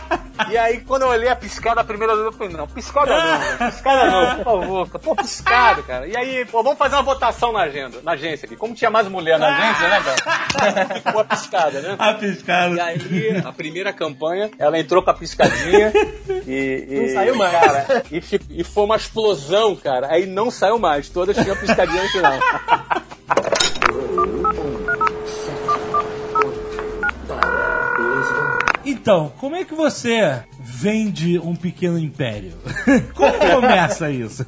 [0.50, 3.70] E aí, quando eu olhei a piscada a primeira vez, eu falei, não, piscada não,
[3.72, 4.90] piscada não, por favor.
[5.00, 6.08] Pô, piscada, cara.
[6.08, 8.58] E aí, pô, vamos fazer uma votação na agenda, na agência aqui.
[8.58, 10.86] Como tinha mais mulher na agência, né, cara?
[11.00, 11.96] Ficou a piscada, né?
[11.98, 12.84] A E piscada.
[12.84, 15.94] aí, a primeira campanha, ela entrou com a piscadinha
[16.46, 16.88] e.
[16.90, 17.52] e Não saiu mais.
[17.54, 20.08] Cara, e, e foi uma explosão, cara.
[20.12, 21.08] Aí não saiu mais.
[21.08, 22.98] Todas tinham piscadinha no
[29.02, 32.54] Então, como é que você vende um pequeno império?
[33.16, 34.46] Como começa isso?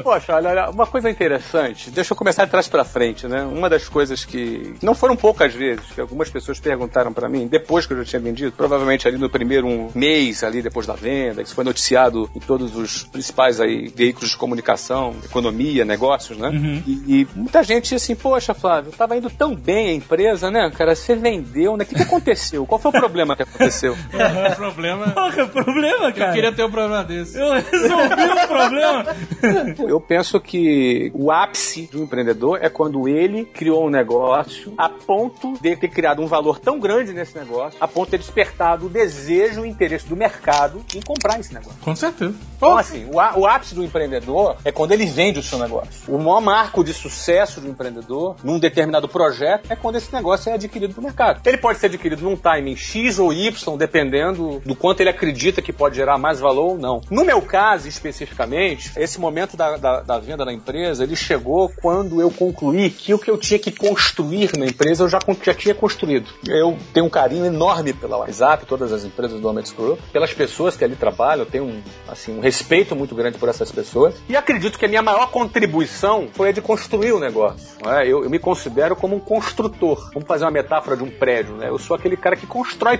[0.00, 3.42] Poxa, olha, olha, uma coisa interessante, deixa eu começar de trás pra frente, né?
[3.42, 7.84] Uma das coisas que não foram poucas vezes, que algumas pessoas perguntaram pra mim, depois
[7.84, 11.42] que eu já tinha vendido, provavelmente ali no primeiro um mês ali depois da venda,
[11.42, 16.50] isso foi noticiado em todos os principais aí veículos de comunicação, economia, negócios, né?
[16.86, 20.94] E, e muita gente assim, poxa, Flávio, tava indo tão bem a empresa, né, cara?
[20.94, 21.82] Você vendeu, né?
[21.82, 22.64] O que, que aconteceu?
[22.66, 23.63] Qual foi o problema que aconteceu?
[24.54, 25.10] O problema.
[25.10, 26.30] Porra, problema, cara.
[26.30, 27.38] Eu queria ter um problema desse.
[27.38, 29.06] Eu resolvi o problema.
[29.88, 34.88] Eu penso que o ápice de um empreendedor é quando ele criou um negócio a
[34.88, 38.86] ponto de ter criado um valor tão grande nesse negócio, a ponto de ter despertado
[38.86, 41.78] o desejo e o interesse do mercado em comprar esse negócio.
[41.80, 42.34] Com certeza.
[42.56, 45.90] Então, assim, o, ápice do empreendedor é quando ele vende o seu negócio.
[46.08, 50.50] O maior marco de sucesso de um empreendedor num determinado projeto é quando esse negócio
[50.50, 51.40] é adquirido no mercado.
[51.44, 55.72] Ele pode ser adquirido num timing X ou Y, dependendo do quanto ele acredita que
[55.72, 57.00] pode gerar mais valor ou não.
[57.10, 62.20] No meu caso, especificamente, esse momento da, da, da venda da empresa, ele chegou quando
[62.20, 65.74] eu concluí que o que eu tinha que construir na empresa, eu já, já tinha
[65.74, 66.28] construído.
[66.46, 70.76] Eu tenho um carinho enorme pela WhatsApp, todas as empresas do Amex Group, pelas pessoas
[70.76, 74.14] que ali trabalham, eu tenho um, assim, um respeito muito grande por essas pessoas.
[74.28, 77.76] E acredito que a minha maior contribuição foi a de construir o negócio.
[77.90, 78.06] é?
[78.06, 80.10] Eu, eu me considero como um construtor.
[80.12, 81.56] Vamos fazer uma metáfora de um prédio.
[81.56, 81.68] Né?
[81.68, 82.98] Eu sou aquele cara que constrói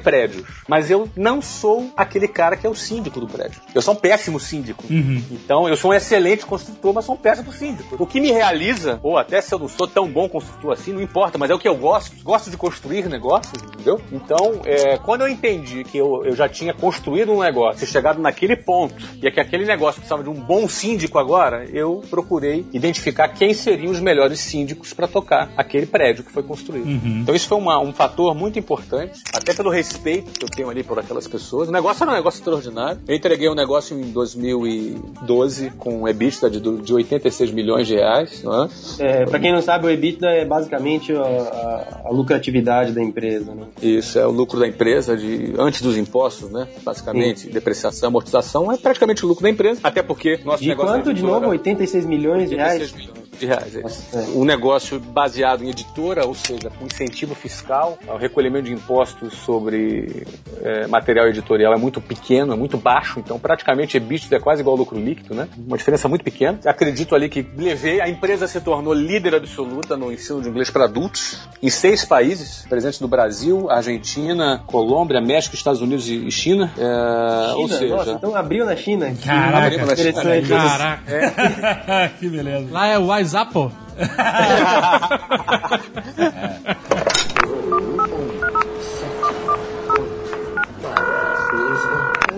[0.69, 3.61] mas eu não sou aquele cara que é o síndico do prédio.
[3.75, 4.85] Eu sou um péssimo síndico.
[5.31, 7.97] Então, eu sou um excelente construtor, mas sou um péssimo síndico.
[7.99, 11.03] O que me realiza, ou até se eu não sou tão bom construtor assim, não
[11.03, 12.15] importa, mas é o que eu gosto.
[12.23, 14.01] Gosto de construir negócios, entendeu?
[14.13, 18.21] Então, é, quando eu entendi que eu, eu já tinha construído um negócio e chegado
[18.21, 22.67] naquele ponto, e é que aquele negócio precisava de um bom síndico agora, eu procurei
[22.73, 26.89] identificar quem seriam os melhores síndicos para tocar aquele prédio que foi construído.
[27.23, 30.83] Então, isso foi uma- um fator muito importante, até pelo respeito que eu tenho ali
[30.83, 31.69] por aquelas pessoas.
[31.69, 33.01] O negócio era um negócio extraordinário.
[33.07, 38.43] Eu entreguei um negócio em 2012 com um EBITDA de, de 86 milhões de reais.
[38.43, 38.69] Não é?
[38.99, 43.55] É, pra quem não sabe, o EBITDA é basicamente a, a- a lucratividade da empresa,
[43.55, 43.67] né?
[43.83, 46.67] Isso é o lucro da empresa de antes dos impostos, né?
[46.83, 51.05] Basicamente, depreciação, amortização é praticamente o lucro da empresa, até porque nosso De negócio quanto,
[51.07, 51.53] da de editora- novo?
[51.53, 52.75] 86 milhões de reais?
[52.83, 53.77] 86 milhões de reais.
[53.77, 54.19] é é.
[54.35, 60.27] Um negócio baseado em editora, ou seja, com incentivo fiscal, o recolhimento de impostos sobre
[60.63, 64.75] é, material editorial é muito pequeno, é muito baixo, então praticamente EBITDA é quase igual
[64.75, 65.49] ao lucro líquido, né?
[65.57, 66.59] Uma diferença muito pequena.
[66.65, 70.85] Acredito ali que levei, a empresa se tornou líder absoluta no ensino de inglês para
[70.85, 76.73] adultos em seis países, presentes no Brasil, Argentina, Colômbia, México, Estados Unidos e China.
[76.77, 77.79] É, ou China?
[77.79, 79.15] seja, Nossa, então abriu na China.
[79.25, 80.43] Caraca, Abrimos na China.
[80.49, 82.13] Caraca.
[82.19, 82.69] que beleza.
[82.71, 83.73] Lá é o WhatsApp?
[87.31, 87.34] um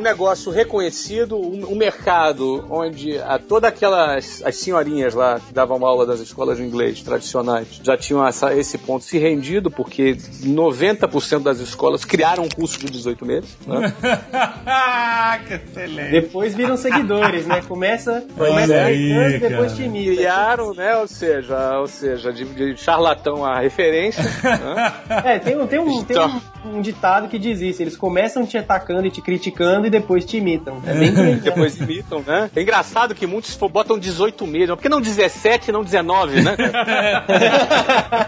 [0.06, 6.06] negócio reconhecido, um, um mercado onde a, todas aquelas as senhorinhas lá que davam aula
[6.06, 11.58] das escolas de inglês tradicionais já tinham essa- esse ponto se rendido, porque 90% das
[11.58, 13.56] escolas criaram um curso de 18 meses.
[13.66, 13.92] Né?
[15.46, 16.10] que excelente.
[16.10, 17.62] Depois viram seguidores, né?
[17.66, 19.74] Começa, começa aí, gritando e depois cara.
[19.74, 20.14] te imita.
[20.16, 20.96] Criaram, né?
[20.98, 24.22] Ou seja, ou seja de, de charlatão a referência.
[24.42, 24.94] né?
[25.24, 26.28] É, tem, um, tem, um, tem Então.
[26.28, 27.82] um, um ditado que diz isso.
[27.82, 30.82] Eles começam te atacando e te criticando e depois te imitam.
[30.86, 31.40] É bem grande.
[31.40, 32.50] Depois imitam, né?
[32.54, 34.68] É engraçado que muitos botam 18 meses.
[34.68, 36.56] Por que não 17 e não 19, né?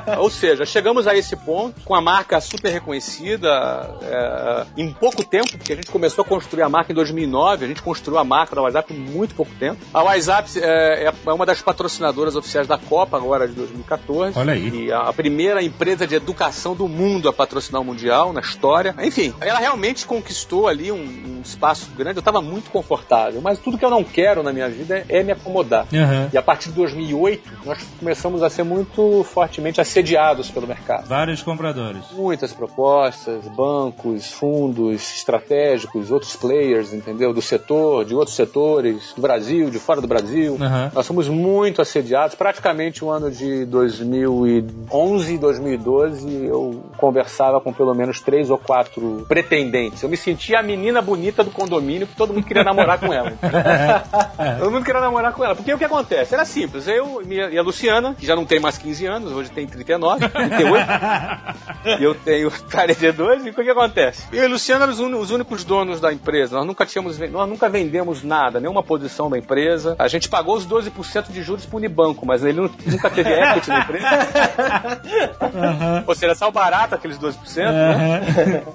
[0.19, 3.49] Ou seja, chegamos a esse ponto com a marca super reconhecida
[4.03, 7.69] é, em pouco tempo, porque a gente começou a construir a marca em 2009, a
[7.69, 9.79] gente construiu a marca da WhatsApp em muito pouco tempo.
[9.93, 14.39] A WhatsApp é, é uma das patrocinadoras oficiais da Copa agora de 2014.
[14.39, 14.87] Olha aí.
[14.87, 18.95] E a primeira empresa de educação do mundo a patrocinar o Mundial na história.
[19.03, 22.19] Enfim, ela realmente conquistou ali um, um espaço grande.
[22.19, 25.23] Eu estava muito confortável, mas tudo que eu não quero na minha vida é, é
[25.23, 25.87] me acomodar.
[25.93, 26.29] Uhum.
[26.33, 31.07] E a partir de 2008, nós começamos a ser muito fortemente assediados pelo mercado.
[31.07, 32.03] Vários compradores.
[32.13, 37.33] Muitas propostas, bancos, fundos estratégicos, outros players, entendeu?
[37.33, 40.55] Do setor, de outros setores, do Brasil, de fora do Brasil.
[40.55, 40.91] Uhum.
[40.93, 42.35] Nós fomos muito assediados.
[42.35, 49.25] Praticamente o ano de 2011 e 2012 eu conversava com pelo menos três ou quatro
[49.29, 50.03] pretendentes.
[50.03, 53.33] Eu me sentia a menina bonita do condomínio que todo mundo queria namorar com ela.
[54.59, 55.55] todo mundo queria namorar com ela.
[55.55, 56.35] Porque o que acontece?
[56.35, 56.87] Era simples.
[56.89, 60.87] Eu e a Luciana, que já não tem mais 15 anos, hoje tem 39, 38.
[62.01, 63.47] e eu tenho 42.
[63.47, 64.25] E o que acontece?
[64.33, 66.57] Eu e a Luciana éramos os únicos donos da empresa.
[66.57, 69.95] Nós nunca tínhamos, nós nunca vendemos nada, nenhuma posição da empresa.
[69.99, 73.69] A gente pagou os 12% de juros pro Unibanco, mas ele nu- nunca teve equity
[73.69, 74.07] na empresa.
[76.07, 77.98] Ou seja, saiu barato aqueles 12%, né?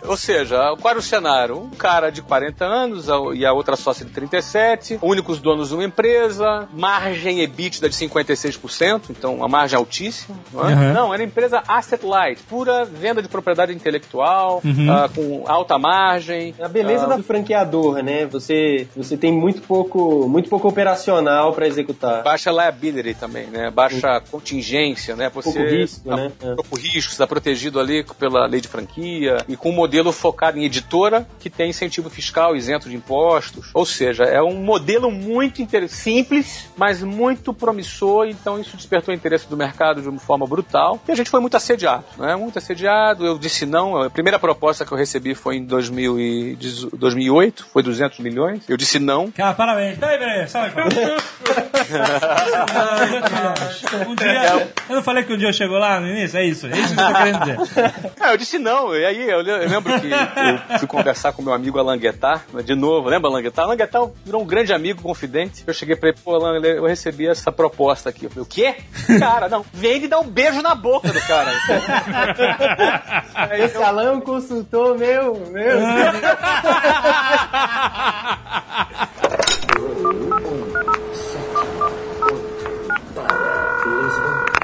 [0.08, 1.58] Ou seja, qual era o cenário?
[1.58, 5.84] Um cara de 40 anos e a outra sócia de 37, únicos donos de uma
[5.84, 10.38] empresa, margem EBITDA de 56%, então uma margem altíssima.
[10.52, 10.74] Não, é?
[10.74, 10.94] Uhum.
[10.94, 16.54] não era empresa asset light, pura venda de propriedade intelectual, ah, com alta margem.
[16.62, 18.26] A beleza ah, do franqueador, né?
[18.28, 22.24] Você, você tem muito pouco, muito pouco operacional pra executar.
[22.24, 23.70] Baixa liability também, né?
[23.70, 25.30] Baixa contingência, né?
[25.34, 26.32] Você Pouco risco, tá- né?
[26.42, 26.56] É.
[26.56, 29.13] pouco risco, está protegido ali pela lei de franquia
[29.48, 33.70] e com um modelo focado em editora que tem incentivo fiscal isento de impostos.
[33.74, 38.28] Ou seja, é um modelo muito simples, mas muito promissor.
[38.28, 41.40] Então isso despertou o interesse do mercado de uma forma brutal e a gente foi
[41.40, 42.36] muito assediado, né?
[42.36, 43.26] Muito assediado.
[43.26, 44.02] Eu disse não.
[44.02, 48.64] A primeira proposta que eu recebi foi em 2018 2008, foi 200 milhões.
[48.68, 49.32] Eu disse não.
[49.32, 49.98] Cara, parabéns.
[49.98, 50.44] Peraí,
[54.08, 54.72] um dia.
[54.90, 56.38] Eu não falei que um dia chegou lá no início?
[56.38, 56.68] É isso.
[56.68, 57.58] É isso que eu tô querendo dizer.
[58.20, 58.96] Ah, eu disse não.
[59.04, 62.46] E aí eu, le- eu lembro que eu fui conversar com meu amigo Alan Guetar,
[62.54, 63.66] né, de novo, lembra Alan Guetar?
[63.66, 65.62] Alan Guetar virou um grande amigo, confidente.
[65.68, 68.28] Eu cheguei pra ele, pô, Alan, eu recebi essa proposta aqui.
[68.28, 68.76] Eu falei, o quê?
[69.20, 71.52] Cara, não, vem e dá um beijo na boca do cara.
[73.36, 75.80] Aí Esse Alan é um consultor meu, meu.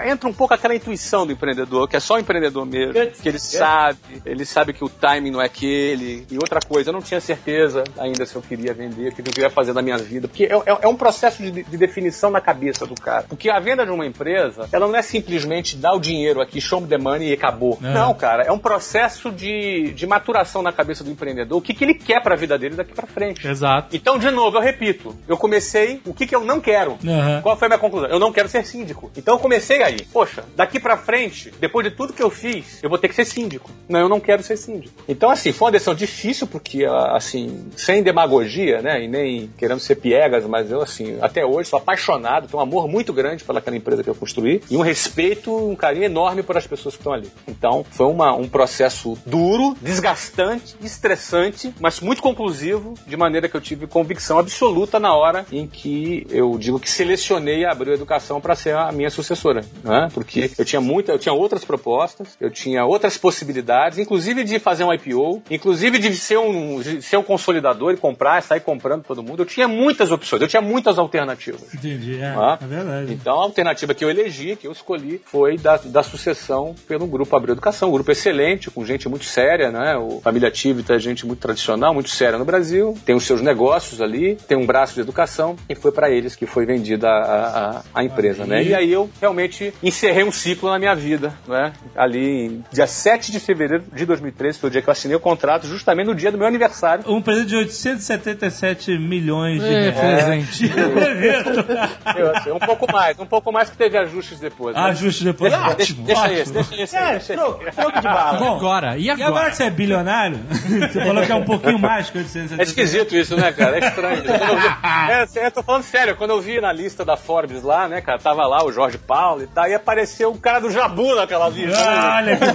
[0.08, 3.40] entra um pouco aquela intuição do empreendedor, que é só o empreendedor mesmo, que ele
[3.40, 6.26] sabe, ele sabe que o timing não é aquele.
[6.32, 9.26] E outra coisa, eu não tinha certeza ainda se eu queria vender, o que eu
[9.26, 12.42] queria fazer da minha vida, porque é, é- é um processo de, de definição na
[12.42, 13.26] cabeça do cara.
[13.28, 16.80] Porque a venda de uma empresa, ela não é simplesmente dar o dinheiro aqui, show
[16.82, 17.78] me the money e acabou.
[17.84, 17.94] É.
[17.94, 21.84] Não, cara, é um processo de, de maturação na cabeça do empreendedor, o que, que
[21.84, 23.48] ele quer pra vida dele daqui pra frente.
[23.48, 23.96] Exato.
[23.96, 26.98] Então, de novo, eu repito, eu comecei o que, que eu não quero.
[27.06, 27.42] Aham.
[27.42, 28.10] Qual foi a minha conclusão?
[28.10, 29.12] Eu não quero ser síndico.
[29.18, 30.08] Então eu comecei aí.
[30.12, 33.26] Poxa, daqui pra frente, depois de tudo que eu fiz, eu vou ter que ser
[33.26, 33.70] síndico.
[33.88, 34.94] Não, eu não quero ser síndico.
[35.08, 39.80] Então, assim, foi uma decisão difícil, porque, ah, assim, sem demagogia, né, e nem querendo
[39.80, 43.76] ser piegas, mas eu, assim, até hoje sou apaixonado, tenho um amor muito grande pelaquela
[43.76, 47.14] empresa que eu construí, e um respeito, um carinho enorme por as pessoas que estão
[47.14, 47.30] ali.
[47.48, 53.62] Então, foi uma, um processo duro, desgastante, estressante, mas muito conclusivo, de maneira que eu
[53.62, 58.56] tive convicção absoluta na hora em que eu digo que selecionei a Abril Educação para
[58.56, 60.10] ser a minha sucessora, né?
[60.14, 64.84] Porque eu tinha muita, eu tinha outras propostas, eu tinha outras possibilidades, inclusive de fazer
[64.84, 69.24] um IPO, inclusive de ser um, de ser um consolidador e comprar, sair comprando todo
[69.24, 69.42] mundo.
[69.44, 71.74] Eu tinha muitas opções, eu tinha muitas alternativas.
[71.74, 72.20] Entendi.
[72.20, 72.58] É, Ah.
[72.62, 73.14] é verdade.
[73.14, 77.36] Então a alternativa que eu elegi, que eu escolhi, foi da, da sucessão pelo grupo
[77.36, 79.96] Abril Educação, um grupo excelente, com gente muito séria, né?
[79.98, 84.02] O Família Tivita é gente muito tradicional, muito séria no Brasil, tem os seus negócios
[84.02, 87.84] ali, tem um braço de educação, e foi para eles que foi vendida a, a,
[87.94, 88.64] a empresa, né?
[88.64, 91.74] E aí eu realmente encerrei um ciclo na minha vida, né?
[91.96, 95.20] Ali, em dia 7 de fevereiro de 2013, foi o dia que eu assinei o
[95.20, 97.04] contrato, justamente no dia do meu aniversário.
[97.08, 100.26] Um presente de 877 milhões de É, reais.
[100.26, 100.72] presente.
[102.18, 104.76] Eu, assim, um pouco mais, um pouco mais que teve ajustes depois.
[104.76, 104.82] né?
[104.82, 105.52] Ajuste depois.
[105.52, 106.38] Deixa, ótimo, deixa ótimo.
[106.40, 106.96] esse, deixa esse.
[106.96, 107.34] É, deixa esse.
[107.34, 108.38] troco, troco de bala.
[108.38, 109.50] Bom, Agora, e E agora agora?
[109.52, 113.16] que você é bilionário, você falou que é um pouquinho mais que 877 É esquisito
[113.16, 113.78] isso, né, cara?
[113.78, 114.24] É estranho.
[114.26, 117.88] Eu vi- é, eu tô falando sério, quando eu vi na lista da Forbes lá,
[117.88, 121.16] né, cara, tava lá o Jorge Paulo e tal, e apareceu o cara do Jabu
[121.16, 121.78] naquela lista.
[122.16, 122.46] Olha que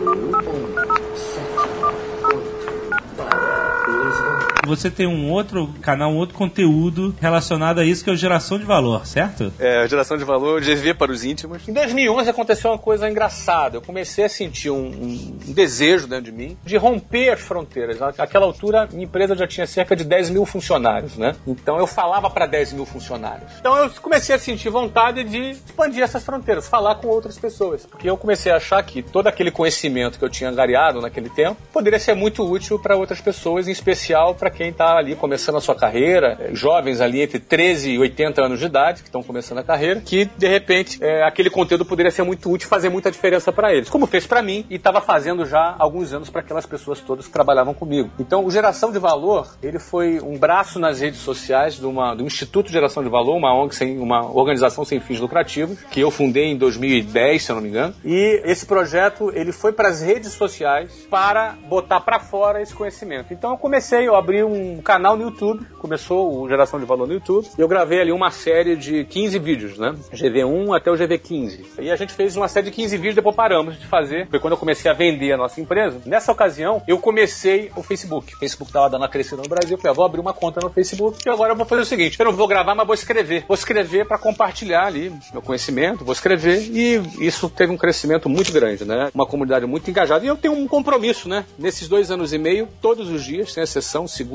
[4.65, 8.59] Você tem um outro canal, um outro conteúdo relacionado a isso que é o Geração
[8.59, 9.51] de Valor, certo?
[9.59, 11.67] É, geração de valor, GV para os íntimos.
[11.67, 13.77] Em 2011 aconteceu uma coisa engraçada.
[13.77, 17.97] Eu comecei a sentir um, um- desejo dentro de mim de romper as fronteiras.
[17.99, 21.35] Naquela altura, minha empresa já tinha cerca de 10 mil funcionários, né?
[21.47, 23.51] Então eu falava para 10 mil funcionários.
[23.59, 27.85] Então eu comecei a sentir vontade de expandir essas fronteiras, falar com outras pessoas.
[27.87, 31.57] Porque eu comecei a achar que todo aquele conhecimento que eu tinha angariado naquele tempo
[31.73, 35.61] poderia ser muito útil para outras pessoas, em especial para quem está ali começando a
[35.61, 39.57] sua carreira, eh, jovens ali entre 13 e 80 anos de idade, que estão começando
[39.59, 43.51] a carreira, que de repente eh, aquele conteúdo poderia ser muito útil fazer muita diferença
[43.51, 43.89] para eles.
[43.89, 47.27] Como fez para mim e estava fazendo já há alguns anos para aquelas pessoas todas
[47.27, 48.09] que trabalhavam comigo.
[48.19, 52.23] Então, o Geração de Valor, ele foi um braço nas redes sociais de uma, do
[52.23, 56.11] Instituto de Geração de Valor, uma ONG, sem, uma organização sem fins lucrativos, que eu
[56.11, 57.93] fundei em 2010, se eu não me engano.
[58.03, 63.33] E esse projeto, ele foi para as redes sociais para botar para fora esse conhecimento.
[63.33, 67.13] Então, eu comecei, eu abri um canal no YouTube, começou o Geração de Valor no
[67.13, 69.95] YouTube, eu gravei ali uma série de 15 vídeos, né?
[70.13, 71.59] GV1 até o GV15.
[71.79, 74.27] E a gente fez uma série de 15 vídeos, depois paramos de fazer.
[74.29, 76.01] Foi quando eu comecei a vender a nossa empresa.
[76.05, 78.35] Nessa ocasião, eu comecei o Facebook.
[78.35, 80.59] O Facebook tava dando uma crescida no Brasil, eu falei, ah, vou abrir uma conta
[80.61, 82.93] no Facebook, e agora eu vou fazer o seguinte, eu não vou gravar, mas vou
[82.93, 83.45] escrever.
[83.47, 88.51] Vou escrever para compartilhar ali meu conhecimento, vou escrever, e isso teve um crescimento muito
[88.51, 89.09] grande, né?
[89.13, 90.25] Uma comunidade muito engajada.
[90.25, 91.45] E eu tenho um compromisso, né?
[91.57, 94.30] Nesses dois anos e meio, todos os dias, sem exceção, segunda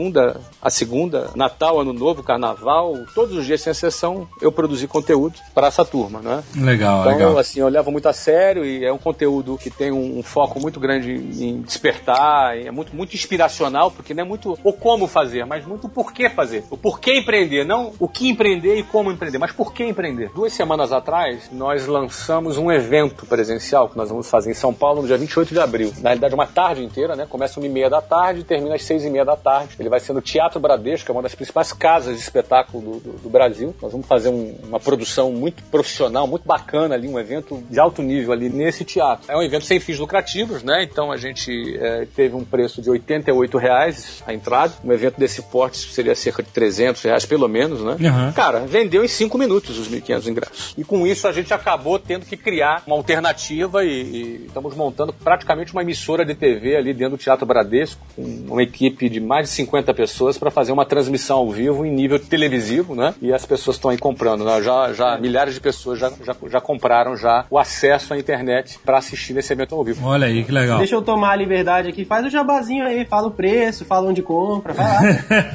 [0.60, 5.66] a segunda, Natal, Ano Novo, Carnaval, todos os dias, sem exceção, eu produzi conteúdo para
[5.66, 6.42] essa turma, né?
[6.54, 7.38] Legal, Então, legal.
[7.38, 10.60] assim, eu levo muito a sério e é um conteúdo que tem um, um foco
[10.60, 15.06] muito grande em despertar, e é muito, muito inspiracional, porque não é muito o como
[15.06, 16.64] fazer, mas muito o porquê fazer.
[16.70, 20.30] O porquê empreender, não o que empreender e como empreender, mas por que empreender.
[20.34, 25.02] Duas semanas atrás, nós lançamos um evento presencial que nós vamos fazer em São Paulo
[25.02, 25.92] no dia 28 de abril.
[25.98, 27.26] Na realidade, uma tarde inteira, né?
[27.28, 29.76] Começa uma e meia da tarde e termina às seis e meia da tarde.
[29.86, 32.98] Ele vai ser no Teatro Bradesco, que é uma das principais casas de espetáculo do,
[33.12, 33.72] do- do Brasil.
[33.80, 38.02] Nós vamos fazer um- uma produção muito profissional, muito bacana ali, um evento de alto
[38.02, 39.30] nível ali nesse teatro.
[39.30, 40.82] É um evento sem fins lucrativos, né?
[40.82, 44.72] Então a gente é, teve um preço de 88 reais a entrada.
[44.84, 47.92] Um evento desse porte seria cerca de 300 reais pelo menos, né?
[48.00, 48.32] Uhum.
[48.32, 50.74] Cara, vendeu em cinco minutos os 1.500 ingressos.
[50.76, 55.12] E com isso a gente acabou tendo que criar uma alternativa e, e estamos montando
[55.12, 59.48] praticamente uma emissora de TV ali dentro do Teatro Bradesco, com uma equipe de mais
[59.48, 63.14] de 50 pessoas para fazer uma transmissão ao vivo em nível televisivo, né?
[63.20, 64.62] E as pessoas estão aí comprando, né?
[64.62, 68.98] Já, já milhares de pessoas já, já, já compraram já o acesso à internet para
[68.98, 70.06] assistir nesse evento ao vivo.
[70.06, 70.78] Olha aí, que legal.
[70.78, 74.22] Deixa eu tomar a liberdade aqui, faz o jabazinho aí, fala o preço, fala onde
[74.22, 75.00] compra, vai lá.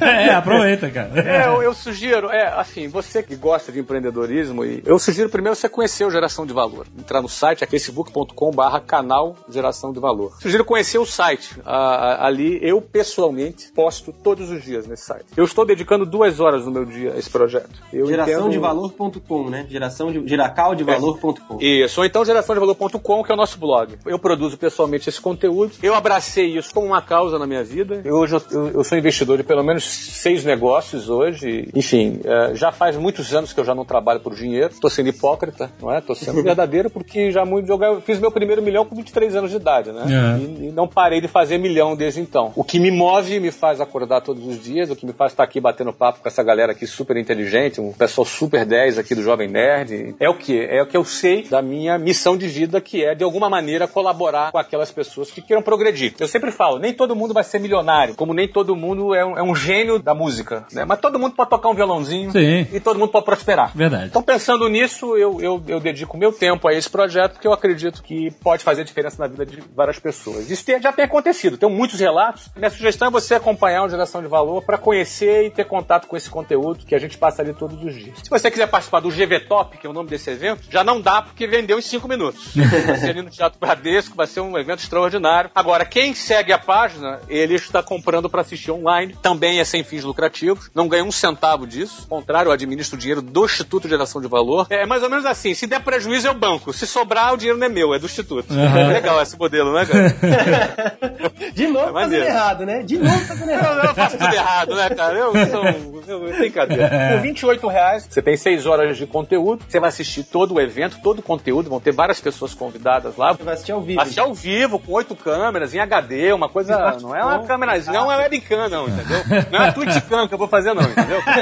[0.06, 1.10] é, aproveita, cara.
[1.20, 5.56] É, eu, eu sugiro, é, assim, você que gosta de empreendedorismo, e eu sugiro primeiro
[5.56, 6.86] você conhecer o Geração de Valor.
[6.98, 10.36] Entrar no site, é facebook.com barra canal Geração de Valor.
[10.40, 11.60] Sugiro conhecer o site.
[11.64, 15.24] Ah, ah, ali, eu pessoalmente posto todos os dias nesse site.
[15.36, 17.70] Eu estou dedicando duas horas no meu dia a esse projeto.
[17.92, 19.66] Eu entendo- Geraçãodevalor.com, né?
[19.68, 21.58] Geração de, geracaldevalor.com.
[21.60, 23.94] Isso, ou então geraçãodevalor.com, que é o nosso blog.
[24.06, 25.72] Eu produzo pessoalmente esse conteúdo.
[25.82, 28.00] Eu abracei isso como uma causa na minha vida.
[28.04, 31.68] Eu, hoje eu, eu- sou investidor de pelo menos seis negócios hoje.
[31.74, 34.72] Enfim, é, já faz muitos anos que eu já não trabalho por dinheiro.
[34.72, 35.98] Estou sendo hipócrita, não é?
[35.98, 37.88] Estou sendo verdadeiro porque já muito jogar.
[37.88, 40.02] Eu fiz meu primeiro milhão com 23 anos de idade, né?
[40.06, 40.38] É.
[40.40, 42.52] E, e não parei de fazer milhão desde então.
[42.56, 45.42] O que me move, me faz acordar todos os dias, o que me faz estar
[45.44, 49.22] aqui batendo papo com essa galera aqui super inteligente, um pessoal super 10 aqui do
[49.22, 50.14] Jovem Nerd.
[50.18, 50.60] É o que?
[50.60, 53.86] É o que eu sei da minha missão de vida, que é, de alguma maneira,
[53.88, 56.14] colaborar com aquelas pessoas que queiram progredir.
[56.18, 59.38] Eu sempre falo, nem todo mundo vai ser milionário, como nem todo mundo é um,
[59.38, 60.84] é um gênio da música, né?
[60.84, 62.66] Mas todo mundo pode tocar um violãozinho Sim.
[62.72, 63.70] e todo mundo pode prosperar.
[63.76, 64.06] Verdade.
[64.06, 68.02] Então, pensando nisso, eu, eu, eu dedico meu tempo a esse projeto, porque eu acredito
[68.02, 70.50] que pode fazer diferença na vida de várias pessoas.
[70.50, 72.48] Isso tem- já tem acontecido, tem muitos relatos.
[72.56, 76.16] Minha sugestão é você acompanhar o Geração de Valor para conhecer e ter contato com
[76.16, 78.18] esse conteúdo que a gente passa ali todos os dias.
[78.22, 81.00] Se você quiser participar do GV Top, que é o nome desse evento, já não
[81.00, 82.52] dá porque vendeu em cinco minutos.
[82.56, 85.50] Vai ser ali no Teatro Bradesco, vai ser um evento extraordinário.
[85.54, 90.04] Agora, quem segue a página, ele está comprando para assistir online, também é sem fins
[90.04, 92.06] lucrativos, não ganha um centavo disso.
[92.10, 94.66] Ao contrário, eu administro o dinheiro do Instituto Geração de Valor.
[94.70, 96.72] É mais ou menos assim: se der prejuízo, é o banco.
[96.72, 98.52] Se sobrar, o dinheiro não é meu, é do Instituto.
[98.52, 100.96] É legal esse modelo, né, cara?
[101.54, 102.82] De novo É fazendo errado, né?
[102.82, 103.81] De novo fazendo errado.
[103.82, 105.14] Eu, faço tudo errado, né, cara?
[105.18, 105.64] Eu sou.
[106.06, 106.90] Eu, brincadeira.
[107.12, 110.98] Por 28 reais, você tem 6 horas de conteúdo, você vai assistir todo o evento,
[111.02, 113.32] todo o conteúdo, vão ter várias pessoas convidadas lá.
[113.32, 114.00] Você vai assistir ao vivo.
[114.00, 116.96] Assistir ao vivo, com oito câmeras, em HD, uma coisa.
[117.00, 119.18] Não é uma câmerazinha, não é uma webcam, não, entendeu?
[119.50, 121.20] Não é uma Twitchcam que eu vou fazer, não, entendeu?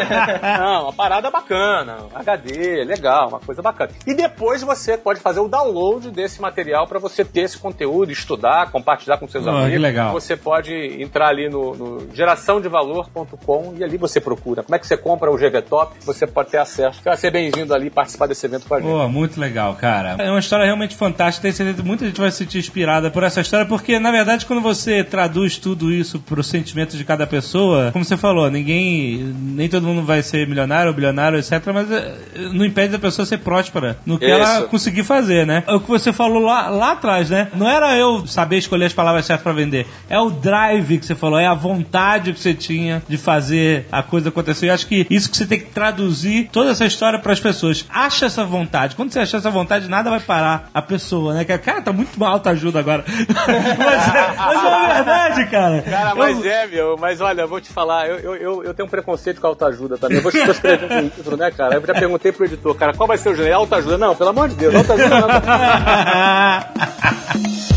[0.61, 3.91] Não, uma parada bacana, HD, legal, uma coisa bacana.
[4.07, 8.71] E depois você pode fazer o download desse material para você ter esse conteúdo, estudar,
[8.71, 9.71] compartilhar com seus Ah, amigos.
[9.73, 10.13] que legal.
[10.13, 14.63] Você pode entrar ali no, no geraçãodevalor.com e ali você procura.
[14.63, 15.97] Como é que você compra o GV Top?
[16.05, 17.01] Você pode ter acesso.
[17.03, 18.91] Vai ser bem-vindo ali participar desse evento com a gente.
[18.91, 20.17] Pô, muito legal, cara.
[20.19, 21.43] É uma história realmente fantástica.
[21.43, 24.45] Tenho certeza que muita gente vai se sentir inspirada por essa história, porque, na verdade,
[24.45, 29.35] quando você traduz tudo isso pro sentimento de cada pessoa, como você falou, ninguém.
[29.41, 31.53] Nem todo mundo vai ser milionário ou bilionário, etc.
[31.73, 32.15] Mas eh,
[32.53, 34.35] não impede da pessoa ser próspera no que Isso.
[34.35, 35.65] ela conseguir fazer, né?
[35.67, 37.49] É o que você falou lá, lá atrás, né?
[37.55, 39.87] Não era eu saber escolher as palavras certas pra vender.
[40.09, 44.03] É o drive que você falou, é a vontade que você tinha de fazer a
[44.03, 44.69] coisa acontecer.
[44.69, 47.85] Eu acho que isso que você tem que traduzir toda essa história para as pessoas.
[47.89, 48.97] Acha essa vontade.
[48.97, 51.45] Quando você achar essa vontade, nada vai parar a pessoa, né?
[51.45, 53.05] Cara, tá muito mal alta ajuda agora.
[53.07, 55.83] mas, é, mas é verdade, cara.
[55.83, 58.87] Cara, mas é, meu, mas olha, eu vou te falar, eu, eu, eu, eu tenho
[58.87, 60.17] um preconceito com autoajuda também.
[60.17, 61.75] Eu vou estou escrevendo um livro, né, cara?
[61.75, 63.57] Eu já perguntei pro editor, cara, qual vai ser o gênero?
[63.57, 63.99] Autoajuda?
[63.99, 65.29] Não, pelo amor de Deus, autoajuda não.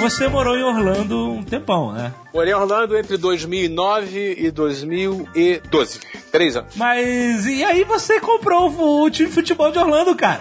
[0.00, 2.12] você morou em Orlando um tempão, né?
[2.32, 6.00] Morei em Orlando entre 2009 e 2012.
[6.30, 6.76] Três anos.
[6.76, 8.70] Mas e aí você comprou
[9.02, 10.40] o, time de futebol de Orlando, cara?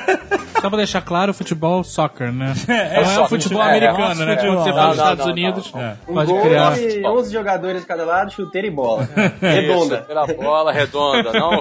[0.60, 2.54] Só pra deixar claro, futebol soccer, né?
[2.66, 4.36] É, não é o futebol É, americano, é né?
[4.36, 4.56] futebol.
[4.56, 5.98] Quando você Não, fala dos não, Estados não, Unidos, não.
[6.08, 6.78] Um pode gol criar.
[6.78, 9.08] e 11 jogadores de cada lado, chuteira e bola.
[9.40, 9.96] Redonda.
[9.96, 11.60] Isso, pela bola redonda, não?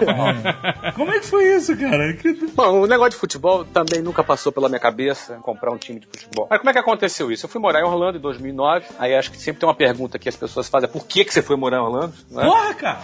[0.95, 2.13] Como é que foi isso, cara?
[2.13, 5.99] Que- Bom, o negócio de futebol também nunca passou pela minha cabeça comprar um time
[5.99, 6.47] de futebol.
[6.49, 7.34] Mas como é que aconteceu isso?
[7.43, 8.85] Eu fui morar em Orlando em 2009.
[8.97, 11.41] Aí acho que sempre tem uma pergunta que as pessoas fazem: por que, que você
[11.41, 12.13] foi morar em Orlando?
[12.31, 12.45] Não é?
[12.45, 12.99] Porra, cara!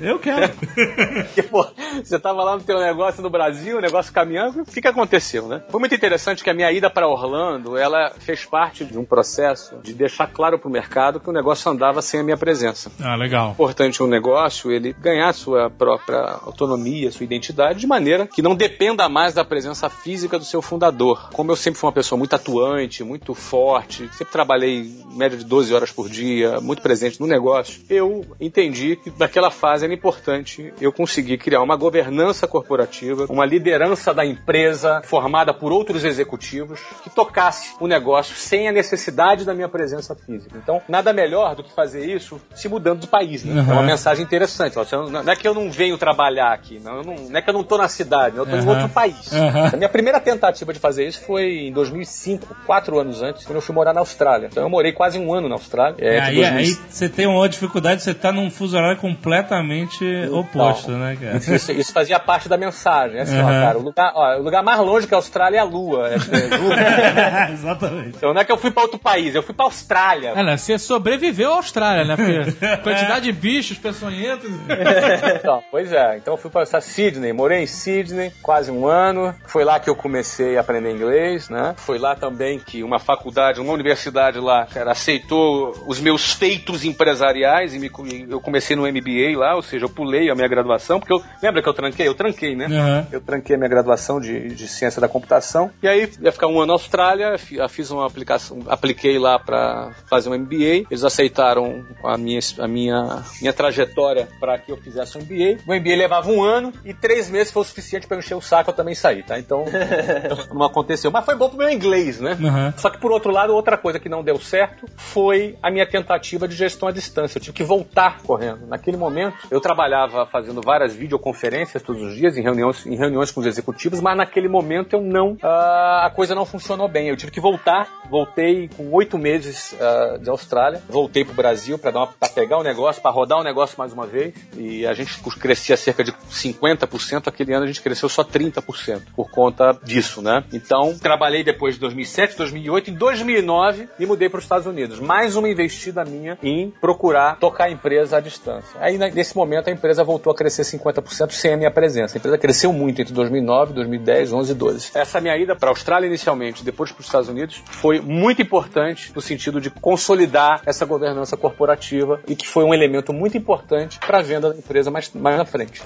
[0.00, 0.52] Eu quero.
[1.28, 1.66] Porque, pô,
[2.02, 5.46] você tava lá no teu negócio no Brasil, o negócio caminhando, o que que aconteceu,
[5.48, 5.62] né?
[5.68, 9.76] Foi muito interessante que a minha ida para Orlando, ela fez parte de um processo
[9.82, 12.90] de deixar claro pro mercado que o negócio andava sem a minha presença.
[13.00, 13.52] Ah, legal.
[13.52, 19.08] importante um negócio ele ganhar sua própria autonomia, sua identidade, de maneira que não dependa
[19.08, 21.30] mais da presença física do seu fundador.
[21.32, 23.67] Como eu sempre fui uma pessoa muito atuante, muito forte,
[24.12, 28.96] sempre trabalhei em média de 12 horas por dia, muito presente no negócio, eu entendi
[28.96, 35.02] que naquela fase era importante eu conseguir criar uma governança corporativa, uma liderança da empresa
[35.04, 40.56] formada por outros executivos que tocasse o negócio sem a necessidade da minha presença física.
[40.62, 43.44] Então, nada melhor do que fazer isso se mudando do país.
[43.44, 43.64] Né?
[43.68, 44.76] É uma mensagem interessante.
[44.76, 47.78] Não é que eu não venho trabalhar aqui, não, não, é que eu não estou
[47.78, 49.30] na cidade, eu estou em outro país.
[49.72, 53.62] A minha primeira tentativa de fazer isso foi em 2005, quatro anos antes, quando eu
[53.62, 54.48] fui morar na Austrália.
[54.50, 55.96] Então eu morei quase um ano na Austrália.
[55.98, 60.04] É, aí, de 2000 aí você tem uma dificuldade, você tá num fuso horário completamente
[60.32, 61.36] oposto, né, cara?
[61.36, 63.18] Isso, isso fazia parte da mensagem.
[63.18, 63.48] É assim, ó, Uhum.
[63.48, 66.08] cara, o lugar, ó, o lugar mais longe que a Austrália é a Lua.
[66.08, 67.50] É, é Júpiter.
[67.52, 68.16] Exatamente.
[68.16, 70.32] então não é que eu fui para outro país, eu fui para Austrália.
[70.36, 70.56] É, né?
[70.56, 72.16] Você sobreviveu à Austrália, né?
[72.16, 74.48] Porque quantidade de bichos peçonhentos.
[75.38, 79.34] Então, pois é, então eu fui para essa Sydney, morei em Sydney quase um ano.
[79.46, 81.74] Foi lá que eu comecei a aprender inglês, né?
[81.76, 87.74] Foi lá também que uma faculdade, uma universidade lá, cara, aceitou os meus feitos empresariais
[87.74, 87.90] e me,
[88.28, 91.62] eu comecei no MBA lá, ou seja, eu pulei a minha graduação, porque eu lembra
[91.62, 92.06] que eu tranquei?
[92.06, 92.66] Eu tranquei, né?
[92.66, 93.06] Uhum.
[93.12, 95.70] Eu tranquei a minha graduação de, de ciência da computação.
[95.82, 99.92] E aí ia ficar um ano na Austrália, fi- fiz uma aplicação, apliquei lá para
[100.08, 100.84] fazer um MBA.
[100.90, 105.62] Eles aceitaram a minha, a minha, minha trajetória para que eu fizesse um MBA.
[105.66, 108.70] O MBA levava um ano e três meses foi o suficiente para encher o saco
[108.70, 109.38] eu também sair, tá?
[109.38, 109.64] Então
[110.52, 111.10] não aconteceu.
[111.10, 112.36] Mas foi bom pro meu inglês, né?
[112.38, 112.72] Uhum.
[112.76, 116.46] Só que por outro lado, outra coisa que não deu certo foi a minha tentativa
[116.48, 117.38] de gestão à distância.
[117.38, 118.66] Eu tive que voltar correndo.
[118.66, 123.40] Naquele momento, eu trabalhava fazendo várias videoconferências todos os dias, em reuniões, em reuniões com
[123.40, 125.36] os executivos, mas naquele momento eu não.
[125.42, 127.08] ah, a coisa não funcionou bem.
[127.08, 127.88] Eu tive que voltar.
[128.10, 130.82] Voltei com oito meses ah, de Austrália.
[130.88, 134.34] Voltei pro Brasil para pegar o negócio, para rodar o negócio mais uma vez.
[134.56, 137.28] E a gente crescia cerca de 50%.
[137.28, 140.44] Aquele ano a gente cresceu só 30% por conta disso, né?
[140.52, 142.90] Então, trabalhei depois de 2007, 2008.
[142.90, 142.94] Em
[143.28, 144.98] 2009, me mudei para os Estados Unidos.
[145.00, 148.80] Mais uma investida minha em procurar tocar a empresa à distância.
[148.80, 152.16] Aí, né, nesse momento, a empresa voltou a crescer 50% sem a minha presença.
[152.16, 154.90] A empresa cresceu muito entre 2009, 2010, 11 e 12.
[154.94, 159.12] Essa minha ida para a Austrália inicialmente, depois para os Estados Unidos, foi muito importante
[159.14, 164.18] no sentido de consolidar essa governança corporativa e que foi um elemento muito importante para
[164.18, 165.82] a venda da empresa mais, mais na frente.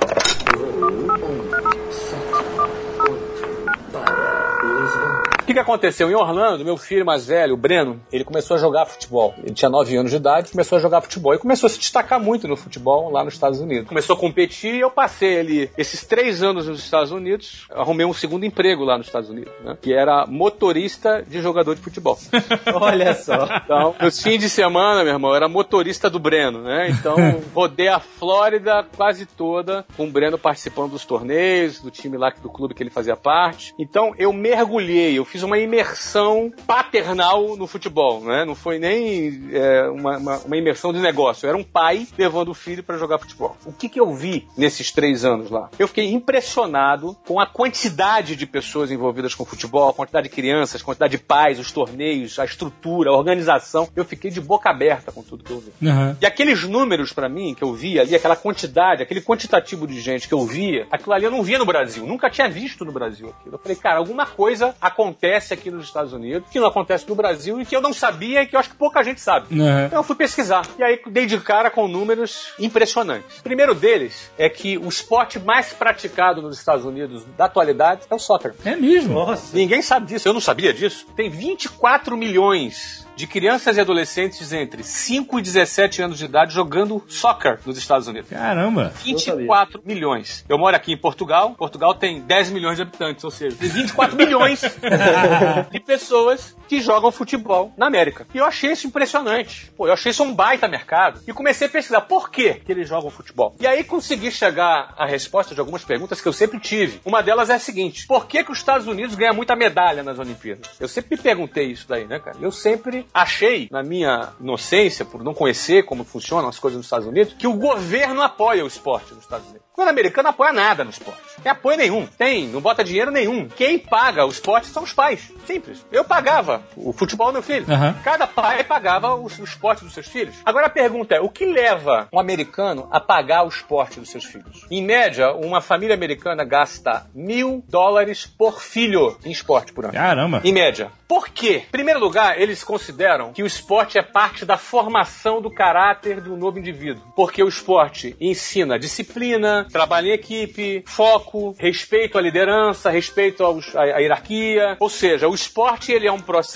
[5.42, 6.08] O que, que aconteceu?
[6.08, 9.34] Em Orlando, meu filho mais velho, o Breno, ele começou a jogar futebol.
[9.42, 11.34] Ele tinha 9 anos de idade, começou a jogar futebol.
[11.34, 13.88] E começou a se destacar muito no futebol lá nos Estados Unidos.
[13.88, 18.12] Começou a competir e eu passei ali esses três anos nos Estados Unidos, arrumei um
[18.12, 19.76] segundo emprego lá nos Estados Unidos, né?
[19.82, 22.16] Que era motorista de jogador de futebol.
[22.72, 23.48] Olha só.
[23.64, 26.88] Então, nos fins de semana, meu irmão, era motorista do Breno, né?
[26.90, 27.16] Então,
[27.52, 32.48] rodei a Flórida quase toda, com o Breno participando dos torneios, do time lá do
[32.48, 33.74] clube que ele fazia parte.
[33.76, 38.44] Então, eu mergulhei, eu fiz uma imersão paternal no futebol, né?
[38.44, 42.50] Não foi nem é, uma, uma- uma imersão de negócio, eu era um pai levando
[42.50, 43.56] o filho para jogar futebol.
[43.64, 45.70] O que, que eu vi nesses três anos lá?
[45.78, 50.82] Eu fiquei impressionado com a quantidade de pessoas envolvidas com futebol, a quantidade de crianças,
[50.82, 53.88] a quantidade de pais, os torneios, a estrutura, a organização.
[53.96, 55.72] Eu fiquei de boca aberta com tudo que eu vi.
[55.88, 56.14] Uhum.
[56.20, 60.28] E aqueles números pra mim que eu via ali, aquela quantidade, aquele quantitativo de gente
[60.28, 63.28] que eu via, aquilo ali eu não via no Brasil, nunca tinha visto no Brasil
[63.38, 63.54] aquilo.
[63.54, 65.21] Eu falei, cara, alguma coisa acontece
[65.52, 68.46] aqui nos Estados Unidos que não acontece no Brasil e que eu não sabia e
[68.46, 69.54] que eu acho que pouca gente sabe.
[69.54, 69.86] Uhum.
[69.86, 70.66] Então eu fui pesquisar.
[70.76, 73.38] E aí dei de cara com números impressionantes.
[73.38, 78.14] O primeiro deles é que o esporte mais praticado nos Estados Unidos da atualidade é
[78.14, 78.52] o soccer.
[78.64, 79.14] É mesmo?
[79.14, 79.56] Nossa.
[79.56, 81.06] Ninguém sabe disso, eu não sabia disso.
[81.14, 87.02] Tem 24 milhões de crianças e adolescentes entre 5 e 17 anos de idade jogando
[87.08, 88.30] soccer nos Estados Unidos.
[88.30, 88.92] Caramba.
[89.02, 90.44] 24 milhões.
[90.48, 91.54] Eu moro aqui em Portugal.
[91.56, 94.62] Portugal tem 10 milhões de habitantes, ou seja, tem 24 milhões
[95.70, 98.26] de pessoas que jogam futebol na América.
[98.32, 99.70] E eu achei isso impressionante.
[99.76, 101.20] Pô, eu achei isso um baita mercado.
[101.28, 103.54] E comecei a pesquisar por que, que eles jogam futebol.
[103.60, 106.98] E aí consegui chegar à resposta de algumas perguntas que eu sempre tive.
[107.04, 110.18] Uma delas é a seguinte: por que, que os Estados Unidos ganham muita medalha nas
[110.18, 110.70] Olimpíadas?
[110.80, 112.38] Eu sempre me perguntei isso daí, né, cara?
[112.40, 117.06] Eu sempre achei, na minha inocência, por não conhecer como funcionam as coisas nos Estados
[117.06, 119.66] Unidos, que o governo apoia o esporte nos Estados Unidos.
[119.72, 121.20] O governo americano não apoia nada no esporte.
[121.42, 122.06] Não apoio nenhum.
[122.06, 123.48] Tem, não bota dinheiro nenhum.
[123.48, 125.32] Quem paga o esporte são os pais.
[125.46, 125.84] Simples.
[125.90, 127.66] Eu pagava o futebol meu filho.
[127.68, 127.94] Aham.
[128.04, 130.34] Cada pai pagava o, o esporte dos seus filhos.
[130.44, 134.24] Agora a pergunta é: o que leva um americano a pagar o esporte dos seus
[134.24, 134.66] filhos?
[134.70, 139.94] Em média, uma família americana gasta mil dólares por filho em esporte por ano.
[139.94, 140.40] Caramba.
[140.44, 140.90] Em média.
[141.08, 141.64] Por quê?
[141.68, 146.36] Em primeiro lugar, eles consideram que o esporte é parte da formação do caráter do
[146.38, 147.02] novo indivíduo.
[147.14, 153.82] Porque o esporte ensina disciplina, trabalho em equipe, foco, respeito à liderança, respeito aos- à,
[153.82, 154.76] à hierarquia.
[154.80, 156.51] Ou seja, o esporte ele é um processo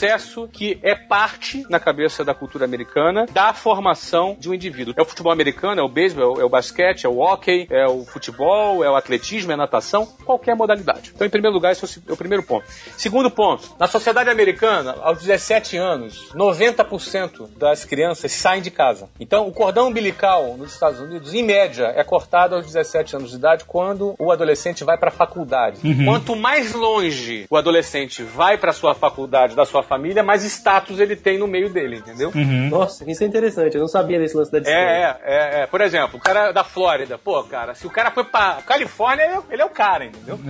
[0.53, 4.95] que é parte, na cabeça da cultura americana, da formação de um indivíduo.
[4.97, 8.05] É o futebol americano, é o beisebol, é o basquete, é o hockey, é o
[8.05, 11.13] futebol, é o atletismo, é a natação, qualquer modalidade.
[11.15, 12.67] Então, em primeiro lugar, esse é o é primeiro ponto.
[12.97, 19.09] Segundo ponto, na sociedade americana, aos 17 anos, 90% das crianças saem de casa.
[19.19, 23.37] Então, o cordão umbilical nos Estados Unidos, em média, é cortado aos 17 anos de
[23.37, 25.81] idade quando o adolescente vai para a faculdade.
[26.05, 31.17] Quanto mais longe o adolescente vai para sua faculdade da sua família, mais status ele
[31.17, 32.31] tem no meio dele, entendeu?
[32.71, 33.75] Nossa, isso é interessante.
[33.75, 34.79] Eu não sabia desse lance da distância.
[34.81, 35.67] É, é, é, é.
[35.67, 37.19] Por exemplo, o cara da Flórida.
[37.19, 40.39] Pô, cara, se o cara foi pra Califórnia, ele é, ele é o cara, entendeu?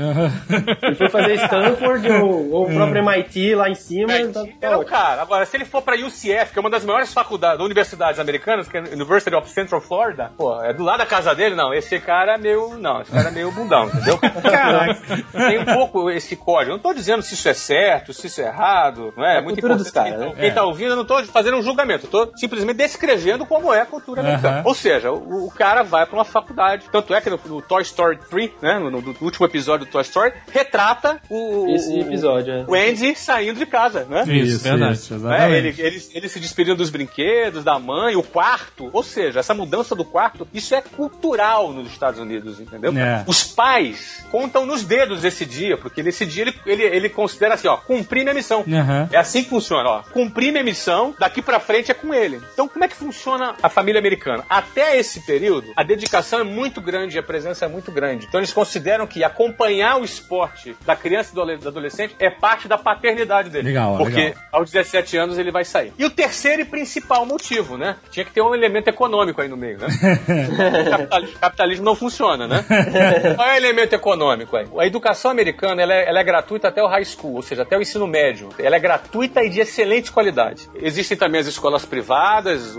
[0.83, 4.13] Ele foi fazer Stanford ou, ou o próprio MIT lá em cima.
[4.13, 5.23] É, tá- ele tá é o cara.
[5.23, 8.77] Agora, se ele for pra UCF, que é uma das maiores faculdades, universidades americanas, que
[8.77, 11.73] é a University of Central Florida, pô, é do lado da casa dele, não.
[11.75, 12.77] Esse cara é meio.
[12.79, 14.19] Não, esse cara é meio bundão, entendeu?
[14.43, 15.01] Caraca.
[15.33, 16.73] Tem um pouco esse código.
[16.73, 19.37] Eu não tô dizendo se isso é certo, se isso é errado, não é?
[19.37, 20.11] É a muito cultura dos importante.
[20.13, 20.41] caras, Quem, né?
[20.43, 22.07] quem tá ouvindo, eu não tô fazendo um julgamento.
[22.07, 24.63] Eu tô simplesmente descrevendo como é a cultura americana.
[24.65, 26.87] Ou seja, o, o cara vai pra uma faculdade.
[26.91, 28.79] Tanto é que no, no Toy Story 3, né?
[28.79, 32.65] No, no último episódio do Toy Story, retrata o, Esse o- episódio, é.
[32.67, 34.23] o Andy saindo de casa, né?
[34.27, 34.95] Isso, verdade.
[34.95, 35.55] isso, É, exatamente.
[35.57, 38.91] ele, ele, ele se despedindo dos brinquedos, da mãe, o quarto.
[38.93, 42.93] Ou seja, essa mudança do quarto, isso é cultural nos Estados Unidos, entendeu?
[42.97, 43.25] É.
[43.27, 47.69] Os pais contam nos dedos esse dia, porque nesse dia ele, ele, ele considera assim,
[47.69, 48.65] ó, cumprir minha missão.
[49.11, 50.03] É assim que funciona, ó.
[50.13, 52.41] Cumprir minha missão, daqui pra frente é com ele.
[52.53, 54.45] Então, como é que funciona a família americana?
[54.49, 58.27] Até esse período, a dedicação é muito grande, a presença é muito grande.
[58.27, 62.77] Então, eles consideram que acompanhar o esporte da criança e do adolescente é parte da
[62.77, 63.69] paternidade dele.
[63.69, 64.43] Legal, Porque legal.
[64.53, 65.93] aos 17 anos ele vai sair.
[65.99, 67.97] E o terceiro e principal motivo, né?
[68.11, 69.87] Tinha que ter um elemento econômico aí no meio, né?
[70.91, 72.65] Capitalismo, capitalismo não funciona, né?
[73.37, 74.67] Qual é o elemento econômico aí?
[74.79, 77.77] A educação americana ela é, ela é gratuita até o high school, ou seja, até
[77.77, 78.49] o ensino médio.
[78.59, 78.96] Ela é gratuita
[79.45, 80.69] e de excelente qualidade.
[80.75, 82.77] Existem também as escolas privadas,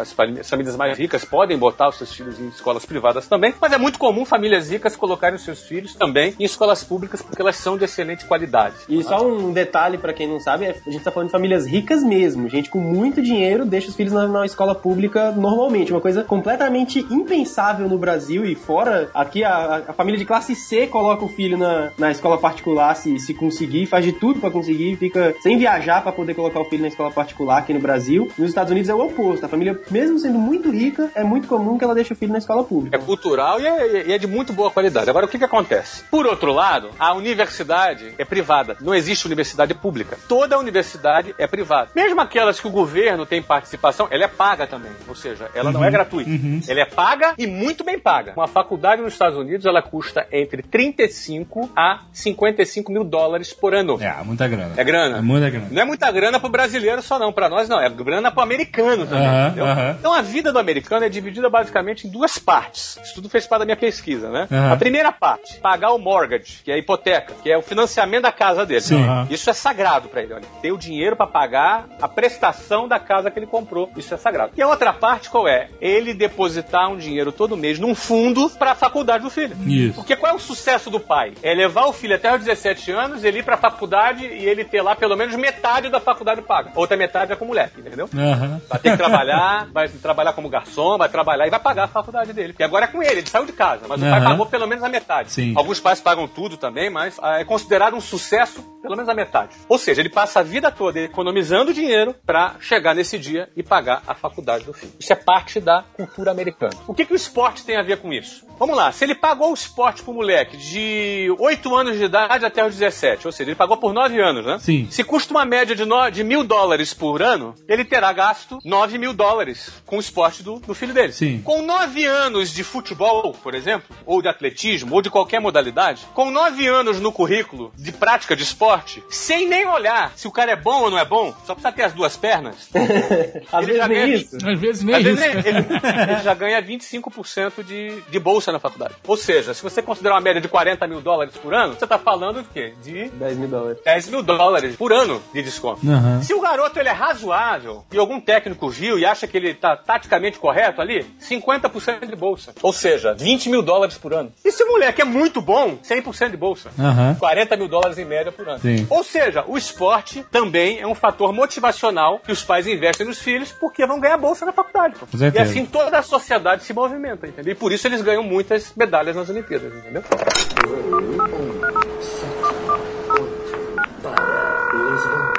[0.00, 3.54] as famí- as famílias mais ricas podem botar os seus filhos em escolas privadas também,
[3.60, 7.40] mas é muito comum famílias ricas colocarem os seus filhos também em escolas públicas porque
[7.42, 8.74] elas são de excelente qualidade.
[8.88, 11.66] E só um detalhe pra quem não sabe, é- a gente tá falando de famílias
[11.66, 12.48] ricas mesmo.
[12.48, 15.92] Gente com muito dinheiro deixa os filhos na, na escola pública normalmente.
[15.92, 19.10] Uma coisa completamente impensável no Brasil e fora.
[19.14, 23.18] Aqui a, a família de classe C coloca o filho na, na escola particular se,
[23.18, 26.82] se conseguir, faz de tudo pra conseguir, fica sem viajar pra poder colocar o filho
[26.82, 28.30] na escola particular aqui no Brasil.
[28.36, 29.46] Nos Estados Unidos é o oposto.
[29.46, 32.38] A família, mesmo sendo muito rica, é muito comum que ela deixe o filho na
[32.38, 32.94] escola pública.
[32.94, 35.08] É cultural e é, e é de muito boa qualidade.
[35.08, 36.04] Agora, o que, que acontece?
[36.10, 38.76] Por outro lado, a universidade é privada.
[38.78, 40.18] Não existe universidade pública.
[40.28, 41.92] Toda universidade é privada.
[41.94, 44.92] Mesmo aquelas que o governo tem participação, ela é paga também.
[45.08, 46.30] Ou seja, ela não é gratuita.
[46.68, 48.34] Ela é paga e muito bem paga.
[48.36, 53.96] Uma faculdade nos Estados Unidos, ela custa entre 35 a 55 mil dólares por ano.
[53.98, 54.74] É, muita grana.
[54.76, 55.16] É grana.
[55.16, 55.68] É muita grana.
[55.70, 59.06] Não é muita grana pro brasileiro só não, pra nós não, é grana pro americano
[59.06, 59.66] também, Aham, entendeu?
[59.66, 59.96] aham.
[59.98, 62.98] Então a vida do americano é dividida basicamente em duas partes.
[63.02, 64.46] Isso tudo fez parte da minha pesquisa, né?
[64.50, 64.72] Aham.
[64.72, 68.32] A primeira parte, pagar o mortgage, que é a hipoteca, que é o financiamento da
[68.32, 68.80] casa dele.
[68.80, 69.04] Sim.
[69.30, 70.44] Isso é sagrado pra ele, olha.
[70.62, 73.90] Ter o dinheiro pra pagar a prestação da casa que ele comprou.
[73.96, 74.52] Isso é sagrado.
[74.56, 75.68] E a outra parte qual é?
[75.80, 79.56] Ele depositar um dinheiro todo mês num fundo pra faculdade do filho.
[79.66, 79.94] Isso.
[79.94, 81.32] Porque qual é o sucesso do pai?
[81.42, 84.82] É levar o filho até os 17 anos, ele ir pra faculdade e ele ter
[84.82, 86.70] lá pelo menos metade da faculdade paga.
[86.74, 88.08] Outra metade é com moleque, entendeu?
[88.14, 88.60] Aham.
[88.68, 92.32] Vai ter que trabalhar, vai trabalhar como garçom, vai trabalhar e vai pagar a faculdade
[92.32, 92.54] dele.
[92.58, 94.84] E agora é com ele, ele saiu de casa, mas o pai pagou pelo menos
[94.84, 95.30] a metade.
[95.32, 95.54] Sim.
[95.56, 99.54] Alguns pais pagam tudo também, mas ah, é considerado um sucesso pelo menos a metade.
[99.68, 104.02] Ou seja, ele passa a vida toda economizando dinheiro pra chegar nesse dia e pagar
[104.06, 104.92] a faculdade do filho.
[104.98, 106.74] Isso é parte da cultura americana.
[106.86, 108.46] O que, que o esporte tem a ver com isso?
[108.58, 112.64] Vamos lá, se ele pagou o esporte pro moleque de 8 anos de idade até
[112.66, 114.58] os 17, ou seja, ele pagou por 9 anos, né?
[114.58, 114.88] Sim.
[114.90, 118.98] Se custa uma média de, no, de mil dólares por ano, ele terá gasto 9
[118.98, 121.12] mil dólares com o esporte do, do filho dele.
[121.12, 121.42] Sim.
[121.42, 126.30] Com nove anos de futebol, por exemplo, ou de atletismo, ou de qualquer modalidade, com
[126.30, 130.56] nove anos no currículo de prática de esporte, sem nem olhar se o cara é
[130.56, 132.70] bom ou não é bom, só precisa ter as duas pernas,
[133.52, 134.36] Às vezes nem ganha isso.
[134.36, 135.16] Às vezes nem às isso.
[135.16, 138.94] vezes ele, ele já ganha 25% de, de bolsa na faculdade.
[139.04, 141.98] Ou seja, se você considerar uma média de 40 mil dólares por ano, você tá
[141.98, 142.74] falando de quê?
[142.84, 143.80] De 10 mil dólares.
[143.84, 144.97] 10 mil dólares por ano
[145.32, 145.88] de desconto.
[145.88, 146.22] Aham.
[146.22, 149.76] Se o garoto ele é razoável e algum técnico viu e acha que ele tá
[149.76, 152.54] taticamente correto ali, 50% de bolsa.
[152.62, 154.32] Ou seja, 20 mil dólares por ano.
[154.44, 156.70] E se o moleque é muito bom, 100% de bolsa.
[156.78, 157.16] Aham.
[157.18, 158.60] 40 mil dólares em média por ano.
[158.60, 158.86] Sim.
[158.90, 163.52] Ou seja, o esporte também é um fator motivacional que os pais investem nos filhos
[163.52, 164.94] porque vão ganhar bolsa na faculdade.
[165.34, 167.52] E assim toda a sociedade se movimenta, entendeu?
[167.52, 170.02] E por isso eles ganham muitas medalhas nas Olimpíadas, entendeu?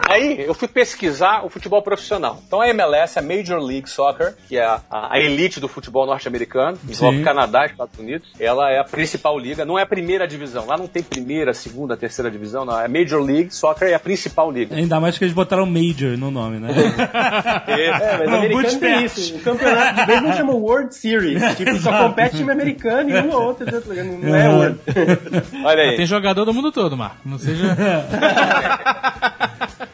[0.10, 2.42] Aí eu fui pesquisar o futebol profissional.
[2.48, 6.78] Então a MLS, a Major League Soccer, que é a, a- elite do futebol norte-americano,
[6.88, 7.24] envolve.
[7.24, 10.66] Canadá e Estados Unidos, ela é a principal liga, não é a primeira divisão.
[10.66, 12.80] Lá não tem primeira, segunda, terceira divisão, não.
[12.80, 14.76] É a Major League Soccer é a principal liga.
[14.76, 16.70] Ainda mais que eles botaram Major no nome, né?
[17.68, 19.36] É, mas o Não, americano tem isso.
[19.36, 21.42] O campeonato de beisebol chama World Series.
[21.56, 23.66] Tipo, só compete time americano e um ou outro.
[23.66, 23.80] tá?
[24.22, 24.80] Não é World.
[25.64, 25.98] Olha aí.
[25.98, 27.18] Tem jogador do mundo todo, Marco.
[27.26, 27.76] Não seja.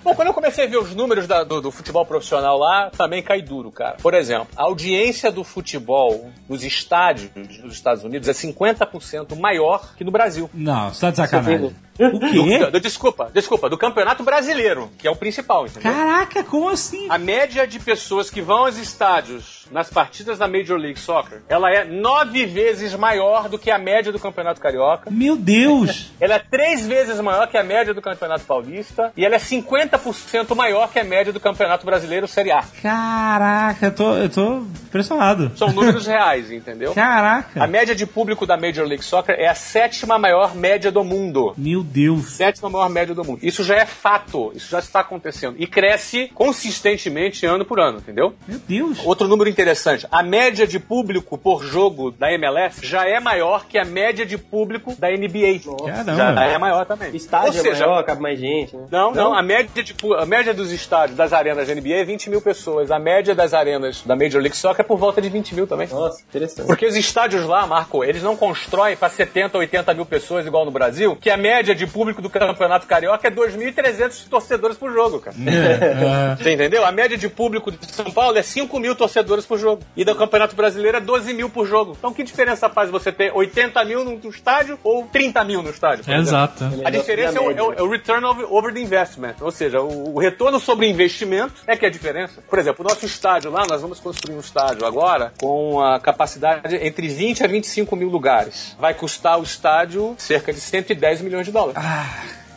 [0.05, 3.23] Bom, quando eu comecei a ver os números da- do, do futebol profissional lá, também
[3.23, 3.97] cai duro, cara.
[3.99, 10.03] Por exemplo, a audiência do futebol nos estádios dos Estados Unidos é 50% maior que
[10.03, 10.47] no Brasil.
[10.53, 11.75] Não, você tá de sacanagem.
[11.99, 12.65] O quê?
[12.71, 15.91] do- desculpa, desculpa, do Campeonato Brasileiro, que é o principal, entendeu?
[15.91, 17.07] Caraca, como assim?
[17.09, 21.71] A média de pessoas que vão aos estádios nas partidas da Major League Soccer, ela
[21.71, 25.09] é nove vezes maior do que a média do Campeonato Carioca.
[25.09, 26.11] Meu Deus!
[26.19, 30.55] Ela é três vezes maior que a média do Campeonato Paulista e ela é 50%
[30.55, 32.63] maior que a média do Campeonato Brasileiro Série A.
[32.81, 34.57] Caraca, eu tô, eu tô
[34.87, 35.51] impressionado.
[35.55, 36.91] São números reais, entendeu?
[36.95, 37.67] A Caraca!
[37.67, 41.53] média de público da Major League Soccer é a sétima maior média do mundo.
[41.57, 42.31] Meu Deus!
[42.31, 43.39] Sétima maior média do mundo.
[43.41, 45.55] Isso já é fato, isso já está acontecendo.
[45.59, 48.33] E cresce consistentemente ano por ano, entendeu?
[48.47, 48.99] Meu Deus!
[49.05, 53.77] Outro número interessante: a média de público por jogo da MLS já é maior que
[53.77, 55.59] a média de público da NBA.
[55.85, 56.15] Caramba.
[56.15, 57.15] Já é maior também.
[57.15, 58.85] Estádio Ou seja, é maior, cabe mais gente, né?
[58.91, 62.29] Não, não, a média, de, a média dos estádios das arenas da NBA é 20
[62.29, 62.91] mil pessoas.
[62.91, 65.87] A média das arenas da Major League Soccer é por volta de 20 mil também.
[65.87, 66.65] Nossa, interessante.
[66.65, 70.71] Porque os estádios lá, Marco, eles não constroem para 70, 80 mil pessoas igual no
[70.71, 75.35] Brasil, que a média de público do Campeonato Carioca é 2.300 torcedores por jogo, cara.
[75.45, 76.85] É, Você entendeu?
[76.85, 79.81] A média de público de São Paulo é 5 mil torcedores por jogo.
[79.95, 81.95] E do Campeonato Brasileiro é 12 mil por jogo.
[81.97, 86.11] Então que diferença faz você ter 80 mil no, estádio ou 30 mil no estádio?
[86.11, 86.63] Exato.
[86.83, 90.19] A diferença é o, é o- é return over the investment, ou seja, o, o
[90.19, 92.41] retorno sobre investimento é que é a diferença.
[92.49, 96.75] Por exemplo, o nosso estádio lá, nós vamos construir um estádio agora com a capacidade
[96.75, 98.75] entre 20 a 25 mil lugares.
[98.79, 101.64] Vai custar o estádio cerca de 110 milhões de dólares.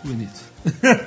[0.04, 0.47] Bonito.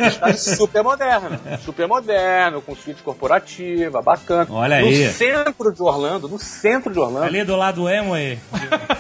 [0.08, 4.48] Estádio super moderno, super moderno, com suíte corporativa, bacana.
[4.50, 5.10] Olha no aí.
[5.12, 8.40] centro de Orlando, no centro de Orlando, Ali do lado do Amway.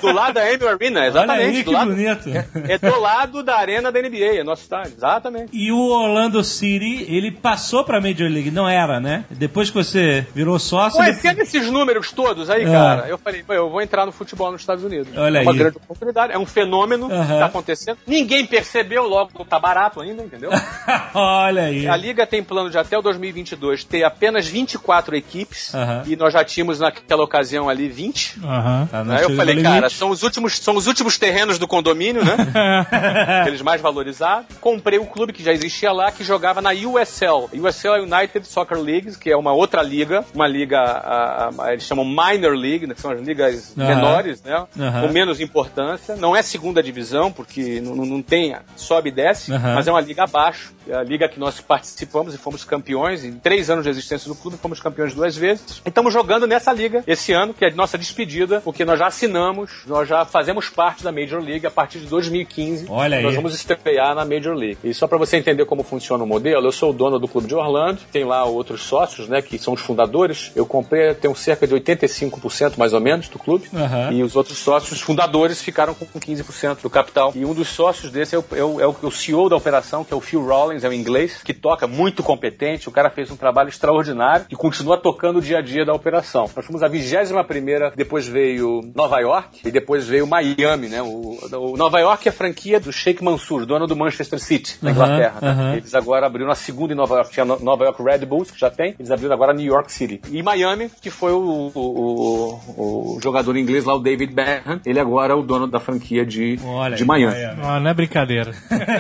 [0.02, 1.46] do lado da Amy Arena, Olha exatamente.
[1.58, 2.30] aí do que lado, bonito.
[2.70, 5.50] é do lado da arena da NBA, é nosso estádio, exatamente.
[5.54, 9.26] E o Orlando City, ele passou pra Major League, não era, né?
[9.30, 10.98] Depois que você virou sócio.
[11.02, 12.72] ele- Conhecendo esses números todos aí, Ah.
[12.72, 15.08] cara, eu falei, "Pô, eu vou entrar no futebol nos Estados Unidos.
[15.18, 15.58] Olha é uma aí.
[15.58, 17.40] grande oportunidade, é um fenômeno que Aham.
[17.40, 17.98] tá acontecendo.
[18.06, 20.51] Ninguém percebeu, logo tá barato ainda, entendeu?
[21.14, 21.88] Olha aí.
[21.88, 25.72] A Liga tem plano de até o 2022 ter apenas 24 equipes
[26.06, 28.40] e nós já tínhamos naquela ocasião ali 20.
[28.44, 28.88] Aham.
[28.92, 29.96] Tá, Aí eu chega falei, cara, limite.
[29.96, 32.36] são os últimos, são os últimos terrenos do condomínio, né?
[33.42, 34.58] Aqueles mais valorizados.
[34.60, 37.50] Comprei um clube que já existia lá, que jogava na USL.
[37.54, 41.84] USL é United Soccer League, que é uma outra liga, uma liga, a- a- eles
[41.84, 44.66] chamam Minor League, né, que são as ligas menores, né?
[44.76, 46.16] Com menos importância.
[46.16, 50.02] Não é segunda divisão, porque não, não- não tem, sobe e desce, mas é uma
[50.02, 50.72] liga abaixo.
[50.88, 53.24] É a liga que nós participamos e fomos campeões.
[53.24, 55.82] Em três anos de existência do clube, fomos campeões duas vezes.
[55.86, 59.08] E estamos jogando nessa liga esse ano, que é a nossa despedida, porque nós já
[59.08, 62.88] assinamos, nós já fazemos parte da Major League a partir de 2015.
[62.90, 63.24] Olha aí.
[63.24, 64.78] Nós vamos estrear na Major League.
[64.84, 67.48] E só para você entender como funciona o modelo, eu sou o dono do clube
[67.48, 70.52] de Orlando, tem lá outros sócios, né, que são os fundadores.
[70.56, 73.68] Eu comprei, tenho cerca de 85% mais ou menos do clube.
[73.74, 74.12] Aham.
[74.12, 77.32] E os outros sócios fundadores ficaram com 15% do capital.
[77.36, 80.04] E um dos sócios desse é o, é o- é o- o CEO da operação,
[80.04, 80.62] que é o Phil Rawlings.
[80.62, 82.88] Collins, é um inglês, que toca muito competente.
[82.88, 86.48] O cara fez um trabalho extraordinário e continua tocando o dia a dia da operação.
[86.56, 91.02] Nós fomos a 21 primeira, depois veio Nova York e depois veio Miami, né?
[91.02, 94.92] O, o Nova York é a franquia do Sheikh Mansour, dono do Manchester City, na
[94.92, 95.40] Inglaterra.
[95.42, 95.50] né?
[95.50, 95.76] aham.
[95.78, 97.32] Eles agora abriram a segunda em Nova York.
[97.32, 98.94] Tinha no- Nova York Red Bulls, que já tem.
[99.00, 100.22] Eles abriram agora New York City.
[100.32, 104.80] E Miami, que foi o, o- o- o jogador inglês lá, o David Beckham.
[104.86, 107.34] Ele agora é o dono da franquia de, Olha de aí, Miami.
[107.34, 107.62] Miami.
[107.64, 108.52] Ah, não é brincadeira.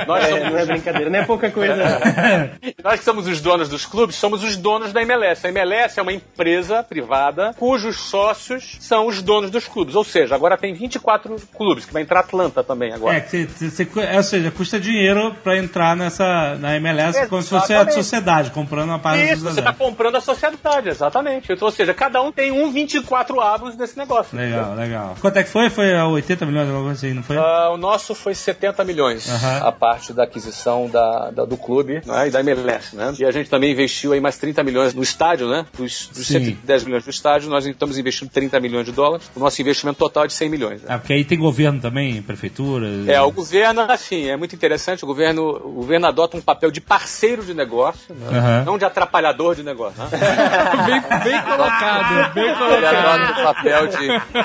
[0.07, 1.75] Nós É, somos não é brincadeira, não é pouca coisa.
[2.83, 5.45] Nós que somos os donos dos clubes, somos os donos da MLS.
[5.45, 9.95] A MLS é uma empresa privada cujos sócios são os donos dos clubes.
[9.95, 13.17] Ou seja, agora tem 24 clubes, que vai entrar Atlanta também agora.
[13.17, 17.49] É, você, você- você- ou seja, custa dinheiro pra entrar nessa na MLS como se
[17.49, 17.93] fosse a Exatamente.
[17.95, 21.51] sociedade, comprando uma parte Isso, da você está comprando a sociedade, exatamente.
[21.51, 24.37] Então, ou seja, cada um tem um 24 avos desse negócio.
[24.37, 25.15] Legal, legal.
[25.19, 25.69] Quanto é que foi?
[25.69, 27.37] Foi a 80 milhões, alguma coisa assim, não foi?
[27.37, 29.67] Ah, o nosso foi 70 milhões, Aham.
[29.67, 31.00] a parte da aquisição da,
[31.31, 33.13] da- do clube né, e da MLS, né?
[33.19, 35.65] E a gente também investiu aí mais 30 milhões no estádio, né?
[35.77, 36.39] Dos, dos Sim.
[36.45, 39.29] 110 milhões do estádio, nós estamos investindo 30 milhões de dólares.
[39.35, 40.81] O nosso investimento total é de 100 milhões.
[40.81, 40.87] né?
[40.89, 42.87] Ah, porque aí tem governo também, prefeitura.
[43.07, 45.03] É, o governo, assim, é muito interessante.
[45.03, 48.37] O governo, o governo adota um papel de parceiro de negócio, né?
[48.37, 48.63] Aham.
[48.65, 50.01] não de atrapalhador de negócio.
[50.01, 50.09] Né?
[50.85, 51.01] bem,
[51.31, 52.95] bem colocado, bem Ele colocado.
[52.95, 53.97] adota o papel de,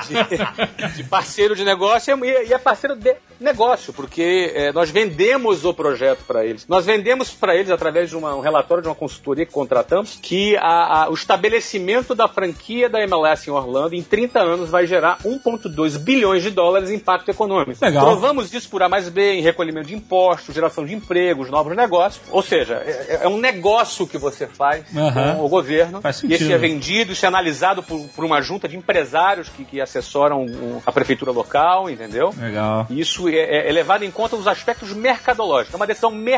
[0.08, 4.90] de- de parceiro de negócio e é- e é parceiro de negócio, porque é, nós
[4.90, 6.66] vendemos o projeto para eles.
[6.68, 10.56] Nós vendemos para eles, através de uma- um relatório de uma consultoria que contratamos, que
[10.56, 15.18] a- a- o estabelecimento da franquia da MLS em Orlando em 30 anos vai gerar
[15.24, 17.84] 1,2 bilhões de dólares em impacto econômico.
[17.84, 18.04] Legal.
[18.04, 22.24] Provamos isso por A mais B, em recolhimento de impostos, geração de empregos, novos negócios.
[22.30, 25.36] Ou seja, é, é um negócio que você faz Aham.
[25.36, 26.00] com o governo.
[26.00, 29.64] Faz e esse é vendido, isso é analisado por, por uma junta de empresários que,
[29.64, 30.46] que assessoram
[30.84, 32.32] a prefeitura local, entendeu?
[32.38, 32.86] Legal.
[32.90, 35.72] E Isso é, é- é levado em conta os aspectos mercadológicos.
[35.74, 36.35] É uma decisão mercadológica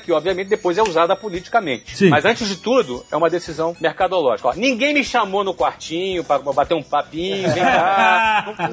[0.00, 1.96] que, obviamente, depois é usada politicamente.
[1.96, 2.08] Sim.
[2.08, 4.48] Mas, antes de tudo, é uma decisão mercadológica.
[4.48, 8.54] Ó, ninguém me chamou no quartinho para bater um papinho, vem cá.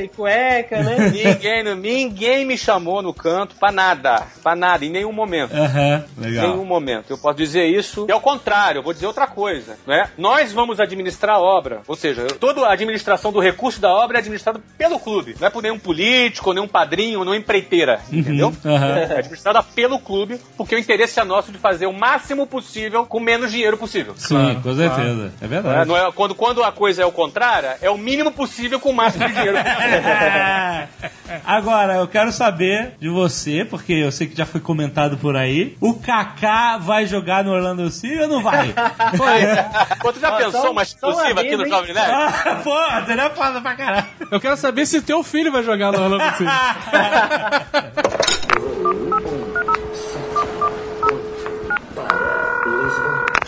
[0.00, 1.10] E cueca, né?
[1.10, 4.26] ninguém, ninguém me chamou no canto para nada.
[4.42, 5.54] Para nada, em nenhum momento.
[5.54, 6.48] Em legal.
[6.48, 7.10] nenhum momento.
[7.10, 8.06] Eu posso dizer isso.
[8.08, 9.76] E ao contrário, eu vou dizer outra coisa.
[9.86, 10.08] Né?
[10.16, 11.80] Nós vamos administrar a obra.
[11.86, 15.36] Ou seja, toda a administração do recurso da obra é administrada pelo clube.
[15.38, 18.00] Não é por nenhum político, nenhum padrinho, nenhum empreiteira.
[18.12, 18.52] Entendeu?
[18.64, 18.96] aham.
[18.98, 23.18] É administrada pelo clube, porque o interesse é nosso de fazer o máximo possível com
[23.18, 24.12] menos dinheiro possível.
[24.14, 25.32] Sim, com certeza.
[25.40, 25.88] É É, verdade.
[25.88, 28.94] não é- quando, quando a coisa é o contrário, é o mínimo possível com o
[28.94, 29.56] máximo de dinheiro.
[31.46, 35.76] Agora, eu quero saber de você, porque eu sei que já foi comentado por aí.
[35.80, 38.74] O Kaká vai jogar no Orlando City ou não vai?
[40.02, 41.66] Pô, tu já Ó, pensou só- uma um exclusiva aqui no?
[41.66, 42.10] Jovem Nerd?
[42.12, 42.76] ah, pô,
[43.06, 44.06] seria foda pra caralho.
[44.30, 46.50] Eu quero saber se teu filho vai jogar no Orlando City.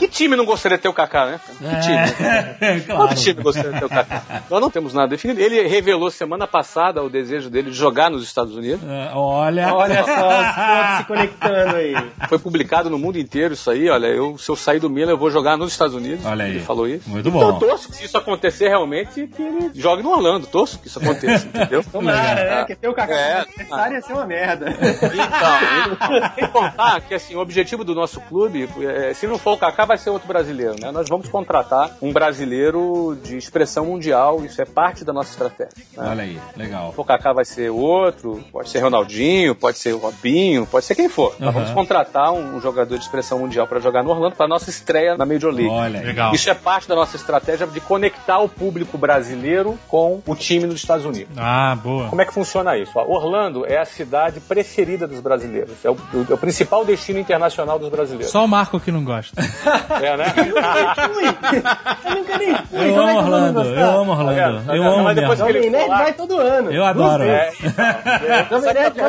[0.02, 1.40] Que time não gostaria de ter o Kaká, né?
[1.46, 2.26] Que time?
[2.60, 3.14] É, claro.
[3.14, 4.22] time gostaria de ter o Kaká.
[4.50, 5.40] Nós não temos nada definido.
[5.40, 8.80] Ele revelou semana passada o desejo dele de jogar nos Estados Unidos.
[8.84, 9.72] É, Olha.
[9.72, 10.10] Olha só
[10.42, 11.94] os pontos se conectando aí.
[12.28, 13.88] Foi publicado no mundo inteiro isso aí.
[13.88, 16.26] Olha, eu, se eu sair do Milan, eu vou jogar nos Estados Unidos.
[16.26, 16.50] Olha aí.
[16.56, 17.08] Ele falou isso.
[17.08, 17.58] Muito Então eu bom.
[17.60, 20.48] torço que se isso acontecer realmente, que ele jogue no Orlando.
[20.48, 21.84] Torço que isso aconteça, entendeu?
[21.84, 22.56] Tomara, né?
[22.58, 23.32] Porque ter o Kaká É.
[23.42, 24.66] adversário ia ser uma merda.
[24.68, 29.38] Então, então, tem que contar que assim, o objetivo do nosso clube, é, se não
[29.38, 30.90] for o Kaká, vai ser outro brasileiro, né?
[30.90, 35.72] Nós vamos contratar um brasileiro de expressão mundial, isso é parte da nossa estratégia.
[35.94, 36.08] né?
[36.08, 36.94] Olha aí, legal.
[36.96, 41.10] O Kaká vai ser outro, pode ser Ronaldinho, pode ser o Robinho, pode ser quem
[41.10, 41.34] for.
[41.38, 41.52] Nós Aham.
[41.52, 45.26] vamos contratar um jogador de expressão mundial para jogar no Orlando para nossa estreia na
[45.26, 45.70] Major League.
[45.70, 46.06] Olha aí.
[46.06, 46.32] Legal.
[46.34, 50.76] Isso é parte da nossa estratégia de conectar o público brasileiro com o time dos
[50.76, 51.36] Estados Unidos.
[51.36, 52.08] Ah, boa.
[52.08, 52.92] Como é que funciona isso?
[52.94, 55.84] Ó, Orlando é a cidade preferida dos brasileiros.
[55.84, 55.96] É o,
[56.30, 58.30] é o principal destino internacional dos brasileiros.
[58.32, 59.42] Só o Marco que não gosta.
[60.02, 60.24] É, né?
[62.04, 62.88] Eu nunca nem fui.
[62.88, 64.66] Eu Como é amo eu Orlando, eu amo Orlando.
[64.66, 64.94] Tá Eu vendo?
[64.94, 65.60] amo Mas depois mesmo.
[65.60, 66.72] que ele falar- vai todo ano.
[66.72, 67.22] Eu adoro.
[67.22, 67.52] É,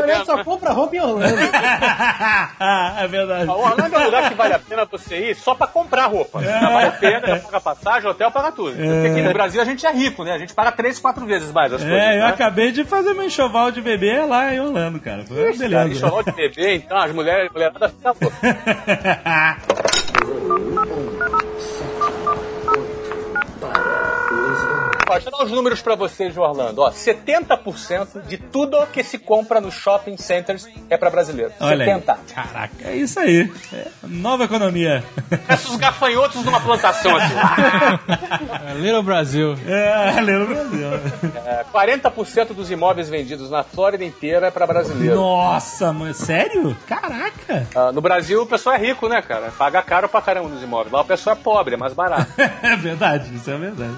[0.05, 1.37] Nerd só compra roupa em Orlando.
[2.99, 3.49] é verdade.
[3.49, 6.39] O Orlando é um lugar que vale a pena você ir só pra comprar roupa.
[6.39, 8.75] Vale a pena, paga passagem, hotel, paga tudo.
[8.75, 10.33] Porque aqui no Brasil a gente é rico, né?
[10.33, 11.97] A gente paga três, quatro vezes mais as coisas.
[11.99, 12.27] É, eu né?
[12.27, 15.23] acabei de fazer meu enxoval de bebê lá em Orlando, cara.
[15.25, 15.89] Foi beleza.
[15.89, 18.37] enxoval de bebê, então as mulheres, mulherada fica louca.
[20.15, 21.22] Thank you.
[25.07, 26.81] Ó, deixa eu dar os números pra vocês de Orlando.
[26.81, 31.51] Ó, 70% de tudo que se compra nos shopping centers é pra brasileiro.
[31.59, 31.91] Olha aí.
[31.91, 32.19] 70.
[32.33, 33.51] Caraca, é isso aí.
[33.73, 35.03] É nova economia.
[35.69, 37.33] Os gafanhotos numa plantação assim.
[38.65, 39.55] É, Little Brasil.
[39.67, 40.87] É, lembra Brasil.
[41.45, 45.15] É, 40% dos imóveis vendidos na Flórida inteira é pra brasileiro.
[45.15, 46.75] Nossa, mano, sério?
[46.87, 47.67] Caraca.
[47.75, 49.51] Ah, no Brasil o pessoal é rico, né, cara?
[49.57, 50.91] Paga caro pra caramba nos imóveis.
[50.91, 52.31] Lá o pessoal é pobre, é mais barato.
[52.63, 53.93] É verdade, isso é verdade.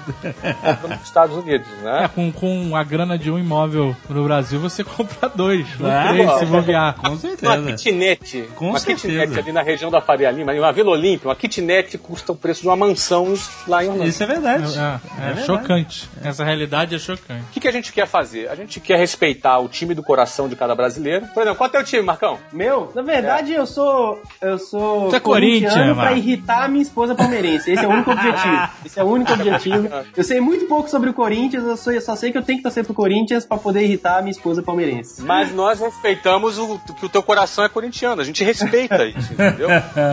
[0.98, 2.10] Nos Estados Unidos, É, né?
[2.14, 6.32] com, com a grana de um imóvel no Brasil, você compra dois, ou Ah, três,
[6.38, 6.94] se bobear.
[6.96, 7.72] Com Uma certeza.
[7.72, 9.08] kitnet, Com uma certeza.
[9.26, 12.36] kitnet ali na região da Faria Lima, em uma Vila Olímpia, uma kitnet custa o
[12.36, 13.34] preço de uma mansão
[13.66, 14.08] lá em Orlando.
[14.08, 14.64] Isso é verdade.
[14.78, 14.80] É,
[15.22, 15.46] é verdade.
[15.46, 16.08] chocante.
[16.22, 17.42] Essa realidade é chocante.
[17.42, 18.48] O que, que a gente quer fazer?
[18.48, 21.26] A gente quer respeitar o time do coração de cada brasileiro.
[21.34, 22.38] Por exemplo, qual é o teu time, Marcão?
[22.52, 24.20] Meu, na verdade eu sou.
[24.40, 25.10] Eu sou.
[25.10, 27.70] Você é corintiano Corinthians, pra irritar a minha esposa palmeirense.
[27.70, 28.68] Esse é o único objetivo.
[28.84, 29.88] Esse é o único objetivo.
[30.16, 32.58] Eu sei muito pouco sobre o Corinthians, eu, sou- eu só sei que eu tenho
[32.58, 35.22] que torcer pro Corinthians pra poder irritar a minha esposa palmeirense.
[35.22, 38.20] Mas nós respeitamos o, que o teu coração é corintiano.
[38.20, 39.68] A gente respeita isso, entendeu?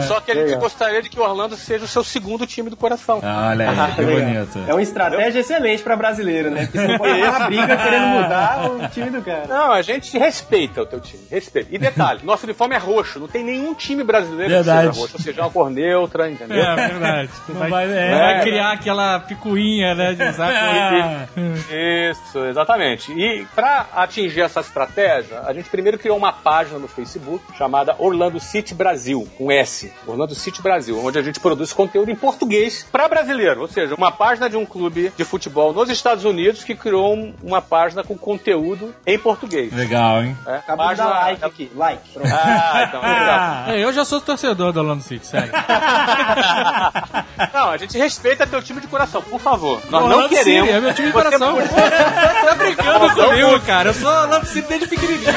[0.07, 0.59] Só que a gente Legal.
[0.61, 3.19] gostaria de que o Orlando seja o seu segundo time do coração.
[3.23, 4.21] Olha aí, que Legal.
[4.45, 4.59] bonito.
[4.67, 6.65] É uma estratégia excelente pra brasileiro, né?
[6.65, 9.45] Porque você pode ter uma briga querendo mudar o time do cara.
[9.47, 11.69] Não, a gente respeita o teu time, respeita.
[11.73, 14.87] E detalhe, nosso uniforme é roxo, não tem nenhum time brasileiro Verdade.
[14.87, 16.57] que seja roxo, ou seja, uma cor neutra, entendeu?
[16.63, 17.29] É, verdade.
[17.49, 18.11] Não Vai, vai- é.
[18.11, 21.25] vai criar aquela picuinha, né, de usar Ah,
[22.11, 23.11] Isso, exatamente.
[23.11, 28.39] E para atingir essa estratégia, a gente primeiro criou uma página no Facebook chamada Orlando
[28.39, 33.07] City Brasil, com S, Orlando City Brasil, onde a gente produz conteúdo em português para
[33.07, 37.13] brasileiro, ou seja, uma página de um clube de futebol nos Estados Unidos que criou
[37.15, 39.73] um- uma página com conteúdo em português.
[39.73, 40.37] legal, hein?
[40.47, 41.71] É, Acabou de dar like aqui.
[41.75, 42.09] Like.
[42.13, 42.29] Pronto.
[42.33, 43.01] Ah, então.
[43.33, 45.51] Ah, É, eu já sou torcedor do Orlando City, sério.
[47.53, 49.81] Não, a gente respeita teu time de coração, por favor.
[49.89, 50.45] Nós não Orlando queremos.
[50.57, 51.55] É meu time de Você coração.
[51.55, 53.89] pode- tá brincando comigo, cara.
[53.89, 55.33] Eu sou City desde pequenininho.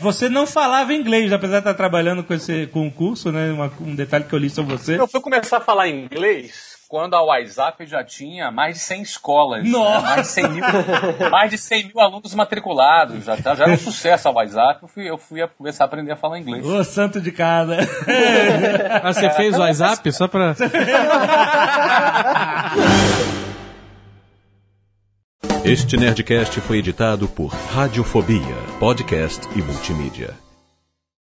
[0.00, 3.52] Você não falava inglês, apesar de estar trabalhando com esse concurso, né?
[3.80, 4.98] Um detalhe que eu li sobre você.
[4.98, 9.66] Eu fui começar a falar inglês quando a WhatsApp já tinha mais de 100 escolas.
[9.66, 10.02] Nossa!
[10.02, 10.10] né?
[10.10, 13.24] Mais, de 100 mil, mais de 100 mil alunos matriculados.
[13.24, 14.82] Já, tá- já era um sucesso a WhatsApp.
[14.82, 16.62] Eu fui, eu fui a começar a aprender a falar inglês.
[16.66, 17.78] Ô, santo de casa.
[19.02, 20.54] Ah, você fez o WhatsApp só pra...
[25.64, 30.34] Este Nerdcast foi editado por Radiofobia, podcast e multimídia.